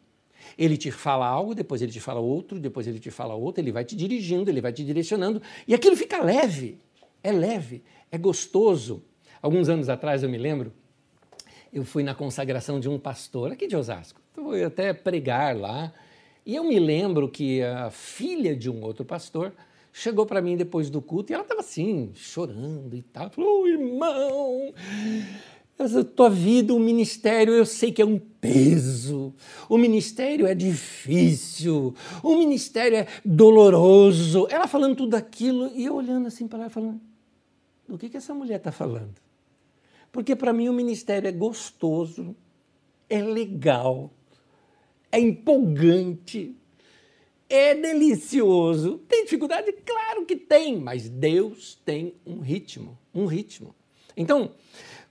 Ele 0.57 0.77
te 0.77 0.93
fala 0.93 1.27
algo, 1.27 1.53
depois 1.53 1.83
ele 1.83 1.91
te 1.91 2.01
fala 2.01 2.21
outro, 2.21 2.61
depois 2.61 2.87
ele 2.87 3.01
te 3.01 3.11
fala 3.11 3.35
outro, 3.35 3.61
ele 3.61 3.73
vai 3.73 3.85
te 3.85 3.97
dirigindo, 3.97 4.49
ele 4.49 4.61
vai 4.61 4.73
te 4.73 4.85
direcionando, 4.85 5.43
e 5.67 5.75
aquilo 5.75 5.97
fica 5.97 6.23
leve, 6.23 6.79
é 7.23 7.33
leve, 7.33 7.83
é 8.11 8.19
gostoso. 8.19 9.03
Alguns 9.41 9.69
anos 9.69 9.89
atrás, 9.89 10.23
eu 10.23 10.29
me 10.29 10.39
lembro, 10.39 10.73
eu 11.73 11.85
fui 11.85 12.03
na 12.03 12.15
consagração 12.15 12.81
de 12.81 12.89
um 12.89 12.99
pastor 12.99 13.53
aqui 13.53 13.67
de 13.67 13.77
Osasco, 13.77 14.21
fui 14.33 14.65
até 14.65 14.93
pregar 14.93 15.57
lá, 15.57 15.93
e 16.45 16.55
eu 16.55 16.65
me 16.65 16.79
lembro 16.79 17.29
que 17.29 17.63
a 17.63 17.91
filha 17.91 18.57
de 18.57 18.71
um 18.71 18.83
outro 18.83 19.05
pastor 19.05 19.53
chegou 19.93 20.25
para 20.25 20.41
mim 20.41 20.57
depois 20.57 20.89
do 20.89 21.03
culto 21.03 21.33
e 21.33 21.35
ela 21.35 21.43
estava 21.43 21.61
assim, 21.61 22.11
chorando 22.15 22.97
e 22.97 23.03
tal. 23.03 23.31
Falou, 23.31 23.63
oh, 23.63 23.67
irmão, 23.67 24.73
a 25.79 26.05
tua 26.05 26.31
vida, 26.31 26.75
o 26.75 26.81
ministério, 26.81 27.53
eu 27.53 27.67
sei 27.67 27.93
que 27.93 28.03
é 28.03 28.07
um 28.07 28.19
peso, 28.19 29.35
o 29.69 29.77
ministério 29.77 30.47
é 30.47 30.55
difícil, 30.55 31.95
o 32.23 32.37
ministério 32.37 32.99
é 32.99 33.07
doloroso. 33.25 34.47
Ela 34.51 34.67
falando 34.67 34.97
tudo 34.97 35.15
aquilo 35.15 35.71
e 35.75 35.85
eu 35.85 35.95
olhando 35.95 36.27
assim 36.27 36.49
para 36.49 36.61
ela, 36.61 36.71
falando: 36.71 37.01
do 37.89 37.99
que, 37.99 38.09
que 38.09 38.17
essa 38.17 38.35
mulher 38.35 38.59
está 38.59 38.71
falando? 38.71 39.15
Porque 40.13 40.37
para 40.37 40.53
mim 40.53 40.69
o 40.69 40.73
ministério 40.73 41.27
é 41.27 41.33
gostoso, 41.33 42.37
é 43.09 43.23
legal, 43.23 44.13
é 45.11 45.19
empolgante, 45.19 46.55
é 47.49 47.75
delicioso. 47.75 48.99
Tem 49.09 49.25
dificuldade? 49.25 49.73
Claro 49.85 50.27
que 50.27 50.37
tem, 50.37 50.79
mas 50.79 51.09
Deus 51.09 51.81
tem 51.85 52.15
um 52.27 52.41
ritmo, 52.41 52.99
um 53.15 53.27
ritmo. 53.27 53.75
Então, 54.17 54.53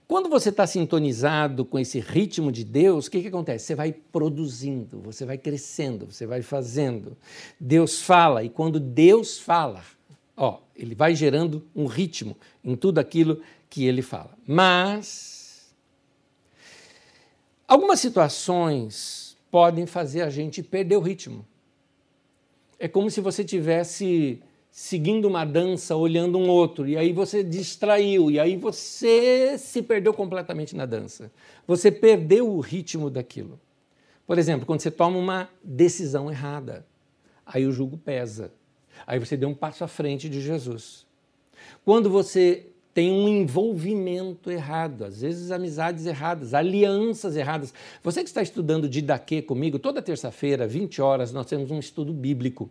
quando 0.06 0.28
você 0.28 0.48
está 0.48 0.66
sintonizado 0.66 1.64
com 1.64 1.78
esse 1.78 2.00
ritmo 2.00 2.50
de 2.50 2.64
Deus, 2.64 3.06
o 3.06 3.10
que, 3.10 3.20
que 3.20 3.28
acontece? 3.28 3.66
Você 3.66 3.74
vai 3.74 3.92
produzindo, 3.92 5.00
você 5.00 5.26
vai 5.26 5.36
crescendo, 5.36 6.06
você 6.06 6.26
vai 6.26 6.42
fazendo. 6.42 7.16
Deus 7.60 8.00
fala, 8.00 8.42
e 8.44 8.48
quando 8.48 8.78
Deus 8.80 9.38
fala, 9.38 9.82
ó, 10.38 10.60
ele 10.76 10.94
vai 10.94 11.14
gerando 11.14 11.66
um 11.74 11.86
ritmo 11.86 12.36
em 12.64 12.76
tudo 12.76 12.98
aquilo 12.98 13.42
que 13.68 13.84
ele 13.84 14.00
fala. 14.00 14.30
Mas 14.46 15.74
algumas 17.66 17.98
situações 17.98 19.36
podem 19.50 19.84
fazer 19.84 20.22
a 20.22 20.30
gente 20.30 20.62
perder 20.62 20.96
o 20.96 21.00
ritmo. 21.00 21.44
É 22.78 22.86
como 22.86 23.10
se 23.10 23.20
você 23.20 23.44
tivesse 23.44 24.40
seguindo 24.70 25.26
uma 25.26 25.44
dança, 25.44 25.96
olhando 25.96 26.38
um 26.38 26.48
outro, 26.48 26.86
e 26.86 26.96
aí 26.96 27.12
você 27.12 27.42
distraiu, 27.42 28.30
e 28.30 28.38
aí 28.38 28.56
você 28.56 29.58
se 29.58 29.82
perdeu 29.82 30.14
completamente 30.14 30.76
na 30.76 30.86
dança. 30.86 31.32
Você 31.66 31.90
perdeu 31.90 32.48
o 32.48 32.60
ritmo 32.60 33.10
daquilo. 33.10 33.58
Por 34.24 34.38
exemplo, 34.38 34.64
quando 34.64 34.80
você 34.80 34.90
toma 34.90 35.18
uma 35.18 35.50
decisão 35.64 36.30
errada, 36.30 36.86
aí 37.44 37.66
o 37.66 37.72
jugo 37.72 37.98
pesa. 37.98 38.52
Aí 39.06 39.18
você 39.18 39.36
deu 39.36 39.48
um 39.48 39.54
passo 39.54 39.84
à 39.84 39.88
frente 39.88 40.28
de 40.28 40.40
Jesus. 40.40 41.06
Quando 41.84 42.10
você 42.10 42.66
tem 42.98 43.12
um 43.12 43.28
envolvimento 43.28 44.50
errado, 44.50 45.04
às 45.04 45.20
vezes 45.20 45.52
amizades 45.52 46.04
erradas, 46.04 46.52
alianças 46.52 47.36
erradas. 47.36 47.72
Você 48.02 48.22
que 48.22 48.28
está 48.28 48.42
estudando 48.42 48.88
Didaquê 48.88 49.40
comigo, 49.40 49.78
toda 49.78 50.02
terça-feira, 50.02 50.66
20 50.66 51.00
horas, 51.00 51.32
nós 51.32 51.46
temos 51.46 51.70
um 51.70 51.78
estudo 51.78 52.12
bíblico 52.12 52.68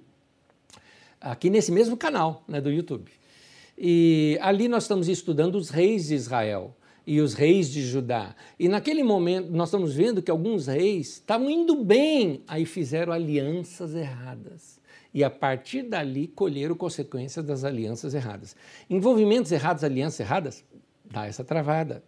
aqui 1.22 1.50
nesse 1.50 1.72
mesmo 1.72 1.96
canal 1.96 2.44
né, 2.46 2.60
do 2.60 2.70
YouTube. 2.70 3.10
E 3.78 4.38
ali 4.42 4.68
nós 4.68 4.84
estamos 4.84 5.08
estudando 5.08 5.56
os 5.56 5.70
reis 5.70 6.08
de 6.08 6.16
Israel 6.16 6.76
e 7.06 7.22
os 7.22 7.34
reis 7.34 7.70
de 7.72 7.82
Judá. 7.82 8.36
E 8.60 8.68
naquele 8.68 9.04
momento 9.04 9.50
nós 9.52 9.70
estamos 9.70 9.94
vendo 9.94 10.22
que 10.22 10.30
alguns 10.30 10.68
reis 10.68 11.12
estavam 11.14 11.50
indo 11.50 11.86
bem, 11.86 12.42
aí 12.48 12.66
fizeram 12.66 13.14
alianças 13.14 13.96
erradas 13.96 14.77
e 15.18 15.24
a 15.24 15.32
partir 15.32 15.82
dali 15.82 16.28
colheram 16.28 16.76
consequências 16.76 17.44
das 17.44 17.64
alianças 17.64 18.14
erradas. 18.14 18.56
Envolvimentos 18.88 19.52
errados, 19.52 19.84
alianças 19.84 20.20
erradas, 20.20 20.64
dá 21.04 21.26
essa 21.26 21.44
travada. 21.44 22.04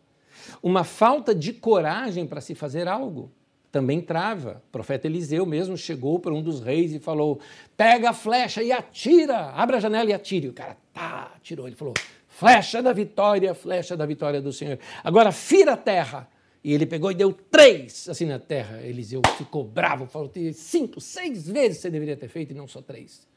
Uma 0.62 0.84
falta 0.84 1.34
de 1.34 1.52
coragem 1.52 2.28
para 2.28 2.40
se 2.40 2.54
fazer 2.54 2.88
algo 2.88 3.32
também 3.72 4.00
trava. 4.00 4.62
O 4.68 4.72
profeta 4.72 5.08
Eliseu 5.08 5.44
mesmo 5.44 5.76
chegou 5.76 6.20
para 6.20 6.32
um 6.32 6.44
dos 6.44 6.62
reis 6.62 6.94
e 6.94 7.00
falou: 7.00 7.40
pega 7.76 8.12
a 8.12 8.14
flecha 8.14 8.62
e 8.62 8.72
atira, 8.72 9.54
abre 9.56 9.78
a 9.78 9.80
janela 9.80 10.12
e 10.12 10.14
atire. 10.14 10.50
O 10.50 10.54
cara 10.54 10.78
tá, 10.94 11.32
atirou. 11.36 11.66
Ele 11.66 11.76
falou: 11.76 11.96
flecha 12.28 12.80
da 12.80 12.94
vitória, 12.94 13.56
flecha 13.56 13.98
da 13.98 14.06
vitória 14.06 14.40
do 14.40 14.54
Senhor. 14.54 14.78
Agora 15.04 15.32
fira 15.32 15.74
a 15.74 15.78
terra. 15.78 16.30
E 16.64 16.74
ele 16.74 16.86
pegou 16.86 17.12
e 17.12 17.16
deu 17.16 17.32
três 17.32 18.10
assim 18.10 18.26
na 18.26 18.40
terra. 18.40 18.82
Eliseu 18.82 19.22
ficou 19.38 19.64
bravo, 19.64 20.06
falou: 20.06 20.32
cinco, 20.54 21.00
seis 21.00 21.48
vezes 21.48 21.80
você 21.80 21.90
deveria 21.90 22.18
ter 22.18 22.28
feito 22.28 22.52
e 22.52 22.56
não 22.56 22.68
só 22.68 22.82
três. 22.82 23.28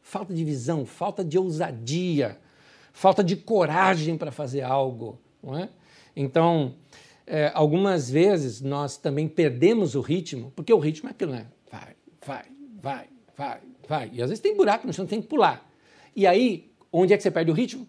Falta 0.00 0.34
de 0.34 0.44
visão, 0.44 0.84
falta 0.84 1.24
de 1.24 1.38
ousadia, 1.38 2.38
falta 2.92 3.22
de 3.22 3.36
coragem 3.36 4.16
para 4.16 4.30
fazer 4.30 4.62
algo. 4.62 5.18
Não 5.42 5.58
é? 5.58 5.68
Então, 6.16 6.74
é, 7.26 7.50
algumas 7.54 8.10
vezes 8.10 8.60
nós 8.60 8.96
também 8.96 9.28
perdemos 9.28 9.94
o 9.94 10.00
ritmo, 10.00 10.52
porque 10.54 10.72
o 10.72 10.78
ritmo 10.78 11.08
é 11.08 11.12
aquilo, 11.12 11.32
né? 11.32 11.46
Vai, 11.70 11.96
vai, 12.24 12.44
vai, 12.80 13.06
vai, 13.36 13.60
vai. 13.88 14.10
E 14.12 14.22
às 14.22 14.28
vezes 14.28 14.42
tem 14.42 14.56
buraco 14.56 14.86
no 14.86 14.92
chão, 14.92 15.06
tem 15.06 15.20
que 15.20 15.28
pular. 15.28 15.68
E 16.14 16.26
aí, 16.26 16.70
onde 16.92 17.12
é 17.12 17.16
que 17.16 17.22
você 17.22 17.30
perde 17.30 17.50
o 17.50 17.54
ritmo? 17.54 17.86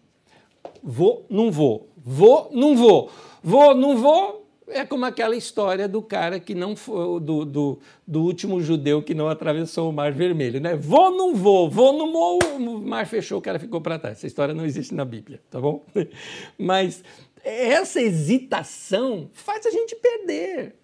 Vou, 0.81 1.25
não 1.29 1.51
vou. 1.51 1.89
Vou, 1.97 2.49
não 2.53 2.75
vou. 2.75 3.11
Vou, 3.43 3.75
não 3.75 3.97
vou. 3.97 4.44
É 4.67 4.83
como 4.83 5.05
aquela 5.05 5.35
história 5.35 5.87
do 5.87 6.01
cara 6.01 6.39
que 6.39 6.55
não 6.55 6.75
foi, 6.75 7.19
do, 7.19 7.45
do, 7.45 7.79
do, 8.05 8.23
último 8.23 8.59
judeu 8.61 9.03
que 9.03 9.13
não 9.13 9.27
atravessou 9.27 9.89
o 9.89 9.93
Mar 9.93 10.11
Vermelho, 10.11 10.59
né? 10.59 10.75
Vou, 10.75 11.11
não 11.11 11.35
vou, 11.35 11.69
vou, 11.69 11.93
não 11.93 12.11
vou, 12.11 12.39
o 12.57 12.81
mar 12.81 13.05
fechou, 13.05 13.37
o 13.37 13.41
cara 13.41 13.59
ficou 13.59 13.79
para 13.79 13.99
trás. 13.99 14.17
Essa 14.17 14.27
história 14.27 14.55
não 14.55 14.65
existe 14.65 14.93
na 14.95 15.05
Bíblia, 15.05 15.39
tá 15.51 15.59
bom? 15.59 15.85
Mas 16.57 17.03
essa 17.43 18.01
hesitação 18.01 19.29
faz 19.33 19.67
a 19.67 19.69
gente 19.69 19.95
perder. 19.95 20.75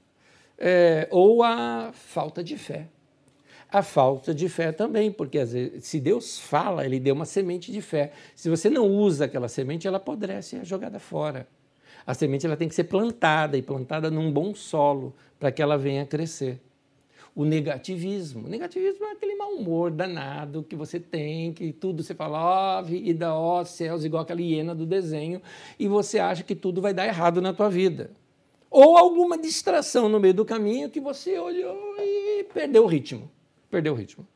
É, 0.60 1.08
ou 1.10 1.42
a 1.42 1.92
falta 1.92 2.44
de 2.44 2.56
fé. 2.56 2.88
A 3.72 3.82
falta 3.82 4.32
de 4.32 4.48
fé 4.48 4.72
também, 4.72 5.12
porque 5.12 5.40
às 5.40 5.54
vezes, 5.54 5.88
se 5.88 6.00
Deus 6.00 6.40
fala, 6.40 6.86
Ele 6.86 7.00
deu 7.00 7.16
uma 7.16 7.26
semente 7.26 7.72
de 7.72 7.82
fé. 7.82 8.12
Se 8.36 8.48
você 8.48 8.70
não 8.70 8.88
usa 8.88 9.26
aquela 9.26 9.48
semente, 9.48 9.88
ela 9.88 9.98
apodrece 9.98 10.56
e 10.56 10.60
é 10.60 10.66
jogada 10.66 11.00
fora. 11.00 11.48
A 12.06 12.14
semente 12.14 12.46
ela 12.46 12.58
tem 12.58 12.68
que 12.68 12.76
ser 12.76 12.86
plantada 12.86 13.58
e 13.58 13.62
plantada 13.62 14.10
num 14.10 14.32
bom 14.32 14.54
solo 14.56 15.14
para 15.40 15.52
que 15.52 15.62
ela 15.62 15.78
venha 15.78 16.06
crescer. 16.06 16.60
O 17.34 17.46
negativismo. 17.46 18.48
O 18.48 18.50
negativismo 18.50 19.06
é 19.06 19.12
aquele 19.12 19.36
mau 19.36 19.54
humor 19.54 19.90
danado 19.90 20.64
que 20.64 20.76
você 20.76 21.00
tem, 21.00 21.54
que 21.54 21.72
tudo 21.72 22.04
você 22.04 22.14
fala, 22.14 22.40
ó, 22.40 22.80
oh, 22.80 22.84
vida, 22.84 23.34
ó, 23.34 23.62
oh, 23.62 23.66
céus, 23.66 24.04
igual 24.04 24.24
aquela 24.24 24.42
hiena 24.42 24.76
do 24.76 24.86
desenho, 24.86 25.42
e 25.80 25.88
você 25.88 26.20
acha 26.20 26.44
que 26.44 26.56
tudo 26.56 26.82
vai 26.82 26.94
dar 26.94 27.08
errado 27.08 27.42
na 27.42 27.54
tua 27.54 27.70
vida. 27.70 28.12
Ou 28.70 28.98
alguma 28.98 29.38
distração 29.38 30.10
no 30.10 30.20
meio 30.20 30.34
do 30.34 30.46
caminho 30.46 30.90
que 30.90 31.00
você 31.00 31.38
olhou 31.38 31.96
e 32.00 32.46
perdeu 32.54 32.84
o 32.84 32.88
ritmo. 32.88 33.30
Perdeu 33.70 33.94
o 33.94 33.96
ritmo. 33.96 34.28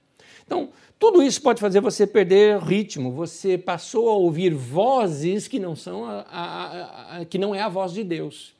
Então, 0.45 0.69
tudo 0.97 1.21
isso 1.21 1.41
pode 1.41 1.59
fazer 1.59 1.81
você 1.81 2.07
perder 2.07 2.59
ritmo. 2.59 3.11
Você 3.11 3.57
passou 3.57 4.09
a 4.09 4.13
ouvir 4.13 4.53
vozes 4.53 5.47
que 5.47 5.59
não 5.59 5.75
são 5.75 6.05
a, 6.05 6.21
a, 6.21 7.17
a, 7.17 7.25
que 7.25 7.37
não 7.37 7.53
é 7.53 7.61
a 7.61 7.69
voz 7.69 7.91
de 7.91 8.03
Deus. 8.03 8.55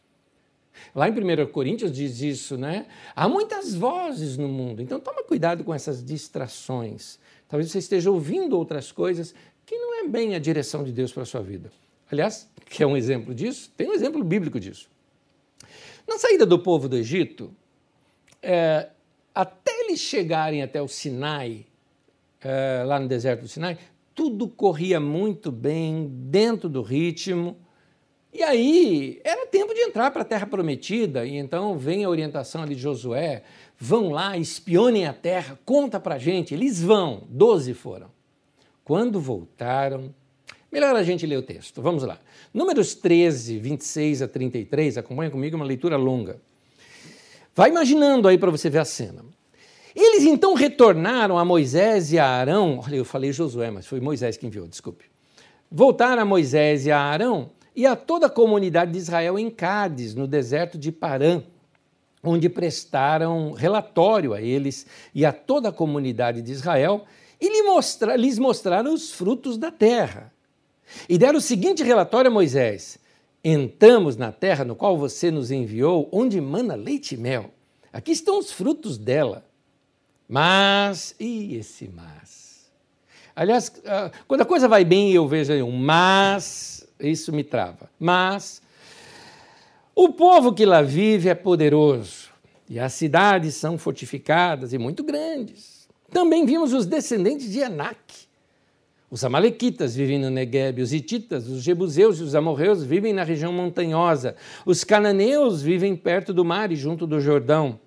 Lá 0.93 1.07
em 1.07 1.11
1 1.11 1.47
Coríntios 1.47 1.91
diz 1.91 2.21
isso, 2.21 2.57
né? 2.57 2.85
Há 3.15 3.29
muitas 3.29 3.73
vozes 3.73 4.37
no 4.37 4.47
mundo, 4.47 4.81
então 4.81 4.99
toma 4.99 5.23
cuidado 5.23 5.63
com 5.63 5.73
essas 5.73 6.03
distrações. 6.03 7.17
Talvez 7.47 7.71
você 7.71 7.79
esteja 7.79 8.11
ouvindo 8.11 8.57
outras 8.57 8.91
coisas 8.91 9.33
que 9.65 9.75
não 9.77 10.03
é 10.03 10.07
bem 10.07 10.35
a 10.35 10.39
direção 10.39 10.83
de 10.83 10.91
Deus 10.91 11.11
para 11.11 11.23
a 11.23 11.25
sua 11.25 11.41
vida. 11.41 11.71
Aliás, 12.11 12.49
que 12.65 12.83
é 12.83 12.87
um 12.87 12.97
exemplo 12.97 13.33
disso? 13.33 13.71
Tem 13.75 13.89
um 13.89 13.93
exemplo 13.93 14.23
bíblico 14.23 14.59
disso. 14.59 14.89
Na 16.07 16.17
saída 16.19 16.45
do 16.45 16.59
povo 16.59 16.87
do 16.87 16.97
Egito, 16.97 17.51
é, 18.41 18.89
até 19.33 19.71
eles 19.81 19.99
chegarem 19.99 20.61
até 20.61 20.81
o 20.81 20.87
Sinai, 20.87 21.65
é, 22.45 22.83
lá 22.83 22.99
no 22.99 23.07
deserto 23.07 23.41
do 23.41 23.47
Sinai, 23.47 23.75
tudo 24.13 24.47
corria 24.47 24.99
muito 24.99 25.51
bem, 25.51 26.07
dentro 26.07 26.69
do 26.69 26.83
ritmo. 26.83 27.57
E 28.31 28.43
aí 28.43 29.19
era 29.23 29.47
tempo 29.47 29.73
de 29.73 29.79
entrar 29.79 30.11
para 30.11 30.21
a 30.21 30.25
Terra 30.25 30.45
Prometida, 30.45 31.25
e 31.25 31.37
então 31.37 31.75
vem 31.75 32.03
a 32.03 32.09
orientação 32.09 32.61
ali 32.61 32.75
de 32.75 32.81
Josué: 32.81 33.43
vão 33.79 34.11
lá, 34.11 34.37
espionem 34.37 35.07
a 35.07 35.13
terra, 35.13 35.57
conta 35.65 35.99
para 35.99 36.15
a 36.15 36.19
gente. 36.19 36.53
Eles 36.53 36.81
vão, 36.81 37.23
doze 37.29 37.73
foram. 37.73 38.11
Quando 38.83 39.19
voltaram, 39.19 40.13
melhor 40.71 40.95
a 40.95 41.01
gente 41.01 41.25
ler 41.25 41.37
o 41.37 41.41
texto. 41.41 41.81
Vamos 41.81 42.03
lá. 42.03 42.19
Números 42.53 42.93
13, 42.93 43.57
26 43.57 44.21
a 44.21 44.27
33, 44.27 44.99
acompanha 44.99 45.31
comigo, 45.31 45.55
uma 45.55 45.65
leitura 45.65 45.97
longa. 45.97 46.39
Vai 47.55 47.71
imaginando 47.71 48.27
aí 48.27 48.37
para 48.37 48.51
você 48.51 48.69
ver 48.69 48.79
a 48.79 48.85
cena. 48.85 49.25
Eles 49.95 50.23
então 50.23 50.53
retornaram 50.53 51.37
a 51.37 51.45
Moisés 51.45 52.11
e 52.11 52.19
a 52.19 52.27
Arão. 52.27 52.81
Olha, 52.85 52.97
eu 52.97 53.05
falei 53.05 53.31
Josué, 53.31 53.71
mas 53.71 53.87
foi 53.87 54.01
Moisés 54.01 54.35
que 54.35 54.45
enviou, 54.45 54.67
desculpe. 54.67 55.05
Voltaram 55.71 56.21
a 56.21 56.25
Moisés 56.25 56.85
e 56.85 56.91
a 56.91 56.99
Arão 56.99 57.51
e 57.75 57.85
a 57.85 57.95
toda 57.95 58.27
a 58.27 58.29
comunidade 58.29 58.91
de 58.91 58.97
Israel 58.97 59.39
em 59.39 59.49
Cádiz, 59.49 60.13
no 60.13 60.27
deserto 60.27 60.77
de 60.77 60.91
Parã, 60.91 61.41
onde 62.21 62.49
prestaram 62.49 63.51
relatório 63.53 64.33
a 64.33 64.41
eles 64.41 64.85
e 65.13 65.25
a 65.25 65.31
toda 65.31 65.69
a 65.69 65.71
comunidade 65.71 66.41
de 66.41 66.51
Israel 66.51 67.05
e 67.39 68.17
lhes 68.17 68.39
mostraram 68.39 68.93
os 68.93 69.11
frutos 69.11 69.57
da 69.57 69.71
terra. 69.71 70.33
E 71.09 71.17
deram 71.17 71.39
o 71.39 71.41
seguinte 71.41 71.83
relatório 71.83 72.29
a 72.29 72.33
Moisés: 72.33 72.97
Entramos 73.43 74.17
na 74.17 74.31
terra 74.31 74.63
no 74.63 74.75
qual 74.75 74.97
você 74.97 75.29
nos 75.31 75.51
enviou, 75.51 76.09
onde 76.11 76.39
mana 76.39 76.75
leite 76.75 77.15
e 77.15 77.17
mel. 77.17 77.51
Aqui 77.91 78.11
estão 78.11 78.39
os 78.39 78.51
frutos 78.51 78.97
dela. 78.97 79.45
Mas, 80.27 81.15
e 81.19 81.55
esse 81.55 81.87
mas? 81.87 82.71
Aliás, 83.35 83.71
ah, 83.85 84.11
quando 84.27 84.41
a 84.41 84.45
coisa 84.45 84.67
vai 84.67 84.83
bem 84.83 85.11
eu 85.11 85.27
vejo 85.27 85.53
um 85.63 85.71
mas, 85.71 86.87
isso 86.99 87.31
me 87.31 87.43
trava. 87.43 87.89
Mas, 87.99 88.61
o 89.93 90.09
povo 90.09 90.53
que 90.53 90.65
lá 90.65 90.81
vive 90.81 91.29
é 91.29 91.35
poderoso 91.35 92.29
e 92.69 92.79
as 92.79 92.93
cidades 92.93 93.55
são 93.55 93.77
fortificadas 93.77 94.73
e 94.73 94.77
muito 94.77 95.03
grandes. 95.03 95.87
Também 96.11 96.45
vimos 96.45 96.73
os 96.73 96.85
descendentes 96.85 97.51
de 97.51 97.61
Anak. 97.61 98.25
Os 99.09 99.23
amalequitas 99.23 99.95
vivem 99.95 100.19
no 100.19 100.29
Negueb, 100.29 100.81
os 100.81 100.91
hititas, 100.91 101.47
os 101.47 101.61
jebuseus 101.61 102.19
e 102.19 102.23
os 102.23 102.33
amorreus 102.35 102.83
vivem 102.83 103.13
na 103.13 103.23
região 103.23 103.53
montanhosa. 103.53 104.35
Os 104.65 104.83
cananeus 104.83 105.61
vivem 105.61 105.95
perto 105.95 106.33
do 106.33 106.43
mar 106.43 106.71
e 106.71 106.75
junto 106.75 107.05
do 107.05 107.21
Jordão. 107.21 107.79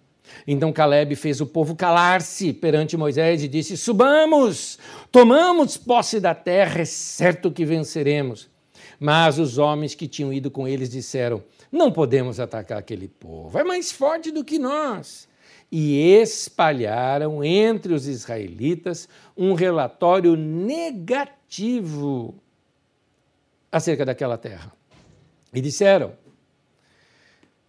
Então 0.47 0.73
Caleb 0.73 1.15
fez 1.17 1.41
o 1.41 1.47
povo 1.47 1.77
calar-se 1.77 2.53
perante 2.53 2.97
Moisés 2.97 3.43
e 3.43 3.49
disse: 3.49 3.77
Subamos, 3.77 4.79
tomamos 5.11 5.77
posse 5.77 6.21
da 6.21 6.35
terra, 6.35 6.83
é 6.83 6.85
certo 6.85 7.51
que 7.51 7.65
venceremos. 7.65 8.49
Mas 9.01 9.39
os 9.39 9.59
homens 9.59 9.95
que 9.95 10.09
tinham 10.09 10.33
ido 10.33 10.51
com 10.51 10.67
eles 10.67 10.91
disseram: 10.91 11.43
Não 11.71 11.93
podemos 11.93 12.41
atacar 12.41 12.79
aquele 12.79 13.09
povo, 13.09 13.59
é 13.59 13.65
mais 13.65 13.93
forte 13.93 14.31
do 14.31 14.45
que 14.45 14.59
nós. 14.59 15.29
E 15.71 16.15
espalharam 16.15 17.45
entre 17.45 17.93
os 17.93 18.07
israelitas 18.07 19.07
um 19.37 19.53
relatório 19.53 20.35
negativo 20.35 22.35
acerca 23.71 24.05
daquela 24.05 24.39
terra. 24.39 24.73
E 25.53 25.61
disseram: 25.61 26.13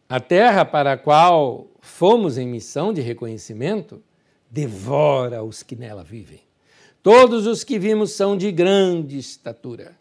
A 0.07 0.19
terra 0.19 0.65
para 0.65 0.93
a 0.93 0.97
qual 0.97 1.67
fomos 1.81 2.37
em 2.37 2.47
missão 2.47 2.93
de 2.93 3.01
reconhecimento, 3.01 4.01
devora 4.49 5.43
os 5.43 5.63
que 5.63 5.75
nela 5.75 6.03
vivem. 6.03 6.41
Todos 7.01 7.47
os 7.47 7.63
que 7.63 7.79
vimos 7.79 8.11
são 8.11 8.35
de 8.35 8.51
grande 8.51 9.17
estatura. 9.17 9.97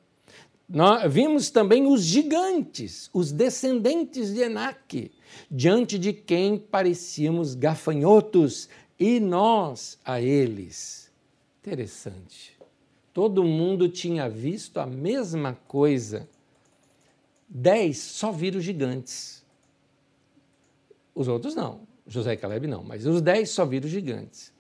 Nós 0.69 1.11
vimos 1.11 1.49
também 1.49 1.87
os 1.87 2.03
gigantes, 2.03 3.09
os 3.15 3.33
descendentes 3.33 4.35
de 4.35 4.41
Enaque, 4.41 5.11
diante 5.51 5.99
de 5.99 6.13
quem 6.13 6.59
parecíamos 6.59 7.55
gafanhotos, 7.55 8.69
e 8.99 9.21
nós 9.21 9.99
a 10.05 10.21
eles. 10.21 11.11
Interessante. 11.61 12.59
Todo 13.15 13.45
mundo 13.45 13.89
tinha 13.89 14.29
visto 14.29 14.79
a 14.79 14.87
mesma 14.87 15.57
coisa. 15.67 16.29
Dez 17.49 17.99
só 17.99 18.31
viram 18.31 18.61
gigantes. 18.61 19.38
Os 21.19 21.27
outros 21.27 21.57
não. 21.57 21.81
José 22.07 22.35
e 22.35 22.37
Caleb 22.37 22.69
não, 22.69 22.85
mas 22.85 23.05
os 23.05 23.21
dez 23.21 23.51
só 23.51 23.67
viram 23.67 23.89
gigantes. 23.89 24.53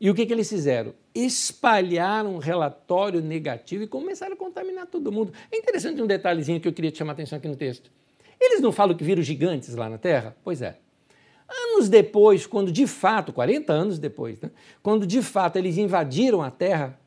E 0.00 0.08
o 0.08 0.14
que, 0.14 0.24
que 0.24 0.32
eles 0.32 0.48
fizeram? 0.48 0.94
Espalharam 1.14 2.36
um 2.36 2.38
relatório 2.38 3.20
negativo 3.20 3.84
e 3.84 3.86
começaram 3.86 4.32
a 4.32 4.36
contaminar 4.36 4.86
todo 4.86 5.12
mundo. 5.12 5.30
É 5.52 5.58
interessante 5.58 6.00
um 6.00 6.06
detalhezinho 6.06 6.58
que 6.58 6.66
eu 6.66 6.72
queria 6.72 6.90
te 6.90 6.96
chamar 6.96 7.12
a 7.12 7.12
atenção 7.12 7.36
aqui 7.36 7.46
no 7.46 7.54
texto. 7.54 7.90
Eles 8.40 8.62
não 8.62 8.72
falam 8.72 8.96
que 8.96 9.04
viram 9.04 9.22
gigantes 9.22 9.74
lá 9.74 9.90
na 9.90 9.98
Terra? 9.98 10.34
Pois 10.42 10.62
é. 10.62 10.78
Anos 11.46 11.90
depois, 11.90 12.46
quando 12.46 12.72
de 12.72 12.86
fato, 12.86 13.30
40 13.30 13.70
anos 13.70 13.98
depois, 13.98 14.40
né, 14.40 14.50
quando 14.82 15.06
de 15.06 15.20
fato 15.20 15.56
eles 15.56 15.76
invadiram 15.76 16.40
a 16.40 16.50
Terra, 16.50 16.98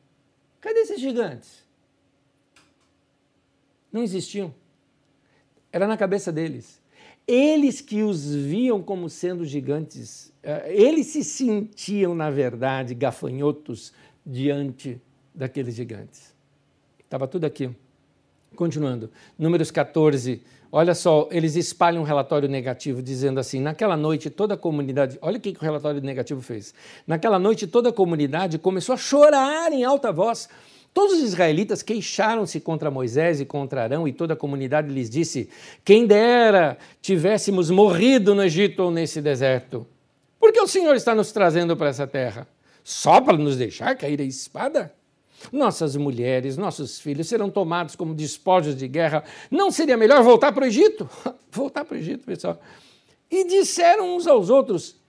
cadê 0.60 0.78
esses 0.78 1.00
gigantes? 1.00 1.64
Não 3.92 4.04
existiam. 4.04 4.54
Era 5.72 5.88
na 5.88 5.96
cabeça 5.96 6.30
deles. 6.30 6.79
Eles 7.32 7.80
que 7.80 8.02
os 8.02 8.34
viam 8.34 8.82
como 8.82 9.08
sendo 9.08 9.44
gigantes, 9.44 10.32
eh, 10.42 10.74
eles 10.74 11.06
se 11.06 11.22
sentiam, 11.22 12.12
na 12.12 12.28
verdade, 12.28 12.92
gafanhotos 12.92 13.92
diante 14.26 15.00
daqueles 15.32 15.76
gigantes. 15.76 16.34
Estava 17.04 17.28
tudo 17.28 17.44
aqui. 17.44 17.70
Continuando, 18.56 19.12
Números 19.38 19.70
14, 19.70 20.42
olha 20.72 20.92
só, 20.92 21.28
eles 21.30 21.54
espalham 21.54 22.02
um 22.02 22.04
relatório 22.04 22.48
negativo 22.48 23.00
dizendo 23.00 23.38
assim: 23.38 23.60
naquela 23.60 23.96
noite 23.96 24.28
toda 24.28 24.54
a 24.54 24.56
comunidade, 24.56 25.16
olha 25.22 25.38
o 25.38 25.40
que, 25.40 25.52
que 25.52 25.60
o 25.60 25.62
relatório 25.62 26.00
negativo 26.00 26.42
fez. 26.42 26.74
Naquela 27.06 27.38
noite 27.38 27.64
toda 27.68 27.90
a 27.90 27.92
comunidade 27.92 28.58
começou 28.58 28.96
a 28.96 28.98
chorar 28.98 29.72
em 29.72 29.84
alta 29.84 30.10
voz 30.10 30.48
Todos 30.92 31.18
os 31.18 31.22
israelitas 31.22 31.82
queixaram-se 31.82 32.60
contra 32.60 32.90
Moisés 32.90 33.40
e 33.40 33.44
contra 33.44 33.84
Arão, 33.84 34.08
e 34.08 34.12
toda 34.12 34.34
a 34.34 34.36
comunidade 34.36 34.92
lhes 34.92 35.08
disse: 35.08 35.48
Quem 35.84 36.06
dera 36.06 36.76
tivéssemos 37.00 37.70
morrido 37.70 38.34
no 38.34 38.42
Egito 38.42 38.82
ou 38.82 38.90
nesse 38.90 39.22
deserto. 39.22 39.86
Por 40.38 40.52
que 40.52 40.60
o 40.60 40.66
Senhor 40.66 40.96
está 40.96 41.14
nos 41.14 41.30
trazendo 41.30 41.76
para 41.76 41.90
essa 41.90 42.06
terra? 42.06 42.48
Só 42.82 43.20
para 43.20 43.36
nos 43.36 43.56
deixar 43.56 43.94
cair 43.96 44.20
a 44.20 44.24
espada? 44.24 44.92
Nossas 45.52 45.96
mulheres, 45.96 46.56
nossos 46.56 46.98
filhos 46.98 47.28
serão 47.28 47.48
tomados 47.48 47.96
como 47.96 48.12
despojos 48.12 48.76
de 48.76 48.86
guerra. 48.88 49.24
Não 49.50 49.70
seria 49.70 49.96
melhor 49.96 50.22
voltar 50.22 50.52
para 50.52 50.64
o 50.64 50.66
Egito? 50.66 51.08
voltar 51.50 51.84
para 51.84 51.96
o 51.96 51.98
Egito, 51.98 52.24
pessoal. 52.24 52.60
E 53.30 53.44
disseram 53.44 54.16
uns 54.16 54.26
aos 54.26 54.50
outros: 54.50 54.99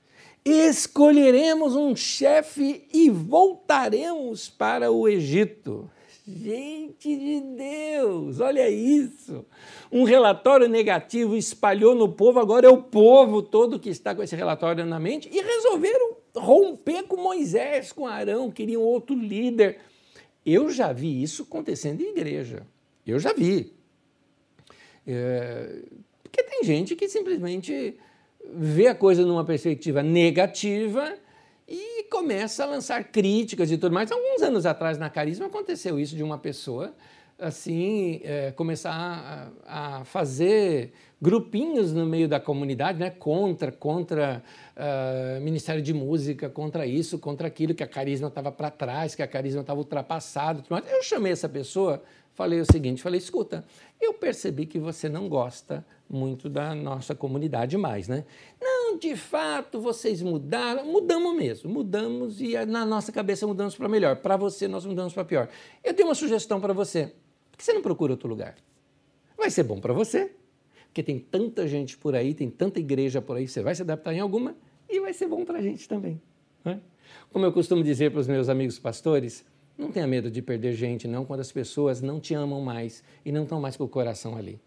escolheremos 0.43 1.75
um 1.75 1.95
chefe 1.95 2.87
e 2.93 3.09
voltaremos 3.09 4.49
para 4.49 4.91
o 4.91 5.07
Egito. 5.07 5.89
Gente 6.27 7.15
de 7.15 7.41
Deus, 7.41 8.39
olha 8.39 8.69
isso! 8.69 9.45
Um 9.91 10.03
relatório 10.03 10.69
negativo 10.69 11.35
espalhou 11.35 11.95
no 11.95 12.09
povo, 12.09 12.39
agora 12.39 12.67
é 12.67 12.69
o 12.69 12.81
povo 12.81 13.41
todo 13.41 13.79
que 13.79 13.89
está 13.89 14.15
com 14.15 14.23
esse 14.23 14.35
relatório 14.35 14.85
na 14.85 14.99
mente 14.99 15.29
e 15.31 15.41
resolveram 15.41 16.17
romper 16.35 17.03
com 17.03 17.17
Moisés, 17.17 17.91
com 17.91 18.07
Arão, 18.07 18.51
queriam 18.51 18.81
outro 18.81 19.15
líder. 19.15 19.79
Eu 20.45 20.69
já 20.69 20.93
vi 20.93 21.21
isso 21.21 21.43
acontecendo 21.43 22.01
em 22.01 22.11
igreja. 22.11 22.65
Eu 23.05 23.19
já 23.19 23.33
vi. 23.33 23.73
É, 25.05 25.83
porque 26.23 26.43
tem 26.43 26.63
gente 26.63 26.95
que 26.95 27.09
simplesmente 27.09 27.97
vê 28.53 28.87
a 28.87 28.95
coisa 28.95 29.25
numa 29.25 29.45
perspectiva 29.45 30.01
negativa 30.01 31.13
e 31.67 32.03
começa 32.03 32.63
a 32.63 32.67
lançar 32.67 33.03
críticas 33.05 33.71
e 33.71 33.77
tudo 33.77 33.93
mais. 33.93 34.11
Alguns 34.11 34.41
anos 34.41 34.65
atrás, 34.65 34.97
na 34.97 35.09
Carisma, 35.09 35.45
aconteceu 35.45 35.99
isso 35.99 36.15
de 36.15 36.23
uma 36.23 36.37
pessoa 36.37 36.93
assim 37.41 38.21
é, 38.23 38.51
começar 38.51 39.51
a, 39.65 39.99
a, 39.99 40.05
fazer 40.05 40.93
grupinhos 41.19 41.91
no 41.91 42.05
meio 42.05 42.27
da 42.27 42.39
comunidade, 42.39 42.99
né, 42.99 43.09
contra, 43.09 43.71
contra 43.71 44.43
uh, 44.75 45.41
Ministério 45.41 45.81
de 45.81 45.93
Música, 45.93 46.49
contra 46.49 46.85
isso, 46.85 47.17
contra 47.17 47.47
aquilo 47.47 47.73
que 47.73 47.83
a 47.83 47.87
Carisma 47.87 48.27
estava 48.27 48.51
para 48.51 48.69
trás, 48.69 49.15
que 49.15 49.21
a 49.21 49.27
Carisma 49.27 49.61
estava 49.61 49.79
ultrapassada. 49.79 50.63
Eu 50.89 51.03
chamei 51.03 51.31
essa 51.31 51.49
pessoa, 51.49 52.01
falei 52.33 52.59
o 52.59 52.65
seguinte, 52.65 53.01
falei, 53.01 53.19
escuta, 53.19 53.65
eu 53.99 54.13
percebi 54.13 54.65
que 54.65 54.79
você 54.79 55.09
não 55.09 55.27
gosta 55.27 55.85
muito 56.11 56.49
da 56.49 56.75
nossa 56.75 57.15
comunidade 57.15 57.77
mais, 57.77 58.07
né? 58.07 58.25
Não, 58.59 58.97
de 58.97 59.15
fato, 59.15 59.79
vocês 59.79 60.21
mudaram, 60.21 60.85
mudamos 60.85 61.35
mesmo, 61.35 61.69
mudamos 61.71 62.41
e 62.41 62.53
na 62.65 62.85
nossa 62.85 63.11
cabeça 63.11 63.47
mudamos 63.47 63.75
para 63.75 63.87
melhor. 63.87 64.17
Para 64.17 64.35
você, 64.35 64.67
nós 64.67 64.85
mudamos 64.85 65.13
para 65.13 65.23
pior. 65.23 65.49
Eu 65.83 65.93
tenho 65.93 66.09
uma 66.09 66.15
sugestão 66.15 66.59
para 66.59 66.73
você. 66.73 67.13
Por 67.51 67.57
que 67.57 67.63
você 67.63 67.73
não 67.73 67.81
procura 67.81 68.13
outro 68.13 68.27
lugar? 68.27 68.55
Vai 69.37 69.49
ser 69.49 69.63
bom 69.63 69.79
para 69.79 69.93
você, 69.93 70.31
porque 70.85 71.01
tem 71.01 71.17
tanta 71.17 71.67
gente 71.67 71.97
por 71.97 72.15
aí, 72.15 72.33
tem 72.33 72.49
tanta 72.49 72.79
igreja 72.79 73.21
por 73.21 73.37
aí, 73.37 73.47
você 73.47 73.61
vai 73.61 73.73
se 73.73 73.81
adaptar 73.81 74.13
em 74.13 74.19
alguma 74.19 74.55
e 74.89 74.99
vai 74.99 75.13
ser 75.13 75.27
bom 75.27 75.45
para 75.45 75.59
a 75.59 75.61
gente 75.61 75.87
também. 75.87 76.21
Né? 76.63 76.79
Como 77.31 77.45
eu 77.45 77.51
costumo 77.51 77.83
dizer 77.83 78.11
para 78.11 78.19
os 78.19 78.27
meus 78.27 78.49
amigos 78.49 78.77
pastores, 78.77 79.45
não 79.77 79.91
tenha 79.91 80.05
medo 80.05 80.29
de 80.29 80.41
perder 80.41 80.73
gente, 80.73 81.07
não, 81.07 81.25
quando 81.25 81.39
as 81.39 81.51
pessoas 81.51 82.01
não 82.01 82.19
te 82.19 82.33
amam 82.33 82.61
mais 82.61 83.03
e 83.25 83.31
não 83.31 83.43
estão 83.43 83.59
mais 83.59 83.75
com 83.75 83.83
o 83.85 83.89
coração 83.89 84.37
ali. 84.37 84.59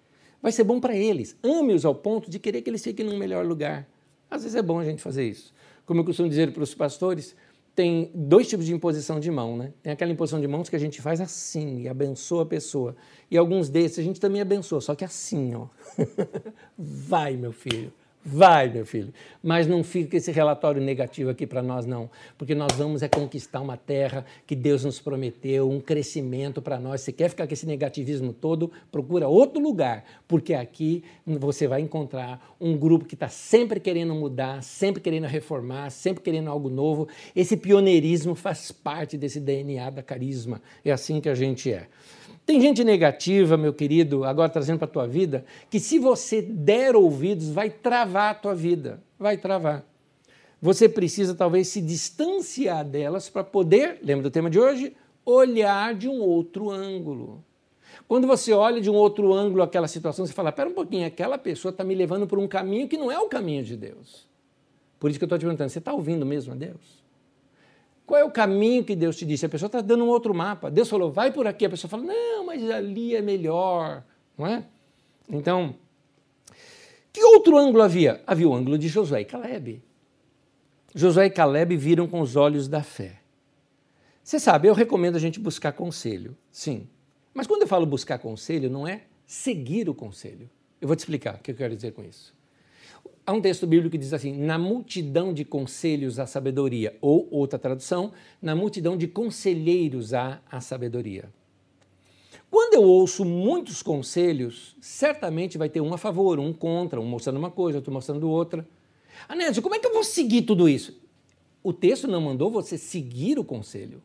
Vai 0.44 0.52
ser 0.52 0.62
bom 0.62 0.78
para 0.78 0.94
eles. 0.94 1.34
Ame-os 1.42 1.86
ao 1.86 1.94
ponto 1.94 2.30
de 2.30 2.38
querer 2.38 2.60
que 2.60 2.68
eles 2.68 2.84
fiquem 2.84 3.06
num 3.06 3.16
melhor 3.16 3.46
lugar. 3.46 3.88
Às 4.30 4.42
vezes 4.42 4.54
é 4.54 4.60
bom 4.60 4.78
a 4.78 4.84
gente 4.84 5.00
fazer 5.00 5.26
isso. 5.26 5.54
Como 5.86 6.00
eu 6.00 6.04
costumo 6.04 6.28
dizer 6.28 6.52
para 6.52 6.62
os 6.62 6.74
pastores, 6.74 7.34
tem 7.74 8.10
dois 8.14 8.46
tipos 8.46 8.66
de 8.66 8.74
imposição 8.74 9.18
de 9.18 9.30
mão, 9.30 9.56
né? 9.56 9.72
Tem 9.82 9.90
aquela 9.90 10.12
imposição 10.12 10.38
de 10.38 10.46
mãos 10.46 10.68
que 10.68 10.76
a 10.76 10.78
gente 10.78 11.00
faz 11.00 11.18
assim 11.18 11.80
e 11.80 11.88
abençoa 11.88 12.42
a 12.42 12.46
pessoa. 12.46 12.94
E 13.30 13.38
alguns 13.38 13.70
desses 13.70 14.00
a 14.00 14.02
gente 14.02 14.20
também 14.20 14.42
abençoa, 14.42 14.82
só 14.82 14.94
que 14.94 15.02
assim, 15.02 15.54
ó. 15.54 15.68
Vai, 16.76 17.38
meu 17.38 17.52
filho. 17.52 17.90
Vai, 18.26 18.70
meu 18.70 18.86
filho. 18.86 19.12
Mas 19.42 19.66
não 19.66 19.84
fica 19.84 20.16
esse 20.16 20.32
relatório 20.32 20.80
negativo 20.80 21.28
aqui 21.28 21.46
para 21.46 21.62
nós, 21.62 21.84
não. 21.84 22.08
Porque 22.38 22.54
nós 22.54 22.72
vamos 22.74 23.02
é 23.02 23.08
conquistar 23.08 23.60
uma 23.60 23.76
terra 23.76 24.24
que 24.46 24.56
Deus 24.56 24.82
nos 24.82 24.98
prometeu, 24.98 25.70
um 25.70 25.78
crescimento 25.78 26.62
para 26.62 26.80
nós. 26.80 27.02
Se 27.02 27.12
quer 27.12 27.28
ficar 27.28 27.46
com 27.46 27.52
esse 27.52 27.66
negativismo 27.66 28.32
todo, 28.32 28.72
procura 28.90 29.28
outro 29.28 29.60
lugar. 29.60 30.04
Porque 30.26 30.54
aqui 30.54 31.04
você 31.26 31.66
vai 31.66 31.82
encontrar 31.82 32.56
um 32.58 32.78
grupo 32.78 33.04
que 33.04 33.14
está 33.14 33.28
sempre 33.28 33.78
querendo 33.78 34.14
mudar, 34.14 34.62
sempre 34.62 35.02
querendo 35.02 35.26
reformar, 35.26 35.90
sempre 35.90 36.22
querendo 36.22 36.48
algo 36.48 36.70
novo. 36.70 37.06
Esse 37.36 37.58
pioneirismo 37.58 38.34
faz 38.34 38.72
parte 38.72 39.18
desse 39.18 39.38
DNA 39.38 39.90
da 39.90 40.02
carisma. 40.02 40.62
É 40.82 40.90
assim 40.90 41.20
que 41.20 41.28
a 41.28 41.34
gente 41.34 41.70
é. 41.70 41.88
Tem 42.46 42.60
gente 42.60 42.84
negativa, 42.84 43.56
meu 43.56 43.72
querido, 43.72 44.24
agora 44.24 44.50
trazendo 44.50 44.78
para 44.78 44.86
a 44.86 44.90
tua 44.90 45.06
vida, 45.06 45.44
que 45.70 45.80
se 45.80 45.98
você 45.98 46.42
der 46.42 46.94
ouvidos, 46.94 47.48
vai 47.48 47.70
travar 47.70 48.32
a 48.32 48.34
tua 48.34 48.54
vida. 48.54 49.02
Vai 49.18 49.38
travar. 49.38 49.84
Você 50.60 50.88
precisa 50.88 51.34
talvez 51.34 51.68
se 51.68 51.80
distanciar 51.80 52.84
delas 52.84 53.28
para 53.28 53.44
poder, 53.44 53.98
lembra 54.02 54.24
do 54.24 54.30
tema 54.30 54.50
de 54.50 54.58
hoje? 54.58 54.94
Olhar 55.24 55.94
de 55.94 56.08
um 56.08 56.20
outro 56.20 56.70
ângulo. 56.70 57.42
Quando 58.06 58.26
você 58.26 58.52
olha 58.52 58.80
de 58.80 58.90
um 58.90 58.94
outro 58.94 59.32
ângulo 59.32 59.62
aquela 59.62 59.88
situação, 59.88 60.26
você 60.26 60.32
fala: 60.32 60.52
pera 60.52 60.68
um 60.68 60.74
pouquinho, 60.74 61.06
aquela 61.06 61.38
pessoa 61.38 61.70
está 61.70 61.82
me 61.82 61.94
levando 61.94 62.26
por 62.26 62.38
um 62.38 62.46
caminho 62.46 62.88
que 62.88 62.96
não 62.96 63.10
é 63.10 63.18
o 63.18 63.28
caminho 63.28 63.64
de 63.64 63.76
Deus. 63.76 64.26
Por 64.98 65.10
isso 65.10 65.18
que 65.18 65.24
eu 65.24 65.26
estou 65.26 65.38
te 65.38 65.42
perguntando: 65.42 65.70
você 65.70 65.78
está 65.78 65.92
ouvindo 65.92 66.26
mesmo 66.26 66.52
a 66.52 66.56
Deus? 66.56 67.03
Qual 68.06 68.20
é 68.20 68.24
o 68.24 68.30
caminho 68.30 68.84
que 68.84 68.94
Deus 68.94 69.16
te 69.16 69.24
disse? 69.24 69.46
A 69.46 69.48
pessoa 69.48 69.66
está 69.66 69.80
dando 69.80 70.04
um 70.04 70.08
outro 70.08 70.34
mapa. 70.34 70.70
Deus 70.70 70.88
falou, 70.88 71.10
vai 71.10 71.32
por 71.32 71.46
aqui. 71.46 71.64
A 71.64 71.70
pessoa 71.70 71.88
fala, 71.88 72.02
não, 72.02 72.46
mas 72.46 72.68
ali 72.70 73.16
é 73.16 73.22
melhor. 73.22 74.04
Não 74.36 74.46
é? 74.46 74.64
Então, 75.28 75.74
que 77.12 77.24
outro 77.24 77.56
ângulo 77.56 77.82
havia? 77.82 78.22
Havia 78.26 78.48
o 78.48 78.54
ângulo 78.54 78.76
de 78.76 78.88
Josué 78.88 79.22
e 79.22 79.24
Caleb. 79.24 79.82
Josué 80.94 81.26
e 81.26 81.30
Caleb 81.30 81.76
viram 81.76 82.06
com 82.06 82.20
os 82.20 82.36
olhos 82.36 82.68
da 82.68 82.82
fé. 82.82 83.20
Você 84.22 84.38
sabe, 84.38 84.68
eu 84.68 84.74
recomendo 84.74 85.16
a 85.16 85.18
gente 85.18 85.38
buscar 85.38 85.72
conselho, 85.72 86.36
sim. 86.50 86.88
Mas 87.32 87.46
quando 87.46 87.62
eu 87.62 87.68
falo 87.68 87.84
buscar 87.84 88.18
conselho, 88.18 88.70
não 88.70 88.86
é 88.86 89.02
seguir 89.26 89.88
o 89.88 89.94
conselho. 89.94 90.48
Eu 90.80 90.88
vou 90.88 90.96
te 90.96 91.00
explicar 91.00 91.34
o 91.36 91.38
que 91.38 91.50
eu 91.50 91.54
quero 91.54 91.74
dizer 91.74 91.92
com 91.92 92.02
isso. 92.02 92.34
Há 93.26 93.32
um 93.32 93.40
texto 93.40 93.66
bíblico 93.66 93.92
que 93.92 93.98
diz 93.98 94.12
assim: 94.12 94.32
na 94.32 94.58
multidão 94.58 95.32
de 95.32 95.44
conselhos 95.44 96.18
há 96.18 96.26
sabedoria, 96.26 96.96
ou 97.00 97.26
outra 97.30 97.58
tradução, 97.58 98.12
na 98.40 98.54
multidão 98.54 98.96
de 98.96 99.08
conselheiros 99.08 100.12
há 100.12 100.42
a 100.50 100.60
sabedoria. 100.60 101.32
Quando 102.50 102.74
eu 102.74 102.82
ouço 102.82 103.24
muitos 103.24 103.82
conselhos, 103.82 104.76
certamente 104.80 105.56
vai 105.56 105.68
ter 105.68 105.80
um 105.80 105.92
a 105.94 105.98
favor, 105.98 106.38
um 106.38 106.52
contra, 106.52 107.00
um 107.00 107.06
mostrando 107.06 107.38
uma 107.38 107.50
coisa, 107.50 107.78
outro 107.78 107.92
mostrando 107.92 108.28
outra. 108.28 108.68
Anésio, 109.26 109.62
como 109.62 109.74
é 109.74 109.78
que 109.78 109.86
eu 109.86 109.92
vou 109.92 110.04
seguir 110.04 110.42
tudo 110.42 110.68
isso? 110.68 110.96
O 111.62 111.72
texto 111.72 112.06
não 112.06 112.20
mandou 112.20 112.50
você 112.50 112.76
seguir 112.76 113.38
o 113.38 113.44
conselho. 113.44 114.02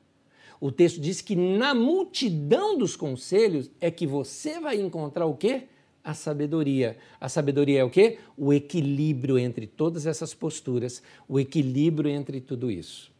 O 0.61 0.71
texto 0.71 0.99
diz 0.99 1.21
que 1.21 1.35
na 1.35 1.73
multidão 1.73 2.77
dos 2.77 2.95
conselhos 2.95 3.69
é 3.79 3.91
que 3.91 4.07
você 4.07 4.59
vai 4.59 4.79
encontrar 4.79 5.25
o 5.25 5.35
quê? 5.35 5.63
A 6.09 6.13
sabedoria. 6.13 6.97
A 7.21 7.29
sabedoria 7.29 7.81
é 7.81 7.83
o 7.83 7.89
quê? 7.89 8.17
O 8.35 8.51
equilíbrio 8.51 9.37
entre 9.37 9.67
todas 9.67 10.07
essas 10.07 10.33
posturas, 10.33 11.03
o 11.27 11.39
equilíbrio 11.39 12.09
entre 12.09 12.41
tudo 12.41 12.71
isso. 12.71 13.11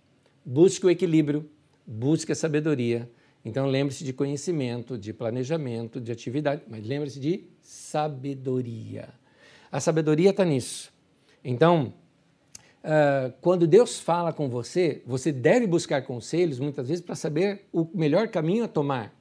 Busque 0.43 0.85
o 0.85 0.89
equilíbrio, 0.89 1.47
busque 1.85 2.31
a 2.31 2.35
sabedoria. 2.35 3.09
Então 3.45 3.67
lembre-se 3.67 4.03
de 4.03 4.11
conhecimento, 4.11 4.97
de 4.97 5.13
planejamento, 5.13 6.01
de 6.01 6.11
atividade, 6.11 6.63
mas 6.67 6.85
lembre-se 6.85 7.19
de 7.19 7.43
sabedoria. 7.61 9.09
A 9.71 9.79
sabedoria 9.79 10.31
está 10.31 10.43
nisso. 10.43 10.91
Então, 11.43 11.93
uh, 12.83 13.31
quando 13.39 13.67
Deus 13.67 13.99
fala 13.99 14.33
com 14.33 14.49
você, 14.49 15.03
você 15.05 15.31
deve 15.31 15.67
buscar 15.67 16.01
conselhos, 16.01 16.59
muitas 16.59 16.87
vezes, 16.89 17.03
para 17.03 17.15
saber 17.15 17.67
o 17.71 17.87
melhor 17.93 18.27
caminho 18.29 18.63
a 18.63 18.67
tomar. 18.67 19.18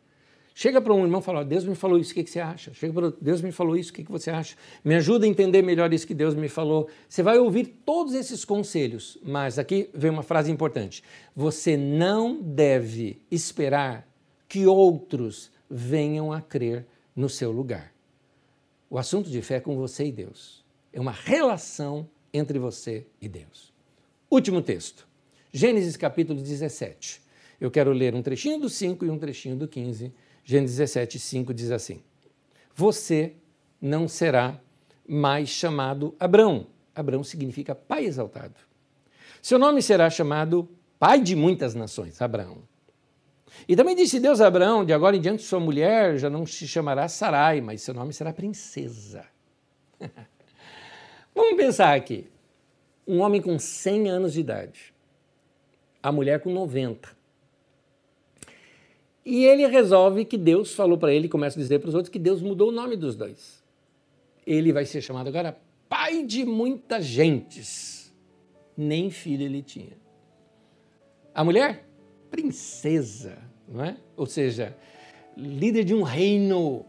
Chega 0.61 0.81
para 0.81 0.93
um 0.93 1.05
irmão 1.05 1.21
e 1.21 1.23
fala: 1.23 1.45
Deus 1.45 1.65
me 1.65 1.77
falou 1.77 2.01
isso, 2.01 2.11
o 2.11 2.15
que, 2.15 2.25
que 2.25 2.31
você 2.31 2.41
acha? 2.41 2.75
Chega 2.75 2.93
para 2.93 3.13
Deus 3.21 3.41
me 3.41 3.53
falou 3.53 3.77
isso, 3.77 3.93
o 3.93 3.95
que, 3.95 4.03
que 4.03 4.11
você 4.11 4.29
acha? 4.29 4.57
Me 4.85 4.97
ajuda 4.97 5.25
a 5.25 5.29
entender 5.29 5.63
melhor 5.63 5.93
isso 5.93 6.05
que 6.05 6.13
Deus 6.13 6.35
me 6.35 6.49
falou. 6.49 6.89
Você 7.09 7.23
vai 7.23 7.39
ouvir 7.39 7.81
todos 7.87 8.13
esses 8.13 8.45
conselhos, 8.45 9.17
mas 9.23 9.57
aqui 9.57 9.89
vem 9.95 10.11
uma 10.11 10.25
frase 10.25 10.51
importante: 10.51 11.01
você 11.33 11.77
não 11.77 12.43
deve 12.43 13.23
esperar 13.31 14.05
que 14.49 14.67
outros 14.67 15.53
venham 15.71 16.33
a 16.33 16.41
crer 16.41 16.85
no 17.15 17.29
seu 17.29 17.53
lugar. 17.53 17.95
O 18.91 18.99
assunto 18.99 19.31
de 19.31 19.41
fé 19.41 19.59
é 19.59 19.61
com 19.61 19.77
você 19.77 20.07
e 20.07 20.11
Deus. 20.11 20.65
É 20.93 21.01
uma 21.01 21.13
relação 21.13 22.11
entre 22.35 22.59
você 22.59 23.07
e 23.23 23.29
Deus. 23.29 23.73
Último 24.29 24.61
texto, 24.61 25.07
Gênesis 25.53 25.97
capítulo 25.97 26.43
17. 26.43 27.23
Eu 27.61 27.71
quero 27.71 27.93
ler 27.93 28.13
um 28.13 28.23
trechinho 28.23 28.59
do 28.59 28.69
5 28.69 29.05
e 29.05 29.11
um 29.11 29.19
trechinho 29.21 29.55
do 29.55 29.69
15 29.69 30.13
Gênesis 30.51 30.79
17, 30.79 31.19
5 31.19 31.53
diz 31.53 31.71
assim: 31.71 32.03
Você 32.75 33.35
não 33.79 34.09
será 34.09 34.59
mais 35.07 35.51
chamado 35.51 36.17
Abrão. 36.19 36.69
Abrão 36.95 37.23
significa 37.23 37.75
pai 37.75 38.07
exaltado. 38.07 38.55
Seu 39.43 39.59
nome 39.59 39.83
será 39.83 40.09
chamado 40.09 40.67
pai 40.99 41.21
de 41.21 41.37
muitas 41.37 41.75
nações, 41.75 42.23
Abraão. 42.23 42.63
E 43.69 43.77
também 43.77 43.95
disse 43.95 44.19
Deus 44.19 44.41
a 44.41 44.47
Abraão: 44.47 44.87
de 44.87 44.93
agora 44.95 45.15
em 45.15 45.21
diante 45.21 45.43
sua 45.43 45.61
mulher 45.61 46.17
já 46.17 46.31
não 46.31 46.47
se 46.47 46.67
chamará 46.67 47.09
Sarai, 47.09 47.61
mas 47.61 47.83
seu 47.83 47.93
nome 47.93 48.15
será 48.15 48.33
princesa. 48.33 49.27
Vamos 51.35 51.59
pensar 51.59 51.95
aqui. 51.95 52.27
Um 53.07 53.21
homem 53.21 53.43
com 53.43 53.59
100 53.59 54.09
anos 54.09 54.33
de 54.33 54.41
idade, 54.41 54.95
a 56.03 56.11
mulher 56.11 56.41
com 56.41 56.51
90. 56.51 57.18
E 59.31 59.45
ele 59.45 59.67
resolve 59.67 60.25
que 60.25 60.39
Deus 60.39 60.73
falou 60.73 60.97
para 60.97 61.13
ele, 61.13 61.29
começa 61.29 61.59
a 61.59 61.63
dizer 61.63 61.81
para 61.81 61.91
os 61.91 61.95
outros 61.95 62.11
que 62.11 62.19
Deus 62.19 62.41
mudou 62.41 62.71
o 62.71 62.73
nome 62.73 62.97
dos 62.97 63.15
dois. 63.15 63.63
Ele 64.47 64.73
vai 64.73 64.87
ser 64.87 65.03
chamado 65.03 65.27
agora 65.29 65.55
pai 65.87 66.25
de 66.25 66.47
muitas 66.47 67.05
gentes. 67.05 68.11
Nem 68.75 69.11
filho 69.11 69.45
ele 69.45 69.61
tinha. 69.61 69.99
A 71.35 71.45
mulher, 71.45 71.87
princesa, 72.31 73.37
não 73.69 73.85
é? 73.85 73.99
Ou 74.17 74.25
seja, 74.25 74.75
líder 75.37 75.85
de 75.85 75.95
um 75.95 76.03
reino, 76.03 76.87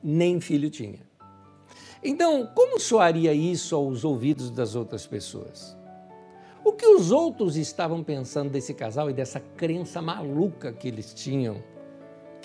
nem 0.00 0.40
filho 0.40 0.70
tinha. 0.70 1.00
Então, 2.04 2.46
como 2.54 2.78
soaria 2.78 3.34
isso 3.34 3.74
aos 3.74 4.04
ouvidos 4.04 4.48
das 4.48 4.76
outras 4.76 5.08
pessoas? 5.08 5.76
O 6.70 6.72
que 6.72 6.86
os 6.86 7.10
outros 7.10 7.56
estavam 7.56 8.00
pensando 8.00 8.48
desse 8.48 8.72
casal 8.72 9.10
e 9.10 9.12
dessa 9.12 9.40
crença 9.40 10.00
maluca 10.00 10.72
que 10.72 10.86
eles 10.86 11.12
tinham 11.12 11.56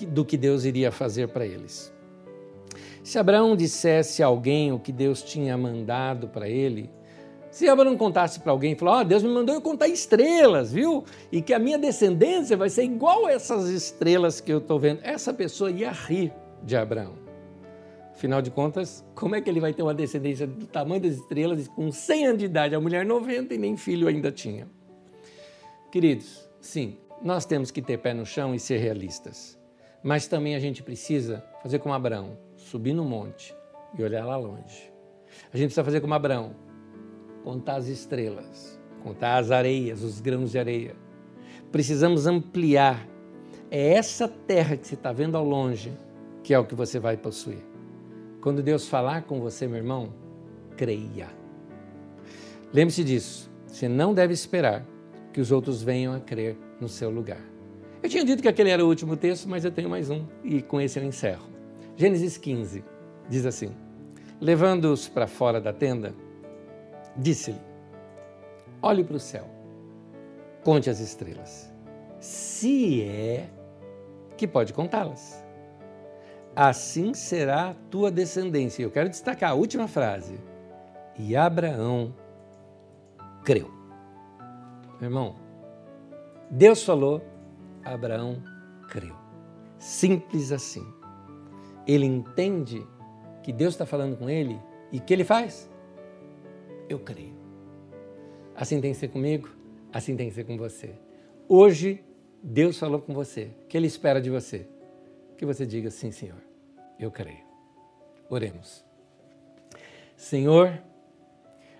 do 0.08 0.26
que 0.26 0.36
Deus 0.36 0.66
iria 0.66 0.92
fazer 0.92 1.28
para 1.28 1.46
eles? 1.46 1.94
Se 3.04 3.20
Abraão 3.20 3.56
dissesse 3.56 4.24
a 4.24 4.26
alguém 4.26 4.72
o 4.72 4.80
que 4.80 4.92
Deus 4.92 5.22
tinha 5.22 5.56
mandado 5.56 6.28
para 6.28 6.50
ele, 6.50 6.90
se 7.52 7.70
Abraão 7.70 7.96
contasse 7.96 8.40
para 8.40 8.52
alguém 8.52 8.72
e 8.72 8.76
falou: 8.76 9.00
oh, 9.00 9.04
Deus 9.04 9.22
me 9.22 9.30
mandou 9.30 9.54
eu 9.54 9.62
contar 9.62 9.90
estrelas, 9.90 10.74
viu? 10.74 11.04
E 11.32 11.40
que 11.40 11.54
a 11.54 11.60
minha 11.60 11.78
descendência 11.78 12.58
vai 12.58 12.72
ser 12.72 12.84
igual 12.84 13.28
a 13.28 13.32
essas 13.32 13.70
estrelas 13.70 14.42
que 14.42 14.52
eu 14.52 14.58
estou 14.58 14.80
vendo. 14.80 15.02
Essa 15.04 15.36
pessoa 15.36 15.70
ia 15.70 15.92
rir 15.92 16.34
de 16.64 16.76
Abraão. 16.76 17.25
Afinal 18.16 18.42
de 18.42 18.50
contas, 18.50 19.06
como 19.14 19.36
é 19.36 19.42
que 19.42 19.50
ele 19.50 19.60
vai 19.60 19.74
ter 19.74 19.84
uma 19.84 19.94
descendência 19.94 20.48
do 20.48 20.66
tamanho 20.66 21.02
das 21.02 21.16
estrelas 21.16 21.68
com 21.68 21.92
100 21.92 22.28
anos 22.28 22.40
de 22.40 22.46
idade? 22.46 22.74
A 22.74 22.80
mulher 22.80 23.06
90 23.06 23.54
e 23.54 23.58
nem 23.58 23.76
filho 23.76 24.08
ainda 24.08 24.32
tinha. 24.32 24.70
Queridos, 25.92 26.50
sim, 26.62 26.98
nós 27.22 27.46
temos 27.46 27.72
que 27.72 27.82
ter 27.82 27.98
pé 27.98 28.14
no 28.14 28.26
chão 28.26 28.56
e 28.56 28.60
ser 28.60 28.78
realistas. 28.78 29.60
Mas 30.02 30.28
também 30.28 30.56
a 30.56 30.60
gente 30.60 30.82
precisa 30.82 31.44
fazer 31.62 31.80
como 31.80 31.94
Abraão, 31.94 32.38
subir 32.56 32.94
no 32.94 33.04
monte 33.04 33.54
e 34.00 34.02
olhar 34.02 34.26
lá 34.26 34.38
longe. 34.38 34.94
A 35.54 35.58
gente 35.58 35.68
precisa 35.68 35.84
fazer 35.84 36.00
como 36.00 36.14
Abraão, 36.14 36.56
contar 37.44 37.76
as 37.76 37.88
estrelas, 37.88 38.80
contar 39.04 39.40
as 39.40 39.52
areias, 39.52 40.02
os 40.02 40.22
grãos 40.22 40.52
de 40.52 40.58
areia. 40.58 40.96
Precisamos 41.70 42.28
ampliar. 42.28 43.06
É 43.70 43.90
essa 43.90 44.26
terra 44.26 44.78
que 44.78 44.88
você 44.88 44.96
está 44.96 45.12
vendo 45.12 45.36
ao 45.36 45.44
longe 45.44 45.92
que 46.42 46.54
é 46.54 46.60
o 46.60 46.64
que 46.64 46.76
você 46.76 46.98
vai 46.98 47.18
possuir. 47.18 47.75
Quando 48.46 48.62
Deus 48.62 48.88
falar 48.88 49.24
com 49.24 49.40
você, 49.40 49.68
meu 49.68 49.78
irmão, 49.78 50.14
creia. 50.78 51.30
Lembre-se 52.72 53.04
disso. 53.04 53.50
Você 53.66 53.90
não 53.90 54.14
deve 54.14 54.36
esperar 54.36 54.86
que 55.34 55.42
os 55.42 55.52
outros 55.52 55.82
venham 55.82 56.14
a 56.14 56.20
crer 56.20 56.56
no 56.80 56.88
seu 56.88 57.10
lugar. 57.10 57.42
Eu 58.04 58.08
tinha 58.08 58.24
dito 58.24 58.44
que 58.44 58.48
aquele 58.48 58.70
era 58.70 58.86
o 58.86 58.88
último 58.88 59.18
texto, 59.18 59.50
mas 59.50 59.66
eu 59.66 59.72
tenho 59.72 59.90
mais 59.90 60.12
um 60.12 60.28
e 60.44 60.62
com 60.62 60.80
esse 60.80 61.00
eu 61.00 61.04
encerro. 61.04 61.50
Gênesis 61.98 62.38
15 62.38 62.84
diz 63.28 63.48
assim: 63.48 63.72
Levando-os 64.40 65.10
para 65.10 65.26
fora 65.26 65.60
da 65.60 65.74
tenda, 65.74 66.14
Disse-lhe: 67.18 67.60
Olhe 68.80 69.04
para 69.04 69.16
o 69.16 69.20
céu, 69.20 69.50
conte 70.64 70.88
as 70.88 71.00
estrelas, 71.00 71.74
se 72.20 73.02
é 73.02 73.50
que 74.38 74.48
pode 74.48 74.72
contá-las. 74.72 75.44
Assim 76.56 77.14
será 77.14 77.70
a 77.70 77.74
tua 77.74 78.10
descendência. 78.10 78.84
Eu 78.84 78.92
quero 78.92 79.10
destacar 79.10 79.52
a 79.52 79.54
última 79.54 79.88
frase. 79.88 80.40
E 81.18 81.36
Abraão 81.36 82.14
creu. 83.44 83.70
Meu 85.00 85.10
irmão, 85.10 85.36
Deus 86.50 86.84
falou, 86.84 87.22
Abraão 87.84 88.42
creu. 88.90 89.16
Simples 89.78 90.52
assim. 90.52 90.86
Ele 91.86 92.06
entende 92.06 92.86
que 93.44 93.52
Deus 93.52 93.74
está 93.74 93.86
falando 93.86 94.18
com 94.18 94.30
ele 94.30 94.60
e 94.92 95.00
que 95.00 95.14
ele 95.14 95.24
faz? 95.24 95.70
eu 96.90 97.00
creio. 97.00 97.36
Assim 98.56 98.80
tem 98.80 98.92
que 98.92 98.98
ser 98.98 99.10
comigo, 99.10 99.50
assim 99.92 100.16
tem 100.16 100.30
que 100.30 100.36
ser 100.36 100.46
com 100.46 100.58
você. 100.58 100.92
Hoje, 101.48 102.04
Deus 102.42 102.78
falou 102.78 103.02
com 103.02 103.14
você. 103.14 103.50
O 103.64 103.68
que 103.68 103.78
Ele 103.78 103.88
espera 103.88 104.22
de 104.22 104.30
você? 104.30 104.68
Que 105.38 105.46
você 105.46 105.66
diga 105.66 105.90
sim, 105.92 106.12
Senhor, 106.12 106.42
eu 107.00 107.12
creio. 107.12 107.44
Oremos. 108.30 108.84
Senhor, 110.16 110.82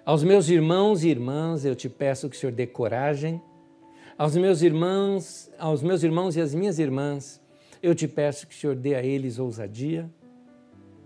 aos 0.06 0.24
meus 0.24 0.50
irmãos 0.50 1.04
e 1.04 1.10
irmãs, 1.10 1.66
eu 1.66 1.76
te 1.76 1.90
peço 1.90 2.30
que 2.30 2.36
o 2.36 2.40
Senhor 2.40 2.52
dê 2.52 2.68
coragem. 2.68 3.42
Aos 4.18 4.36
meus 4.36 4.62
irmãos, 4.62 5.52
aos 5.58 5.82
meus 5.82 6.04
irmãos 6.04 6.36
e 6.36 6.42
às 6.42 6.54
minhas 6.54 6.80
irmãs, 6.80 7.42
eu 7.82 7.94
te 7.94 8.08
peço 8.08 8.48
que 8.48 8.56
o 8.56 8.58
Senhor 8.58 8.76
dê 8.76 8.96
a 8.96 9.04
eles 9.04 9.40
ousadia 9.40 10.10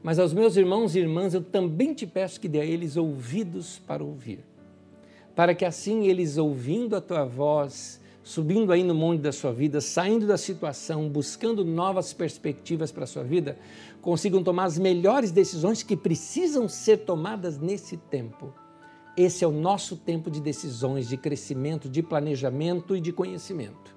mas 0.02 0.18
aos 0.18 0.34
meus 0.34 0.56
irmãos 0.56 0.96
e 0.96 1.00
irmãs, 1.00 1.34
eu 1.34 1.44
também 1.44 1.94
te 1.94 2.08
peço 2.08 2.40
que 2.40 2.48
dê 2.48 2.62
a 2.62 2.66
eles 2.66 2.96
ouvidos 2.96 3.80
para 3.80 4.04
ouvir, 4.04 4.40
para 5.36 5.54
que 5.54 5.66
assim 5.66 6.08
eles, 6.08 6.38
ouvindo 6.38 6.96
a 6.96 7.02
tua 7.02 7.26
voz, 7.26 8.00
subindo 8.30 8.72
aí 8.72 8.84
no 8.84 8.94
monte 8.94 9.22
da 9.22 9.32
sua 9.32 9.52
vida, 9.52 9.82
saindo 9.82 10.28
da 10.28 10.38
situação, 10.38 11.10
buscando 11.10 11.66
novas 11.66 12.14
perspectivas 12.14 12.92
para 12.92 13.06
a 13.06 13.08
sua 13.08 13.24
vida, 13.24 13.58
consigam 14.04 14.44
tomar 14.44 14.66
as 14.66 14.78
melhores 14.78 15.32
decisões 15.32 15.82
que 15.82 15.98
precisam 15.98 16.70
ser 16.70 16.98
tomadas 16.98 17.58
nesse 17.58 17.98
tempo. 17.98 18.54
Esse 19.18 19.44
é 19.44 19.48
o 19.48 19.52
nosso 19.52 19.98
tempo 19.98 20.30
de 20.30 20.40
decisões, 20.40 21.10
de 21.10 21.18
crescimento, 21.18 21.90
de 21.90 22.04
planejamento 22.04 22.96
e 22.96 23.02
de 23.02 23.12
conhecimento. 23.12 23.96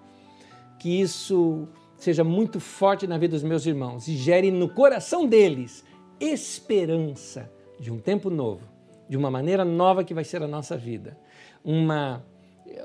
Que 0.78 0.98
isso 1.02 1.68
seja 1.98 2.24
muito 2.24 2.58
forte 2.58 3.06
na 3.06 3.18
vida 3.18 3.34
dos 3.34 3.42
meus 3.42 3.66
irmãos 3.66 4.08
e 4.08 4.16
gere 4.16 4.50
no 4.50 4.66
coração 4.70 5.26
deles 5.26 5.84
esperança 6.18 7.52
de 7.78 7.92
um 7.92 7.98
tempo 7.98 8.30
novo, 8.30 8.66
de 9.10 9.16
uma 9.18 9.30
maneira 9.30 9.62
nova 9.62 10.02
que 10.02 10.14
vai 10.14 10.24
ser 10.24 10.42
a 10.42 10.48
nossa 10.48 10.74
vida. 10.74 11.18
Uma, 11.62 12.24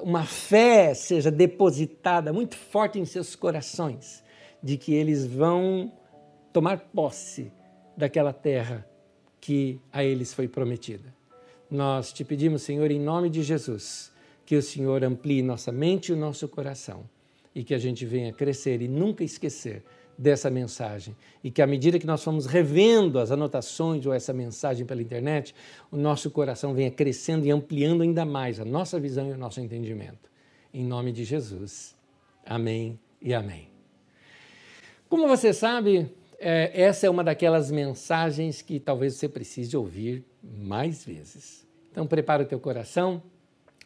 uma 0.02 0.24
fé 0.24 0.94
seja 0.94 1.32
depositada 1.32 2.34
muito 2.34 2.56
forte 2.56 3.00
em 3.00 3.06
seus 3.06 3.36
corações, 3.36 4.24
de 4.62 4.78
que 4.78 4.94
eles 4.94 5.26
vão 5.26 5.92
tomar 6.52 6.80
posse 6.94 7.52
daquela 7.96 8.34
terra 8.34 8.88
que 9.40 9.80
a 9.92 10.04
eles 10.04 10.34
foi 10.34 10.48
prometida. 10.48 11.14
Nós 11.70 12.14
te 12.14 12.24
pedimos, 12.24 12.62
Senhor, 12.62 12.90
em 12.90 13.00
nome 13.00 13.30
de 13.30 13.44
Jesus, 13.44 14.12
que 14.46 14.56
o 14.56 14.62
Senhor 14.62 15.04
amplie 15.04 15.42
nossa 15.42 15.72
mente 15.72 16.10
e 16.10 16.14
o 16.14 16.18
nosso 16.18 16.48
coração 16.48 17.04
e 17.54 17.64
que 17.64 17.74
a 17.74 17.78
gente 17.78 18.06
venha 18.06 18.32
crescer 18.32 18.82
e 18.82 18.88
nunca 18.88 19.24
esquecer 19.24 19.84
dessa 20.18 20.50
mensagem. 20.50 21.16
E 21.44 21.52
que 21.52 21.62
à 21.62 21.68
medida 21.68 22.00
que 22.00 22.08
nós 22.08 22.24
fomos 22.24 22.46
revendo 22.46 23.20
as 23.20 23.32
anotações 23.32 24.06
ou 24.06 24.14
essa 24.14 24.34
mensagem 24.34 24.86
pela 24.86 25.02
internet, 25.02 25.54
o 25.92 25.98
nosso 25.98 26.32
coração 26.32 26.74
venha 26.74 26.90
crescendo 26.90 27.46
e 27.46 27.52
ampliando 27.52 28.02
ainda 28.02 28.26
mais 28.26 28.60
a 28.60 28.66
nossa 28.66 29.00
visão 29.00 29.30
e 29.30 29.34
o 29.34 29.38
nosso 29.38 29.62
entendimento. 29.62 30.32
Em 30.74 30.84
nome 30.84 31.12
de 31.12 31.24
Jesus. 31.24 31.96
Amém 32.46 33.00
e 33.22 33.34
amém. 33.34 33.68
Como 35.08 35.28
você 35.28 35.54
sabe, 35.54 36.10
é, 36.40 36.82
essa 36.82 37.08
é 37.08 37.10
uma 37.10 37.24
daquelas 37.24 37.72
mensagens 37.72 38.62
que 38.62 38.80
talvez 38.80 39.14
você 39.14 39.30
precise 39.30 39.76
ouvir 39.78 40.24
mais 40.44 41.06
vezes. 41.06 41.66
Então, 41.92 42.06
prepara 42.06 42.44
o 42.44 42.46
teu 42.46 42.60
coração, 42.60 43.24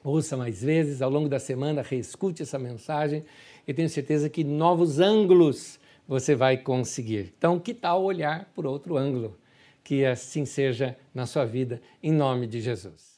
ouça 0.04 0.36
mais 0.36 0.62
vezes, 0.62 1.02
ao 1.02 1.10
longo 1.10 1.30
da 1.30 1.40
semana, 1.40 1.82
reescute 1.82 2.42
essa 2.42 2.58
mensagem 2.58 3.24
e 3.68 3.74
tenho 3.74 3.88
certeza 3.88 4.30
que 4.30 4.44
novos 4.44 5.00
ângulos 5.00 5.80
você 6.08 6.36
vai 6.36 6.58
conseguir. 6.58 7.34
Então, 7.38 7.60
que 7.60 7.74
tal 7.74 8.04
olhar 8.04 8.52
por 8.54 8.66
outro 8.66 8.97
ângulo? 8.97 9.38
Que 9.84 10.06
assim 10.06 10.45
seja 10.45 10.97
na 11.14 11.26
sua 11.26 11.45
vida, 11.45 11.82
em 12.02 12.12
nome 12.12 12.47
de 12.47 12.62
Jesus. 12.62 13.11